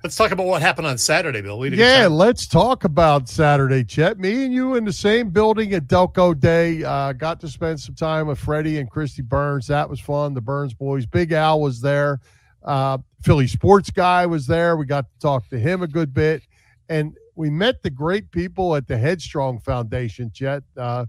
Let's 0.02 0.16
talk 0.16 0.30
about 0.30 0.46
what 0.46 0.62
happened 0.62 0.86
on 0.86 0.96
Saturday, 0.96 1.42
Bill. 1.42 1.58
We 1.58 1.68
had 1.68 1.78
a 1.78 1.82
Yeah, 1.82 2.06
let's 2.06 2.46
talk 2.46 2.84
about 2.84 3.28
Saturday, 3.28 3.84
Chet. 3.84 4.18
Me 4.18 4.46
and 4.46 4.52
you 4.52 4.76
in 4.76 4.86
the 4.86 4.92
same 4.94 5.28
building 5.28 5.74
at 5.74 5.88
Delco 5.88 6.38
Day. 6.38 6.82
Uh, 6.82 7.12
got 7.12 7.38
to 7.40 7.48
spend 7.48 7.78
some 7.78 7.94
time 7.94 8.26
with 8.26 8.38
Freddie 8.38 8.78
and 8.78 8.90
Christy 8.90 9.20
Burns. 9.20 9.66
That 9.66 9.90
was 9.90 10.00
fun. 10.00 10.32
The 10.32 10.40
Burns 10.40 10.72
boys. 10.72 11.04
Big 11.04 11.32
Al 11.32 11.60
was 11.60 11.82
there. 11.82 12.20
Uh, 12.62 12.96
Philly 13.22 13.46
sports 13.46 13.90
guy 13.90 14.24
was 14.24 14.46
there. 14.46 14.78
We 14.78 14.86
got 14.86 15.04
to 15.04 15.18
talk 15.20 15.46
to 15.50 15.58
him 15.58 15.82
a 15.82 15.86
good 15.86 16.14
bit. 16.14 16.44
And 16.88 17.14
we 17.34 17.50
met 17.50 17.82
the 17.82 17.90
great 17.90 18.30
people 18.30 18.76
at 18.76 18.88
the 18.88 18.96
Headstrong 18.96 19.60
Foundation, 19.60 20.30
Chet, 20.32 20.62
uh, 20.78 21.04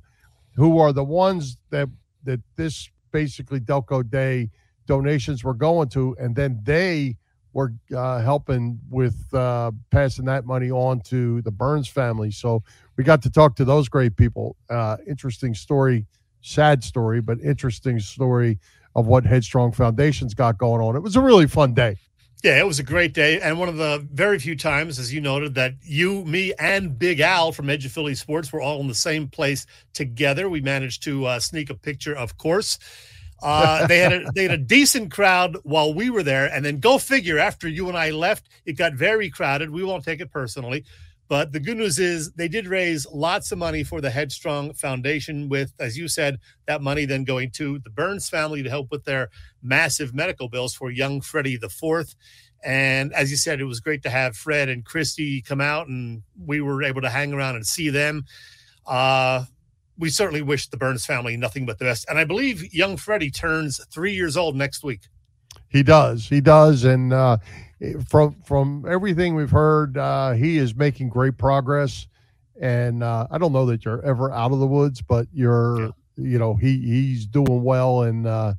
who 0.56 0.80
are 0.80 0.92
the 0.92 1.04
ones 1.04 1.58
that 1.70 1.88
that 2.26 2.42
this 2.58 2.90
basically 3.12 3.62
Delco 3.62 4.08
Day 4.08 4.50
donations 4.86 5.46
were 5.46 5.54
going 5.54 5.88
to. 5.90 6.14
And 6.20 6.36
then 6.36 6.60
they 6.64 7.16
were 7.54 7.74
uh, 7.96 8.20
helping 8.20 8.80
with 8.90 9.34
uh, 9.34 9.72
passing 9.90 10.26
that 10.26 10.46
money 10.46 10.72
on 10.72 11.02
to 11.02 11.42
the 11.42 11.52
Burns 11.52 11.88
family. 11.88 12.32
So 12.32 12.64
we 12.96 13.04
got 13.04 13.22
to 13.24 13.30
talk 13.30 13.56
to 13.58 13.66
those 13.66 13.90
great 13.90 14.16
people. 14.16 14.56
Uh, 14.70 14.98
interesting 15.08 15.54
story, 15.54 16.06
sad 16.42 16.84
story, 16.84 17.22
but 17.22 17.40
interesting 17.42 18.00
story 18.00 18.60
of 18.96 19.08
what 19.08 19.26
Headstrong 19.26 19.72
Foundation's 19.72 20.34
got 20.34 20.58
going 20.58 20.82
on. 20.82 20.96
It 20.96 21.02
was 21.02 21.16
a 21.16 21.22
really 21.22 21.48
fun 21.48 21.74
day. 21.74 21.98
Yeah, 22.44 22.60
it 22.60 22.66
was 22.66 22.80
a 22.80 22.84
great 22.84 23.14
day, 23.14 23.40
and 23.40 23.60
one 23.60 23.70
of 23.70 23.78
the 23.78 24.04
very 24.12 24.40
few 24.40 24.56
times, 24.56 24.98
as 24.98 25.14
you 25.14 25.22
noted, 25.22 25.54
that 25.56 25.76
you, 25.84 26.26
me, 26.26 26.54
and 26.58 26.98
Big 26.98 27.20
Al 27.20 27.52
from 27.52 27.70
Edge 27.70 27.86
of 27.86 27.92
Philly 27.92 28.16
Sports 28.16 28.52
were 28.52 28.62
all 28.62 28.82
in 28.82 28.88
the 28.88 28.96
same 28.96 29.28
place 29.28 29.68
together. 29.94 30.50
We 30.50 30.60
managed 30.60 31.04
to 31.04 31.28
uh, 31.28 31.40
sneak 31.40 31.70
a 31.70 31.76
picture, 31.76 32.16
of 32.18 32.40
course. 32.40 32.80
Uh, 33.42 33.88
they 33.88 34.00
had 34.00 34.14
a, 34.14 34.32
they 34.36 34.44
had 34.44 34.52
a 34.52 34.58
decent 34.58 35.12
crowd 35.12 35.58
while 35.64 35.94
we 35.94 36.10
were 36.10 36.24
there, 36.24 36.48
and 36.54 36.64
then 36.64 36.80
go 36.80 36.98
figure. 36.98 37.40
After 37.40 37.68
you 37.68 37.90
and 37.90 37.98
I 37.98 38.12
left, 38.12 38.50
it 38.66 38.74
got 38.74 38.94
very 38.94 39.30
crowded. 39.30 39.70
We 39.70 39.84
won't 39.84 40.04
take 40.04 40.22
it 40.22 40.32
personally, 40.32 40.86
but 41.28 41.52
the 41.52 41.60
good 41.60 41.78
news 41.78 41.98
is 41.98 42.32
they 42.34 42.48
did 42.48 42.68
raise 42.68 43.08
lots 43.12 43.52
of 43.52 43.58
money 43.58 43.84
for 43.84 44.02
the 44.02 44.12
Headstrong 44.12 44.74
Foundation. 44.74 45.50
With, 45.50 45.74
as 45.80 45.98
you 45.98 46.08
said, 46.08 46.40
that 46.68 46.82
money 46.82 47.06
then 47.06 47.24
going 47.24 47.52
to 47.52 47.80
the 47.80 47.90
Burns 47.90 48.30
family 48.30 48.62
to 48.64 48.70
help 48.70 48.92
with 48.92 49.06
their 49.06 49.30
massive 49.64 50.14
medical 50.14 50.50
bills 50.50 50.76
for 50.76 50.92
young 50.92 51.22
Freddie 51.22 51.58
the 51.58 51.70
Fourth. 51.70 52.16
And 52.64 53.12
as 53.14 53.32
you 53.32 53.38
said, 53.38 53.60
it 53.60 53.66
was 53.66 53.80
great 53.80 54.04
to 54.04 54.10
have 54.12 54.38
Fred 54.38 54.70
and 54.70 54.86
Christy 54.86 55.42
come 55.42 55.62
out, 55.62 55.88
and 55.88 56.22
we 56.46 56.62
were 56.62 56.84
able 56.84 57.02
to 57.02 57.10
hang 57.10 57.34
around 57.34 57.56
and 57.56 57.66
see 57.66 57.90
them. 57.90 58.26
Uh, 58.86 59.46
we 60.02 60.10
certainly 60.10 60.42
wish 60.42 60.68
the 60.68 60.78
Burns 60.78 61.06
family 61.06 61.38
nothing 61.38 61.66
but 61.66 61.78
the 61.78 61.86
best. 61.86 62.06
And 62.10 62.18
I 62.18 62.26
believe 62.26 62.74
young 62.74 62.98
Freddie 62.98 63.30
turns 63.32 63.80
three 63.86 64.14
years 64.14 64.36
old 64.36 64.56
next 64.56 64.84
week. 64.84 65.02
He 65.70 65.84
does. 65.84 66.28
He 66.28 66.42
does. 66.42 66.84
And 66.84 67.14
uh, 67.14 67.38
from 68.10 68.36
from 68.44 68.86
everything 68.90 69.36
we've 69.36 69.52
heard, 69.52 69.98
uh, 69.98 70.32
he 70.32 70.58
is 70.58 70.76
making 70.76 71.10
great 71.10 71.38
progress. 71.38 72.08
And 72.60 73.04
uh, 73.04 73.28
I 73.32 73.38
don't 73.38 73.54
know 73.54 73.66
that 73.68 73.86
you're 73.86 74.02
ever 74.04 74.32
out 74.32 74.52
of 74.52 74.60
the 74.60 74.68
woods, 74.68 75.02
but 75.02 75.28
you're, 75.32 75.92
you 76.18 76.40
know, 76.40 76.56
he 76.56 76.78
he's 76.80 77.26
doing 77.26 77.64
well, 77.64 78.02
and 78.02 78.28
uh, 78.28 78.56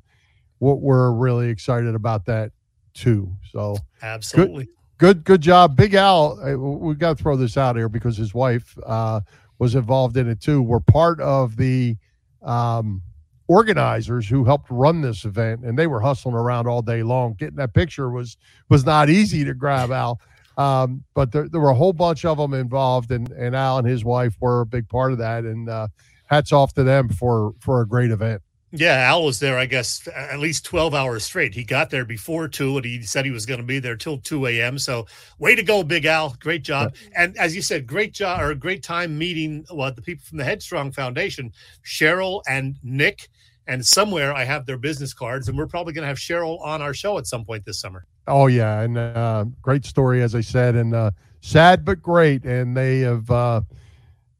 what 0.59 0.79
we're 0.79 1.11
really 1.11 1.49
excited 1.49 1.93
about 1.93 2.25
that 2.25 2.51
too. 2.93 3.29
So 3.51 3.75
Absolutely. 4.01 4.69
good 4.97 5.23
good 5.23 5.41
job 5.41 5.75
big 5.75 5.93
al 5.93 6.39
uh, 6.43 6.55
we 6.55 6.93
got 6.95 7.17
to 7.17 7.23
throw 7.23 7.35
this 7.35 7.57
out 7.57 7.75
here 7.75 7.89
because 7.89 8.15
his 8.15 8.33
wife 8.33 8.77
uh, 8.85 9.19
was 9.59 9.75
involved 9.75 10.17
in 10.17 10.29
it 10.29 10.41
too 10.41 10.61
we're 10.61 10.79
part 10.79 11.19
of 11.21 11.55
the 11.57 11.95
um, 12.41 13.01
organizers 13.47 14.27
who 14.27 14.43
helped 14.43 14.67
run 14.69 15.01
this 15.01 15.25
event 15.25 15.63
and 15.63 15.77
they 15.77 15.87
were 15.87 15.99
hustling 15.99 16.35
around 16.35 16.67
all 16.67 16.81
day 16.81 17.03
long. 17.03 17.33
Getting 17.33 17.57
that 17.57 17.73
picture 17.73 18.09
was 18.09 18.37
was 18.69 18.85
not 18.85 19.09
easy 19.09 19.43
to 19.43 19.53
grab 19.53 19.91
al. 19.91 20.19
Um, 20.57 21.03
but 21.15 21.31
there, 21.31 21.49
there 21.49 21.59
were 21.59 21.71
a 21.71 21.75
whole 21.75 21.93
bunch 21.93 22.25
of 22.25 22.37
them 22.37 22.53
involved 22.53 23.11
and, 23.11 23.31
and 23.31 23.55
al 23.55 23.79
and 23.79 23.87
his 23.87 24.05
wife 24.05 24.35
were 24.39 24.61
a 24.61 24.65
big 24.65 24.87
part 24.87 25.11
of 25.11 25.17
that 25.17 25.45
and 25.45 25.67
uh, 25.67 25.87
hats 26.27 26.51
off 26.51 26.73
to 26.73 26.83
them 26.83 27.09
for 27.09 27.53
for 27.59 27.81
a 27.81 27.87
great 27.87 28.11
event 28.11 28.41
Yeah, 28.75 28.95
Al 28.95 29.23
was 29.23 29.39
there, 29.39 29.59
I 29.59 29.67
guess, 29.67 30.07
at 30.15 30.39
least 30.39 30.65
12 30.65 30.95
hours 30.95 31.23
straight. 31.23 31.53
He 31.53 31.63
got 31.63 31.91
there 31.91 32.05
before 32.05 32.47
2, 32.47 32.77
and 32.77 32.85
he 32.85 33.03
said 33.03 33.23
he 33.23 33.29
was 33.29 33.45
going 33.45 33.59
to 33.59 33.65
be 33.65 33.77
there 33.77 33.95
till 33.95 34.17
2 34.17 34.47
a.m. 34.47 34.79
So, 34.79 35.05
way 35.37 35.53
to 35.53 35.61
go, 35.61 35.83
Big 35.83 36.05
Al. 36.05 36.35
Great 36.39 36.63
job. 36.63 36.95
And 37.15 37.37
as 37.37 37.55
you 37.55 37.61
said, 37.61 37.85
great 37.85 38.13
job 38.13 38.41
or 38.41 38.49
a 38.49 38.55
great 38.55 38.81
time 38.81 39.15
meeting 39.15 39.63
the 39.69 40.01
people 40.03 40.25
from 40.25 40.39
the 40.39 40.43
Headstrong 40.43 40.91
Foundation, 40.91 41.53
Cheryl 41.85 42.41
and 42.47 42.75
Nick. 42.81 43.29
And 43.67 43.85
somewhere 43.85 44.33
I 44.33 44.43
have 44.43 44.65
their 44.65 44.79
business 44.79 45.13
cards, 45.13 45.49
and 45.49 45.57
we're 45.57 45.67
probably 45.67 45.93
going 45.93 46.01
to 46.01 46.07
have 46.07 46.17
Cheryl 46.17 46.59
on 46.61 46.81
our 46.81 46.95
show 46.95 47.19
at 47.19 47.27
some 47.27 47.45
point 47.45 47.63
this 47.65 47.79
summer. 47.79 48.07
Oh 48.27 48.47
yeah, 48.47 48.81
and 48.81 48.97
uh, 48.97 49.45
great 49.61 49.85
story 49.85 50.23
as 50.23 50.33
I 50.33 50.41
said, 50.41 50.75
and 50.75 50.95
uh, 50.95 51.11
sad 51.41 51.85
but 51.85 52.01
great. 52.01 52.43
And 52.43 52.75
they 52.75 53.01
have 53.01 53.29
uh, 53.29 53.61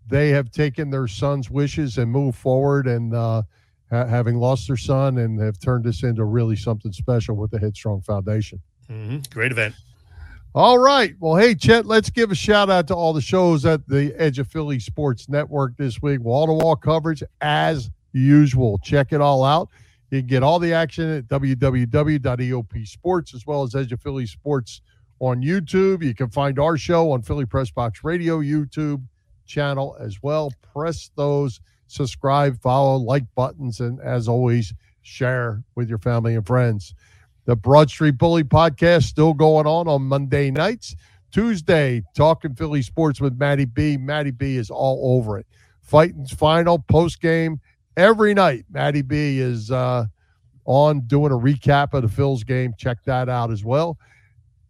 they 0.07 0.29
have 0.29 0.51
taken 0.51 0.89
their 0.89 1.07
son's 1.07 1.51
wishes 1.51 1.99
and 1.99 2.11
moved 2.11 2.37
forward, 2.37 2.87
and 2.87 3.13
uh, 3.13 3.43
ha- 3.93 4.07
having 4.07 4.35
lost 4.37 4.67
their 4.67 4.77
son, 4.77 5.17
and 5.19 5.39
have 5.39 5.59
turned 5.59 5.85
this 5.85 6.03
into 6.03 6.23
really 6.23 6.55
something 6.55 6.91
special 6.91 7.35
with 7.35 7.51
the 7.51 7.59
Headstrong 7.59 8.01
Foundation. 8.01 8.59
hmm 8.87 9.19
Great 9.31 9.51
event. 9.51 9.75
All 10.55 10.77
right. 10.77 11.15
Well, 11.19 11.35
hey, 11.35 11.55
Chet, 11.55 11.87
let's 11.87 12.11
give 12.11 12.29
a 12.29 12.35
shout 12.35 12.69
out 12.69 12.87
to 12.87 12.95
all 12.95 13.11
the 13.11 13.21
shows 13.21 13.65
at 13.65 13.87
the 13.87 14.13
Edge 14.17 14.37
of 14.37 14.47
Philly 14.47 14.79
Sports 14.79 15.27
Network 15.27 15.75
this 15.77 15.99
week. 15.99 16.21
Wall 16.21 16.45
to 16.45 16.53
wall 16.53 16.75
coverage 16.75 17.23
as 17.41 17.89
usual. 18.11 18.77
Check 18.83 19.13
it 19.13 19.21
all 19.21 19.43
out. 19.43 19.69
You 20.11 20.19
can 20.19 20.27
get 20.27 20.43
all 20.43 20.59
the 20.59 20.73
action 20.73 21.09
at 21.09 21.27
www.eop 21.27 22.87
sports 22.87 23.33
as 23.33 23.47
well 23.47 23.63
as 23.63 23.73
Edge 23.73 23.91
of 23.91 23.99
Philly 23.99 24.27
Sports 24.27 24.81
on 25.19 25.41
YouTube. 25.41 26.03
You 26.03 26.13
can 26.13 26.29
find 26.29 26.59
our 26.59 26.77
show 26.77 27.11
on 27.13 27.23
Philly 27.23 27.45
Press 27.47 27.71
Box 27.71 28.03
Radio 28.03 28.39
YouTube 28.39 29.01
channel 29.47 29.97
as 29.99 30.21
well. 30.21 30.51
Press 30.73 31.09
those 31.15 31.61
subscribe, 31.87 32.59
follow, 32.61 32.97
like 32.97 33.23
buttons, 33.35 33.79
and 33.79 33.99
as 34.01 34.27
always, 34.27 34.73
share 35.01 35.63
with 35.75 35.89
your 35.89 35.97
family 35.97 36.35
and 36.35 36.45
friends. 36.45 36.95
The 37.45 37.55
Broad 37.55 37.89
Street 37.89 38.17
Bully 38.17 38.43
podcast 38.43 39.03
still 39.03 39.33
going 39.33 39.67
on 39.67 39.87
on 39.87 40.03
Monday 40.03 40.49
nights. 40.49 40.95
Tuesday, 41.31 42.03
talking 42.15 42.55
Philly 42.55 42.81
sports 42.81 43.19
with 43.19 43.37
Matty 43.37 43.65
B. 43.65 43.97
Matty 43.97 44.31
B 44.31 44.55
is 44.55 44.69
all 44.69 45.17
over 45.17 45.37
it. 45.37 45.47
Fighting's 45.81 46.31
final 46.31 46.79
post 46.79 47.19
game 47.19 47.59
every 47.97 48.33
night. 48.33 48.65
Matty 48.71 49.01
B 49.01 49.39
is 49.39 49.71
uh, 49.71 50.05
on 50.65 51.01
doing 51.01 51.31
a 51.31 51.35
recap 51.35 51.93
of 51.93 52.03
the 52.03 52.07
Phil's 52.07 52.43
game. 52.43 52.73
Check 52.77 53.03
that 53.05 53.29
out 53.29 53.51
as 53.51 53.65
well. 53.65 53.97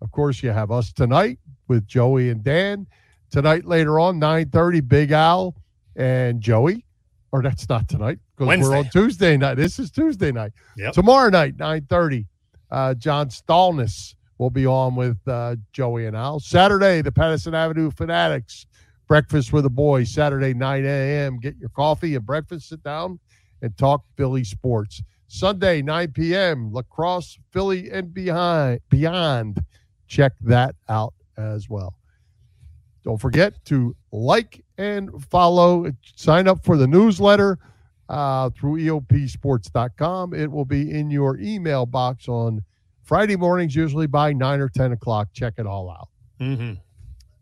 Of 0.01 0.11
course, 0.11 0.41
you 0.41 0.49
have 0.49 0.71
us 0.71 0.91
tonight 0.91 1.39
with 1.67 1.85
Joey 1.85 2.29
and 2.29 2.43
Dan. 2.43 2.87
Tonight 3.29 3.65
later 3.65 3.99
on, 3.99 4.19
9:30, 4.19 4.87
Big 4.87 5.11
Al 5.11 5.55
and 5.95 6.41
Joey. 6.41 6.85
Or 7.33 7.41
that's 7.41 7.67
not 7.67 7.89
tonight 7.89 8.19
because 8.37 8.59
we're 8.59 8.77
on 8.77 8.89
Tuesday 8.89 9.35
night. 9.37 9.55
This 9.55 9.79
is 9.79 9.89
Tuesday 9.89 10.31
night. 10.31 10.53
Yep. 10.77 10.93
Tomorrow 10.93 11.29
night, 11.31 11.57
9:30, 11.57 12.27
uh, 12.69 12.93
John 12.93 13.29
Stolnis 13.29 14.13
will 14.37 14.51
be 14.51 14.67
on 14.67 14.95
with 14.95 15.17
uh, 15.27 15.55
Joey 15.71 16.05
and 16.05 16.15
Al. 16.15 16.39
Saturday, 16.39 17.01
the 17.01 17.11
Pattison 17.11 17.55
Avenue 17.55 17.89
Fanatics 17.89 18.67
breakfast 19.07 19.51
with 19.51 19.63
the 19.63 19.69
boys. 19.69 20.11
Saturday, 20.11 20.53
9 20.53 20.85
a.m. 20.85 21.39
Get 21.39 21.57
your 21.57 21.69
coffee 21.69 22.15
and 22.15 22.25
breakfast. 22.25 22.69
Sit 22.69 22.83
down 22.83 23.19
and 23.61 23.75
talk 23.77 24.03
Philly 24.15 24.43
sports. 24.43 25.01
Sunday, 25.27 25.81
9 25.81 26.11
p.m. 26.11 26.71
Lacrosse, 26.71 27.39
Philly, 27.51 27.89
and 27.89 28.13
behind 28.13 28.79
beyond. 28.89 29.63
Check 30.07 30.33
that 30.41 30.75
out 30.87 31.13
as 31.37 31.69
well. 31.69 31.95
Don't 33.03 33.19
forget 33.19 33.63
to 33.65 33.95
like 34.11 34.63
and 34.77 35.09
follow. 35.29 35.91
Sign 36.15 36.47
up 36.47 36.63
for 36.63 36.77
the 36.77 36.87
newsletter 36.87 37.59
uh, 38.09 38.49
through 38.51 38.77
EOPsports.com. 38.79 40.33
It 40.33 40.51
will 40.51 40.65
be 40.65 40.91
in 40.91 41.09
your 41.09 41.37
email 41.39 41.85
box 41.85 42.27
on 42.27 42.63
Friday 43.03 43.35
mornings, 43.35 43.75
usually 43.75 44.07
by 44.07 44.33
9 44.33 44.59
or 44.61 44.69
10 44.69 44.93
o'clock. 44.93 45.27
Check 45.33 45.55
it 45.57 45.65
all 45.67 45.89
out. 45.89 46.09
hmm 46.39 46.73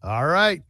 All 0.03 0.25
right. 0.25 0.61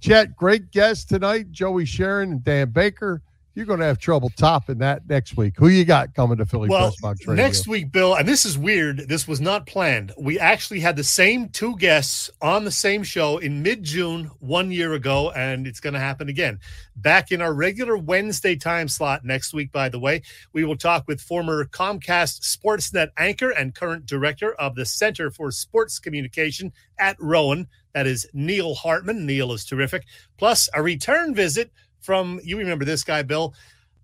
Chet, 0.00 0.36
great 0.36 0.70
guest 0.70 1.08
tonight, 1.08 1.50
Joey 1.50 1.84
Sheeran 1.84 2.24
and 2.24 2.44
Dan 2.44 2.70
Baker. 2.70 3.20
You're 3.58 3.66
going 3.66 3.80
to 3.80 3.86
have 3.86 3.98
trouble 3.98 4.30
topping 4.36 4.78
that 4.78 5.08
next 5.08 5.36
week. 5.36 5.54
Who 5.56 5.66
you 5.66 5.84
got 5.84 6.14
coming 6.14 6.38
to 6.38 6.46
Philly 6.46 6.68
Well, 6.68 6.90
Press 6.90 7.00
Box 7.00 7.26
Radio? 7.26 7.42
next 7.42 7.66
week, 7.66 7.90
Bill, 7.90 8.14
and 8.14 8.28
this 8.28 8.44
is 8.44 8.56
weird. 8.56 9.08
This 9.08 9.26
was 9.26 9.40
not 9.40 9.66
planned. 9.66 10.12
We 10.16 10.38
actually 10.38 10.78
had 10.78 10.94
the 10.94 11.02
same 11.02 11.48
two 11.48 11.76
guests 11.76 12.30
on 12.40 12.62
the 12.62 12.70
same 12.70 13.02
show 13.02 13.38
in 13.38 13.60
mid 13.64 13.82
June 13.82 14.30
one 14.38 14.70
year 14.70 14.92
ago, 14.92 15.32
and 15.32 15.66
it's 15.66 15.80
going 15.80 15.94
to 15.94 15.98
happen 15.98 16.28
again. 16.28 16.60
Back 16.94 17.32
in 17.32 17.42
our 17.42 17.52
regular 17.52 17.98
Wednesday 17.98 18.54
time 18.54 18.86
slot 18.86 19.24
next 19.24 19.52
week, 19.52 19.72
by 19.72 19.88
the 19.88 19.98
way, 19.98 20.22
we 20.52 20.62
will 20.62 20.76
talk 20.76 21.08
with 21.08 21.20
former 21.20 21.64
Comcast 21.64 22.42
Sportsnet 22.42 23.08
anchor 23.16 23.50
and 23.50 23.74
current 23.74 24.06
director 24.06 24.54
of 24.54 24.76
the 24.76 24.86
Center 24.86 25.32
for 25.32 25.50
Sports 25.50 25.98
Communication 25.98 26.72
at 27.00 27.16
Rowan. 27.18 27.66
That 27.92 28.06
is 28.06 28.24
Neil 28.32 28.76
Hartman. 28.76 29.26
Neil 29.26 29.52
is 29.52 29.64
terrific. 29.64 30.04
Plus, 30.36 30.68
a 30.74 30.80
return 30.80 31.34
visit 31.34 31.72
from, 32.00 32.40
you 32.42 32.56
remember 32.56 32.84
this 32.84 33.04
guy, 33.04 33.22
Bill, 33.22 33.54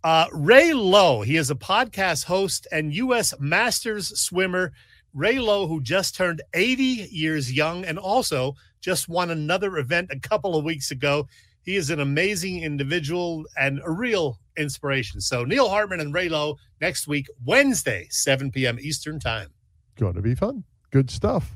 uh, 0.03 0.27
Ray 0.33 0.73
Lowe, 0.75 1.23
he 1.23 1.37
is 1.37 1.51
a 1.51 1.55
podcast 1.55 2.25
host 2.25 2.67
and 2.71 2.95
U.S. 2.95 3.35
Masters 3.41 4.21
swimmer. 4.21 4.73
Ray 5.15 5.39
Lowe, 5.39 5.67
who 5.67 5.81
just 5.81 6.15
turned 6.17 6.43
80 6.53 6.83
years 7.11 7.53
young 7.53 7.85
and 7.85 7.99
also 7.99 8.55
just 8.81 9.09
won 9.09 9.31
another 9.31 9.79
event 9.79 10.11
a 10.11 10.19
couple 10.19 10.57
of 10.57 10.65
weeks 10.65 10.91
ago. 10.91 11.27
He 11.63 11.77
is 11.77 11.89
an 11.89 12.01
amazing 12.01 12.63
individual 12.63 13.45
and 13.57 13.81
a 13.85 13.91
real 13.91 14.39
inspiration. 14.59 15.21
So, 15.21 15.45
Neil 15.45 15.69
Hartman 15.69 16.01
and 16.01 16.13
Ray 16.13 16.29
Lowe 16.29 16.59
next 16.81 17.09
week, 17.09 17.27
Wednesday, 17.45 18.07
7 18.11 18.51
p.m. 18.51 18.79
Eastern 18.81 19.19
Time. 19.19 19.49
Going 19.97 20.15
to 20.15 20.23
be 20.23 20.35
fun. 20.35 20.65
Good 20.91 21.11
stuff. 21.11 21.51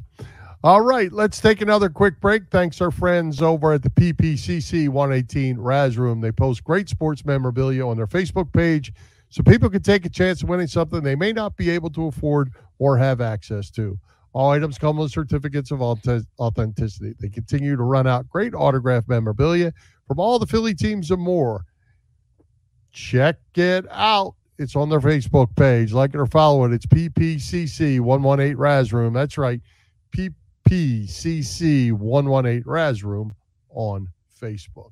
All 0.65 0.81
right, 0.81 1.13
let's 1.13 1.41
take 1.41 1.61
another 1.61 1.89
quick 1.89 2.21
break. 2.21 2.49
Thanks 2.51 2.81
our 2.81 2.91
friends 2.91 3.41
over 3.41 3.75
at 3.75 3.83
the 3.83 3.91
PPCC 3.91 4.89
118 4.89 5.57
Raz 5.57 5.97
Room. 5.97 6.21
They 6.21 6.33
post 6.33 6.65
great 6.65 6.89
sports 6.89 7.25
memorabilia 7.25 7.87
on 7.87 7.97
their 7.97 8.09
Facebook 8.09 8.53
page 8.53 8.93
so 9.29 9.45
people 9.45 9.71
can 9.71 9.85
take 9.85 10.05
a 10.05 10.09
chance 10.09 10.43
of 10.43 10.49
winning 10.49 10.67
something 10.67 11.01
they 11.01 11.15
may 11.15 11.33
not 11.33 11.57
be 11.57 11.71
able 11.71 11.91
to 11.91 12.09
afford 12.09 12.51
or 12.81 12.99
have 12.99 13.21
access 13.21 13.71
to. 13.71 13.97
All 14.33 14.51
items 14.51 14.79
come 14.79 14.97
with 14.97 15.13
certificates 15.13 15.71
of 15.71 15.81
authenticity. 15.81 17.15
They 17.21 17.29
continue 17.29 17.77
to 17.77 17.83
run 17.85 18.09
out 18.09 18.29
great 18.29 18.53
autograph 18.53 19.07
memorabilia 19.07 19.73
from 20.09 20.19
all 20.19 20.41
the 20.41 20.47
Philly 20.47 20.75
teams 20.75 21.13
and 21.13 21.23
more. 21.23 21.67
Check 22.91 23.37
it 23.55 23.87
out. 23.93 24.35
It's 24.59 24.75
on 24.75 24.89
their 24.89 25.01
Facebook 25.01 25.55
page. 25.55 25.93
Like 25.93 26.15
it 26.15 26.19
or 26.19 26.27
follow 26.27 26.65
it. 26.65 26.73
It's 26.73 26.87
PPCC 26.87 28.01
118 28.01 28.57
Raz 28.57 28.93
Room. 28.93 29.13
That's 29.13 29.39
right. 29.39 29.61
PPCC 30.17 30.35
118 30.71 32.63
Raz 32.67 33.03
Room 33.03 33.35
on 33.71 34.09
Facebook. 34.41 34.91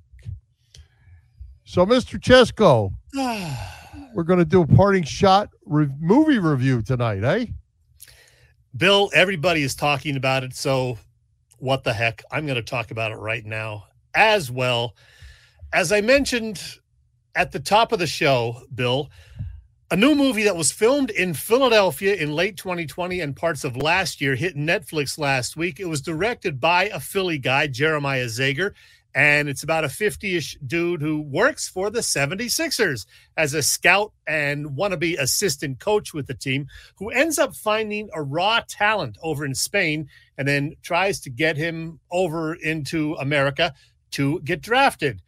So, 1.65 1.85
Mr. 1.85 2.21
Chesko, 2.21 2.93
we're 4.15 4.23
going 4.23 4.39
to 4.39 4.45
do 4.45 4.63
a 4.63 4.67
parting 4.67 5.03
shot 5.03 5.51
re- 5.65 5.89
movie 6.01 6.39
review 6.39 6.83
tonight, 6.83 7.25
eh? 7.25 7.47
Bill, 8.77 9.11
everybody 9.15 9.63
is 9.63 9.75
talking 9.75 10.17
about 10.17 10.45
it. 10.45 10.55
So, 10.55 10.99
what 11.59 11.85
the 11.85 11.93
heck? 11.93 12.23
I'm 12.31 12.47
going 12.47 12.57
to 12.57 12.63
talk 12.63 12.91
about 12.91 13.11
it 13.11 13.17
right 13.17 13.45
now 13.45 13.87
as 14.15 14.51
well. 14.51 14.95
As 15.73 15.93
I 15.93 16.01
mentioned 16.01 16.63
at 17.35 17.53
the 17.53 17.61
top 17.61 17.93
of 17.93 17.99
the 17.99 18.07
show, 18.07 18.63
Bill, 18.75 19.11
a 19.89 19.97
new 19.97 20.17
movie 20.17 20.43
that 20.43 20.57
was 20.57 20.73
filmed 20.73 21.11
in 21.11 21.33
Philadelphia 21.33 22.17
in 22.17 22.35
late 22.35 22.57
2020 22.57 23.21
and 23.21 23.37
parts 23.37 23.63
of 23.63 23.77
last 23.77 24.21
year 24.21 24.35
hit 24.35 24.57
Netflix 24.57 25.17
last 25.17 25.57
week. 25.57 25.79
It 25.79 25.89
was 25.89 26.01
directed 26.01 26.59
by 26.59 26.85
a 26.89 26.99
Philly 26.99 27.39
guy, 27.39 27.69
Jeremiah 27.69 28.27
Zagar, 28.27 28.73
and 29.15 29.49
it's 29.49 29.63
about 29.63 29.85
a 29.85 29.89
50 29.89 30.35
ish 30.35 30.59
dude 30.67 31.01
who 31.01 31.21
works 31.21 31.69
for 31.69 31.89
the 31.89 32.01
76ers 32.01 33.07
as 33.37 33.55
a 33.55 33.63
scout 33.63 34.13
and 34.27 34.71
wannabe 34.71 35.21
assistant 35.21 35.79
coach 35.79 36.13
with 36.13 36.27
the 36.27 36.35
team, 36.35 36.67
who 36.97 37.11
ends 37.11 37.39
up 37.39 37.55
finding 37.55 38.09
a 38.13 38.21
raw 38.21 38.63
talent 38.67 39.17
over 39.23 39.45
in 39.45 39.55
Spain 39.55 40.09
and 40.37 40.49
then 40.49 40.75
tries 40.83 41.21
to 41.21 41.31
get 41.31 41.57
him 41.57 42.01
over 42.11 42.55
into 42.55 43.15
America 43.15 43.73
to 44.11 44.41
get 44.41 44.63
drafted. 44.63 45.23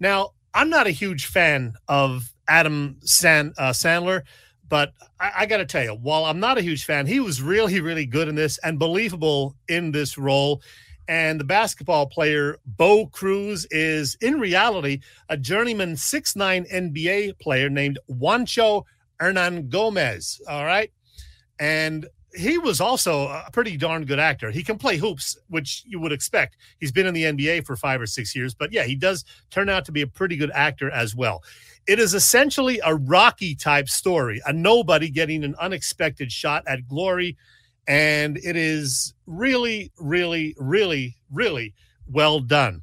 Now, 0.00 0.30
I'm 0.54 0.70
not 0.70 0.86
a 0.86 0.90
huge 0.90 1.26
fan 1.26 1.74
of 1.88 2.32
Adam 2.48 2.96
San, 3.02 3.52
uh, 3.56 3.70
Sandler, 3.70 4.22
but 4.68 4.92
I, 5.18 5.32
I 5.38 5.46
got 5.46 5.58
to 5.58 5.66
tell 5.66 5.84
you, 5.84 5.92
while 5.92 6.24
I'm 6.24 6.40
not 6.40 6.58
a 6.58 6.62
huge 6.62 6.84
fan, 6.84 7.06
he 7.06 7.20
was 7.20 7.42
really, 7.42 7.80
really 7.80 8.06
good 8.06 8.28
in 8.28 8.34
this 8.34 8.58
and 8.58 8.78
believable 8.78 9.56
in 9.68 9.92
this 9.92 10.18
role. 10.18 10.62
And 11.08 11.40
the 11.40 11.44
basketball 11.44 12.06
player 12.06 12.56
Bo 12.64 13.06
Cruz 13.06 13.66
is 13.70 14.16
in 14.20 14.38
reality 14.38 15.00
a 15.28 15.36
journeyman 15.36 15.94
6'9 15.94 16.70
NBA 16.72 17.38
player 17.40 17.68
named 17.68 17.98
Juancho 18.08 18.84
Hernangomez. 19.20 20.40
All 20.48 20.64
right. 20.64 20.90
And 21.58 22.06
he 22.34 22.58
was 22.58 22.80
also 22.80 23.28
a 23.28 23.48
pretty 23.52 23.76
darn 23.76 24.04
good 24.04 24.18
actor. 24.18 24.50
He 24.50 24.62
can 24.62 24.78
play 24.78 24.96
hoops, 24.96 25.36
which 25.48 25.82
you 25.86 25.98
would 26.00 26.12
expect. 26.12 26.56
He's 26.78 26.92
been 26.92 27.06
in 27.06 27.14
the 27.14 27.24
NBA 27.24 27.66
for 27.66 27.76
five 27.76 28.00
or 28.00 28.06
six 28.06 28.34
years, 28.34 28.54
but 28.54 28.72
yeah, 28.72 28.84
he 28.84 28.94
does 28.94 29.24
turn 29.50 29.68
out 29.68 29.84
to 29.86 29.92
be 29.92 30.02
a 30.02 30.06
pretty 30.06 30.36
good 30.36 30.50
actor 30.52 30.90
as 30.90 31.14
well. 31.14 31.42
It 31.86 31.98
is 31.98 32.14
essentially 32.14 32.80
a 32.84 32.94
Rocky 32.94 33.54
type 33.54 33.88
story, 33.88 34.40
a 34.46 34.52
nobody 34.52 35.10
getting 35.10 35.44
an 35.44 35.56
unexpected 35.60 36.30
shot 36.30 36.62
at 36.66 36.86
glory. 36.86 37.36
And 37.88 38.36
it 38.36 38.56
is 38.56 39.14
really, 39.26 39.90
really, 39.98 40.54
really, 40.58 41.16
really 41.32 41.74
well 42.06 42.40
done. 42.40 42.82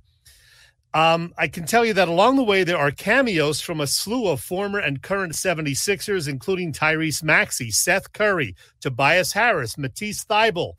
Um, 0.97 1.31
I 1.37 1.47
can 1.47 1.67
tell 1.67 1.85
you 1.85 1.93
that 1.93 2.07
along 2.07 2.37
the 2.37 2.43
way, 2.43 2.63
there 2.63 2.79
are 2.79 2.89
cameos 2.89 3.61
from 3.61 3.81
a 3.81 3.85
slew 3.85 4.29
of 4.29 4.41
former 4.41 4.79
and 4.79 4.99
current 4.99 5.33
76ers, 5.33 6.27
including 6.27 6.73
Tyrese 6.73 7.21
Maxey, 7.21 7.69
Seth 7.69 8.13
Curry, 8.13 8.55
Tobias 8.81 9.31
Harris, 9.31 9.77
Matisse 9.77 10.25
Thybulle, 10.25 10.73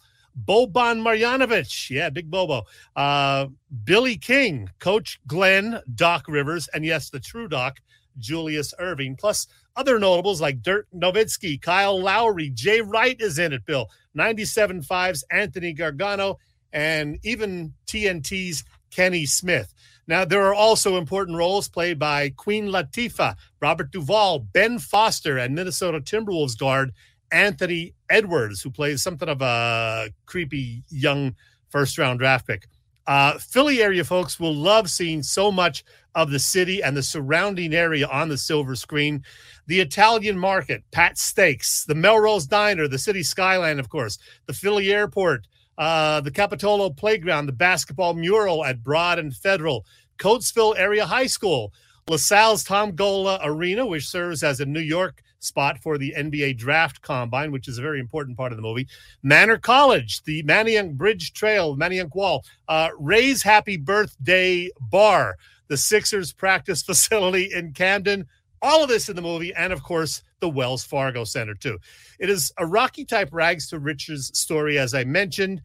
Boban 0.45 1.03
Marjanovic, 1.03 1.89
yeah, 1.89 2.11
big 2.11 2.33
Bobo. 2.33 2.65
Uh, 2.97 3.47
Billy 3.85 4.17
King, 4.17 4.69
Coach 4.81 5.21
Glenn, 5.29 5.81
Doc 5.95 6.25
Rivers, 6.27 6.67
and 6.75 6.85
yes, 6.85 7.11
the 7.11 7.21
true 7.21 7.47
Doc, 7.47 7.79
Julius 8.19 8.75
Erving, 8.81 9.17
plus 9.17 9.47
other 9.77 10.01
notables 10.01 10.41
like 10.41 10.63
Dirk 10.63 10.89
Nowitzki, 10.93 11.63
Kyle 11.63 12.03
Lowry, 12.03 12.51
Jay 12.51 12.81
Wright 12.81 13.21
is 13.21 13.39
in 13.39 13.53
it, 13.53 13.65
Bill. 13.65 13.89
97 14.15 14.83
fives, 14.83 15.23
Anthony 15.31 15.73
Gargano, 15.73 16.41
and 16.73 17.21
even 17.23 17.73
TNT's 17.87 18.65
Kenny 18.91 19.25
Smith. 19.25 19.73
Now, 20.09 20.25
there 20.25 20.43
are 20.43 20.55
also 20.55 20.97
important 20.97 21.37
roles 21.37 21.69
played 21.69 21.99
by 21.99 22.31
Queen 22.31 22.69
Latifah, 22.69 23.37
Robert 23.61 23.93
Duvall, 23.93 24.39
Ben 24.39 24.79
Foster, 24.79 25.37
and 25.37 25.55
Minnesota 25.55 26.01
Timberwolves 26.01 26.59
guard 26.59 26.93
Anthony 27.31 27.95
Edwards, 28.09 28.63
who 28.63 28.71
plays 28.71 29.03
something 29.03 29.29
of 29.29 29.43
a 29.43 30.09
creepy 30.25 30.83
young 30.89 31.37
first 31.69 31.99
round 31.99 32.21
draft 32.21 32.47
pick. 32.47 32.69
Uh, 33.07 33.39
Philly 33.39 33.83
area 33.83 34.03
folks 34.03 34.41
will 34.41 34.55
love 34.55 34.91
seeing 34.91 35.23
so 35.23 35.53
much 35.53 35.85
of 36.15 36.31
the 36.31 36.39
city 36.39 36.83
and 36.83 36.97
the 36.97 37.03
surrounding 37.03 37.75
area 37.75 38.07
on 38.09 38.29
the 38.29 38.37
silver 38.37 38.75
screen. 38.77 39.23
The 39.67 39.81
Italian 39.81 40.39
market, 40.39 40.83
Pat 40.91 41.19
Steaks, 41.19 41.85
the 41.85 41.95
Melrose 41.95 42.47
Diner, 42.47 42.89
the 42.89 42.99
city 42.99 43.23
skyline, 43.23 43.79
of 43.79 43.91
course, 43.91 44.19
the 44.47 44.53
Philly 44.55 44.91
airport, 44.91 45.47
uh, 45.79 46.21
the 46.21 46.31
Capitolo 46.31 46.91
playground, 46.91 47.47
the 47.47 47.53
basketball 47.53 48.13
mural 48.13 48.65
at 48.65 48.83
Broad 48.83 49.19
and 49.19 49.35
Federal, 49.35 49.87
Coatesville 50.19 50.75
Area 50.77 51.07
High 51.07 51.29
School, 51.29 51.73
LaSalle's 52.09 52.65
Tom 52.65 52.97
Gola 52.97 53.39
Arena, 53.43 53.87
which 53.87 54.09
serves 54.09 54.43
as 54.43 54.61
a 54.61 54.67
New 54.67 54.81
York 54.81 55.23
spot 55.41 55.79
for 55.79 55.99
the 55.99 56.15
NBA 56.17 56.57
Draft 56.57 57.01
Combine, 57.01 57.53
which 57.53 57.69
is 57.69 57.79
a 57.79 57.83
very 57.83 58.01
important 58.01 58.37
part 58.37 58.51
of 58.51 58.57
the 58.57 58.63
movie. 58.63 58.89
Manor 59.23 59.59
College, 59.59 60.23
the 60.25 60.43
Manayunk 60.43 60.95
Bridge 60.95 61.33
Trail, 61.33 61.77
Manayunk 61.77 62.15
Wall, 62.15 62.45
uh, 62.67 62.89
Ray's 62.99 63.43
Happy 63.43 63.77
Birthday 63.77 64.71
Bar, 64.81 65.37
the 65.69 65.77
Sixers 65.77 66.33
practice 66.33 66.83
facility 66.87 67.51
in 67.53 67.73
Camden. 67.73 68.27
All 68.61 68.83
of 68.83 68.89
this 68.89 69.09
in 69.09 69.15
the 69.15 69.23
movie, 69.23 69.55
and 69.55 69.73
of 69.73 69.85
course, 69.85 70.23
the 70.41 70.49
Wells 70.49 70.85
Fargo 70.85 71.25
Center, 71.25 71.55
too. 71.55 71.79
It 72.19 72.31
is 72.31 72.53
a 72.59 72.67
Rocky 72.67 73.05
type 73.05 73.31
rags 73.33 73.69
to 73.69 73.79
riches 73.79 74.31
story, 74.35 74.79
as 74.79 74.95
I 74.95 75.05
mentioned. 75.05 75.63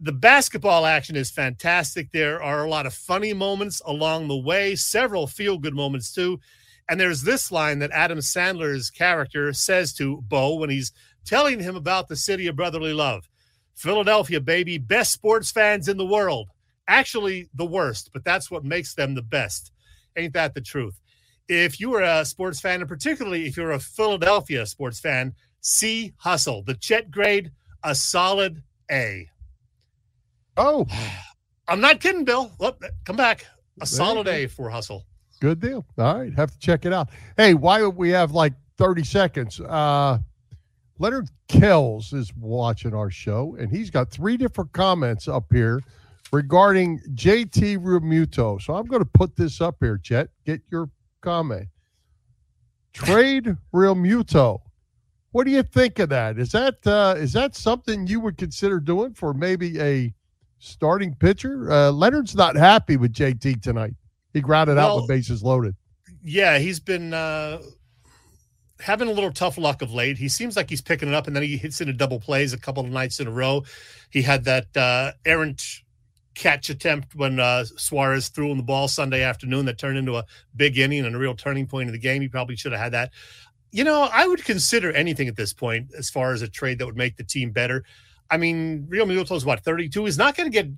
The 0.00 0.12
basketball 0.12 0.84
action 0.84 1.16
is 1.16 1.30
fantastic. 1.30 2.12
There 2.12 2.42
are 2.42 2.64
a 2.64 2.68
lot 2.68 2.86
of 2.86 2.94
funny 2.94 3.32
moments 3.32 3.80
along 3.86 4.28
the 4.28 4.36
way, 4.36 4.74
several 4.74 5.26
feel 5.26 5.58
good 5.58 5.74
moments, 5.74 6.12
too. 6.12 6.38
And 6.88 7.00
there's 7.00 7.22
this 7.22 7.50
line 7.50 7.80
that 7.80 7.90
Adam 7.90 8.18
Sandler's 8.18 8.90
character 8.90 9.52
says 9.52 9.92
to 9.94 10.22
Bo 10.28 10.56
when 10.56 10.70
he's 10.70 10.92
telling 11.24 11.58
him 11.58 11.74
about 11.74 12.08
the 12.08 12.16
city 12.16 12.46
of 12.46 12.56
brotherly 12.56 12.92
love. 12.92 13.28
Philadelphia, 13.74 14.40
baby, 14.40 14.78
best 14.78 15.12
sports 15.12 15.50
fans 15.50 15.88
in 15.88 15.96
the 15.96 16.06
world. 16.06 16.48
Actually, 16.88 17.48
the 17.54 17.66
worst, 17.66 18.10
but 18.12 18.24
that's 18.24 18.50
what 18.50 18.64
makes 18.64 18.94
them 18.94 19.14
the 19.14 19.22
best. 19.22 19.72
Ain't 20.16 20.32
that 20.34 20.54
the 20.54 20.60
truth? 20.60 21.00
If 21.48 21.78
you 21.80 21.94
are 21.94 22.02
a 22.02 22.24
sports 22.24 22.60
fan, 22.60 22.80
and 22.80 22.88
particularly 22.88 23.46
if 23.46 23.56
you're 23.56 23.72
a 23.72 23.78
Philadelphia 23.80 24.66
sports 24.66 24.98
fan, 24.98 25.34
see 25.60 26.12
Hustle, 26.18 26.62
the 26.62 26.74
Chet 26.74 27.10
grade, 27.10 27.50
a 27.84 27.94
solid 27.94 28.62
A. 28.90 29.28
Oh, 30.56 30.86
I'm 31.68 31.80
not 31.80 32.00
kidding, 32.00 32.24
Bill. 32.24 32.52
Look, 32.60 32.82
come 33.04 33.16
back. 33.16 33.46
A 33.80 33.86
solid. 33.86 34.28
A 34.28 34.46
for 34.46 34.70
Hustle. 34.70 35.04
good 35.40 35.60
deal. 35.60 35.84
All 35.98 36.18
right, 36.18 36.32
have 36.34 36.50
to 36.52 36.58
check 36.58 36.86
it 36.86 36.92
out. 36.92 37.10
Hey, 37.36 37.54
why 37.54 37.78
don't 37.78 37.96
we 37.96 38.10
have 38.10 38.32
like 38.32 38.54
30 38.78 39.04
seconds? 39.04 39.60
Uh, 39.60 40.18
Leonard 40.98 41.28
Kells 41.48 42.12
is 42.12 42.34
watching 42.36 42.94
our 42.94 43.10
show, 43.10 43.56
and 43.58 43.70
he's 43.70 43.90
got 43.90 44.10
three 44.10 44.36
different 44.36 44.72
comments 44.72 45.28
up 45.28 45.44
here 45.52 45.82
regarding 46.32 47.00
JT 47.14 47.78
Realmuto. 47.78 48.60
So 48.62 48.74
I'm 48.74 48.86
going 48.86 49.02
to 49.02 49.10
put 49.12 49.36
this 49.36 49.60
up 49.60 49.76
here, 49.80 49.98
Chet. 49.98 50.30
Get 50.46 50.62
your 50.70 50.88
comment. 51.30 51.66
Trade 52.92 53.56
Realmuto. 53.74 54.60
What 55.32 55.44
do 55.44 55.50
you 55.50 55.64
think 55.64 55.98
of 55.98 56.08
that? 56.10 56.38
Is 56.38 56.52
that 56.52 56.86
uh, 56.86 57.14
is 57.18 57.32
that 57.32 57.54
something 57.56 58.06
you 58.06 58.20
would 58.20 58.38
consider 58.38 58.78
doing 58.80 59.12
for 59.12 59.34
maybe 59.34 59.78
a 59.80 60.14
starting 60.60 61.14
pitcher? 61.14 61.70
Uh, 61.70 61.90
Leonard's 61.90 62.34
not 62.36 62.54
happy 62.56 62.96
with 62.96 63.12
JT 63.12 63.60
tonight. 63.60 63.94
He 64.32 64.40
grounded 64.40 64.78
out 64.78 64.88
Well- 64.88 64.96
with 65.02 65.08
bases 65.08 65.42
loaded. 65.42 65.74
Yeah, 66.22 66.58
he's 66.58 66.80
been 66.80 67.12
uh, 67.14 67.60
having 68.80 69.08
a 69.08 69.12
little 69.12 69.30
tough 69.30 69.58
luck 69.58 69.82
of 69.82 69.92
late. 69.92 70.18
He 70.18 70.28
seems 70.28 70.56
like 70.56 70.68
he's 70.70 70.80
picking 70.80 71.08
it 71.08 71.14
up, 71.14 71.26
and 71.28 71.36
then 71.36 71.42
he 71.44 71.56
hits 71.56 71.80
into 71.80 71.92
double 71.92 72.18
plays 72.18 72.52
a 72.52 72.58
couple 72.58 72.84
of 72.84 72.90
nights 72.90 73.20
in 73.20 73.26
a 73.28 73.30
row. 73.30 73.64
He 74.10 74.22
had 74.22 74.44
that 74.44 74.76
uh, 74.76 75.12
errant 75.24 75.62
catch 76.36 76.70
attempt 76.70 77.14
when 77.14 77.40
uh, 77.40 77.64
Suarez 77.64 78.28
threw 78.28 78.50
him 78.50 78.58
the 78.58 78.62
ball 78.62 78.86
Sunday 78.86 79.22
afternoon 79.22 79.64
that 79.66 79.78
turned 79.78 79.98
into 79.98 80.16
a 80.16 80.24
big 80.54 80.78
inning 80.78 81.04
and 81.04 81.16
a 81.16 81.18
real 81.18 81.34
turning 81.34 81.66
point 81.66 81.88
in 81.88 81.92
the 81.92 81.98
game. 81.98 82.22
He 82.22 82.28
probably 82.28 82.56
should 82.56 82.72
have 82.72 82.80
had 82.80 82.92
that. 82.92 83.12
You 83.72 83.82
know, 83.82 84.08
I 84.12 84.26
would 84.26 84.44
consider 84.44 84.92
anything 84.92 85.28
at 85.28 85.36
this 85.36 85.52
point 85.52 85.88
as 85.98 86.08
far 86.08 86.32
as 86.32 86.42
a 86.42 86.48
trade 86.48 86.78
that 86.78 86.86
would 86.86 86.96
make 86.96 87.16
the 87.16 87.24
team 87.24 87.50
better. 87.50 87.84
I 88.30 88.36
mean, 88.36 88.86
Realmuto's 88.88 89.44
what, 89.44 89.64
32? 89.64 90.04
He's 90.04 90.18
not 90.18 90.36
going 90.36 90.50
to 90.50 90.54
get 90.54 90.70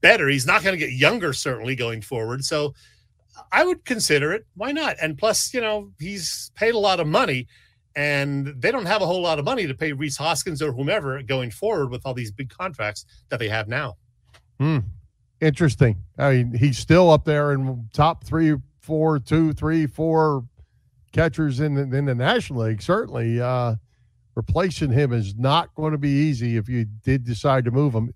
better. 0.00 0.28
He's 0.28 0.46
not 0.46 0.62
going 0.62 0.72
to 0.72 0.78
get 0.78 0.92
younger, 0.92 1.32
certainly 1.32 1.74
going 1.74 2.00
forward. 2.00 2.44
So 2.44 2.74
I 3.52 3.64
would 3.64 3.84
consider 3.84 4.32
it. 4.32 4.46
Why 4.54 4.72
not? 4.72 4.96
And 5.02 5.18
plus, 5.18 5.52
you 5.52 5.60
know, 5.60 5.92
he's 5.98 6.50
paid 6.54 6.74
a 6.74 6.78
lot 6.78 7.00
of 7.00 7.06
money, 7.06 7.48
and 7.94 8.54
they 8.60 8.70
don't 8.70 8.86
have 8.86 9.02
a 9.02 9.06
whole 9.06 9.20
lot 9.20 9.38
of 9.38 9.44
money 9.44 9.66
to 9.66 9.74
pay 9.74 9.92
Rhys 9.92 10.16
Hoskins 10.16 10.62
or 10.62 10.72
whomever 10.72 11.22
going 11.22 11.50
forward 11.50 11.90
with 11.90 12.02
all 12.04 12.14
these 12.14 12.30
big 12.30 12.50
contracts 12.50 13.04
that 13.30 13.38
they 13.38 13.48
have 13.48 13.68
now. 13.68 13.96
Hmm. 14.58 14.78
Interesting. 15.40 15.98
I 16.18 16.32
mean, 16.32 16.54
he's 16.54 16.78
still 16.78 17.10
up 17.10 17.24
there 17.24 17.52
in 17.52 17.88
top 17.92 18.24
three, 18.24 18.56
four, 18.80 19.18
two, 19.18 19.52
three, 19.52 19.86
four 19.86 20.44
catchers 21.12 21.60
in 21.60 21.74
the, 21.74 21.82
in 21.96 22.06
the 22.06 22.14
National 22.14 22.62
League. 22.62 22.80
Certainly, 22.80 23.40
uh, 23.40 23.74
replacing 24.34 24.90
him 24.92 25.12
is 25.12 25.34
not 25.36 25.74
going 25.74 25.92
to 25.92 25.98
be 25.98 26.08
easy 26.08 26.56
if 26.56 26.68
you 26.68 26.84
did 27.04 27.24
decide 27.24 27.64
to 27.66 27.70
move 27.70 27.94
him. 27.94 28.12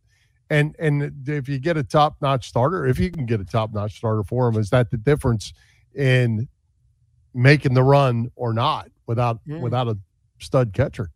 And 0.48 0.74
and 0.78 1.12
if 1.28 1.48
you 1.48 1.58
get 1.58 1.76
a 1.76 1.82
top 1.84 2.16
notch 2.20 2.48
starter, 2.48 2.86
if 2.86 2.98
you 2.98 3.10
can 3.10 3.24
get 3.26 3.40
a 3.40 3.44
top 3.44 3.72
notch 3.72 3.96
starter 3.98 4.24
for 4.24 4.48
him, 4.48 4.56
is 4.56 4.70
that 4.70 4.90
the 4.90 4.96
difference 4.96 5.52
in 5.94 6.48
making 7.34 7.74
the 7.74 7.82
run 7.82 8.30
or 8.34 8.52
not 8.52 8.90
without 9.06 9.40
Mm. 9.46 9.60
without 9.60 9.88
a 9.88 9.96
stud 10.40 10.72
catcher? 10.72 11.10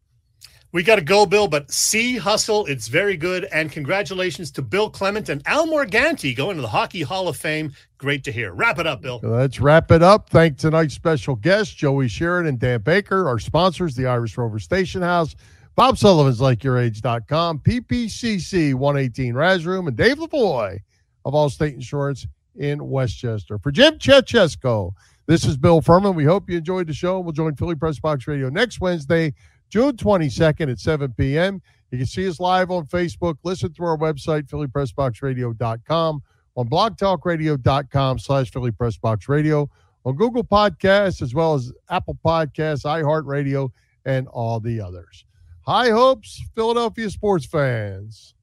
We 0.74 0.82
got 0.82 0.96
to 0.96 1.02
go, 1.02 1.24
Bill, 1.24 1.46
but 1.46 1.70
see 1.70 2.16
Hustle. 2.16 2.66
It's 2.66 2.88
very 2.88 3.16
good. 3.16 3.44
And 3.52 3.70
congratulations 3.70 4.50
to 4.50 4.60
Bill 4.60 4.90
Clement 4.90 5.28
and 5.28 5.40
Al 5.46 5.68
Morganti 5.68 6.34
going 6.34 6.56
to 6.56 6.62
the 6.62 6.68
Hockey 6.68 7.02
Hall 7.02 7.28
of 7.28 7.36
Fame. 7.36 7.72
Great 7.96 8.24
to 8.24 8.32
hear. 8.32 8.52
Wrap 8.52 8.80
it 8.80 8.86
up, 8.88 9.00
Bill. 9.00 9.20
Let's 9.22 9.60
wrap 9.60 9.92
it 9.92 10.02
up. 10.02 10.30
Thank 10.30 10.58
tonight's 10.58 10.94
special 10.94 11.36
guests, 11.36 11.72
Joey 11.72 12.08
Sheeran 12.08 12.48
and 12.48 12.58
Dan 12.58 12.80
Baker, 12.80 13.28
our 13.28 13.38
sponsors, 13.38 13.94
the 13.94 14.06
Irish 14.06 14.36
Rover 14.36 14.58
Station 14.58 15.00
House, 15.00 15.36
Bob 15.76 15.96
Sullivan's 15.96 16.40
LikeYourAge.com, 16.40 17.60
PPCC 17.60 18.74
118 18.74 19.32
Raz 19.32 19.64
Room, 19.64 19.86
and 19.86 19.96
Dave 19.96 20.18
Lavoy 20.18 20.80
of 21.24 21.34
Allstate 21.34 21.74
Insurance 21.74 22.26
in 22.56 22.84
Westchester. 22.90 23.60
For 23.60 23.70
Jim 23.70 23.96
Chechesco, 24.00 24.90
this 25.26 25.44
is 25.44 25.56
Bill 25.56 25.80
Furman. 25.80 26.16
We 26.16 26.24
hope 26.24 26.50
you 26.50 26.58
enjoyed 26.58 26.88
the 26.88 26.92
show. 26.92 27.20
We'll 27.20 27.32
join 27.32 27.54
Philly 27.54 27.76
Press 27.76 28.00
Box 28.00 28.26
Radio 28.26 28.48
next 28.48 28.80
Wednesday, 28.80 29.34
June 29.70 29.96
22nd 29.96 30.70
at 30.70 30.78
7 30.78 31.12
p.m. 31.16 31.60
You 31.90 31.98
can 31.98 32.06
see 32.06 32.28
us 32.28 32.40
live 32.40 32.70
on 32.70 32.86
Facebook. 32.86 33.36
Listen 33.44 33.72
through 33.72 33.86
our 33.86 33.98
website, 33.98 34.48
phillypressboxradio.com, 34.48 36.22
on 36.56 36.68
blogtalkradio.com 36.68 38.18
slash 38.18 38.50
Philly 38.50 38.70
Press 38.72 38.96
Box 38.96 39.28
Radio, 39.28 39.70
on 40.04 40.16
Google 40.16 40.44
Podcasts, 40.44 41.22
as 41.22 41.34
well 41.34 41.54
as 41.54 41.72
Apple 41.88 42.18
Podcasts, 42.24 42.84
iHeartRadio, 42.84 43.70
and 44.04 44.28
all 44.28 44.60
the 44.60 44.80
others. 44.80 45.24
High 45.62 45.90
hopes, 45.90 46.42
Philadelphia 46.54 47.08
sports 47.10 47.46
fans. 47.46 48.34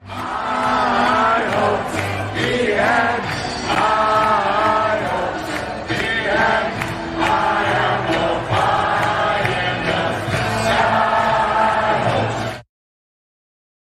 I 0.00 1.42
hope 1.54 2.36
he 2.38 2.70
had 2.70 4.25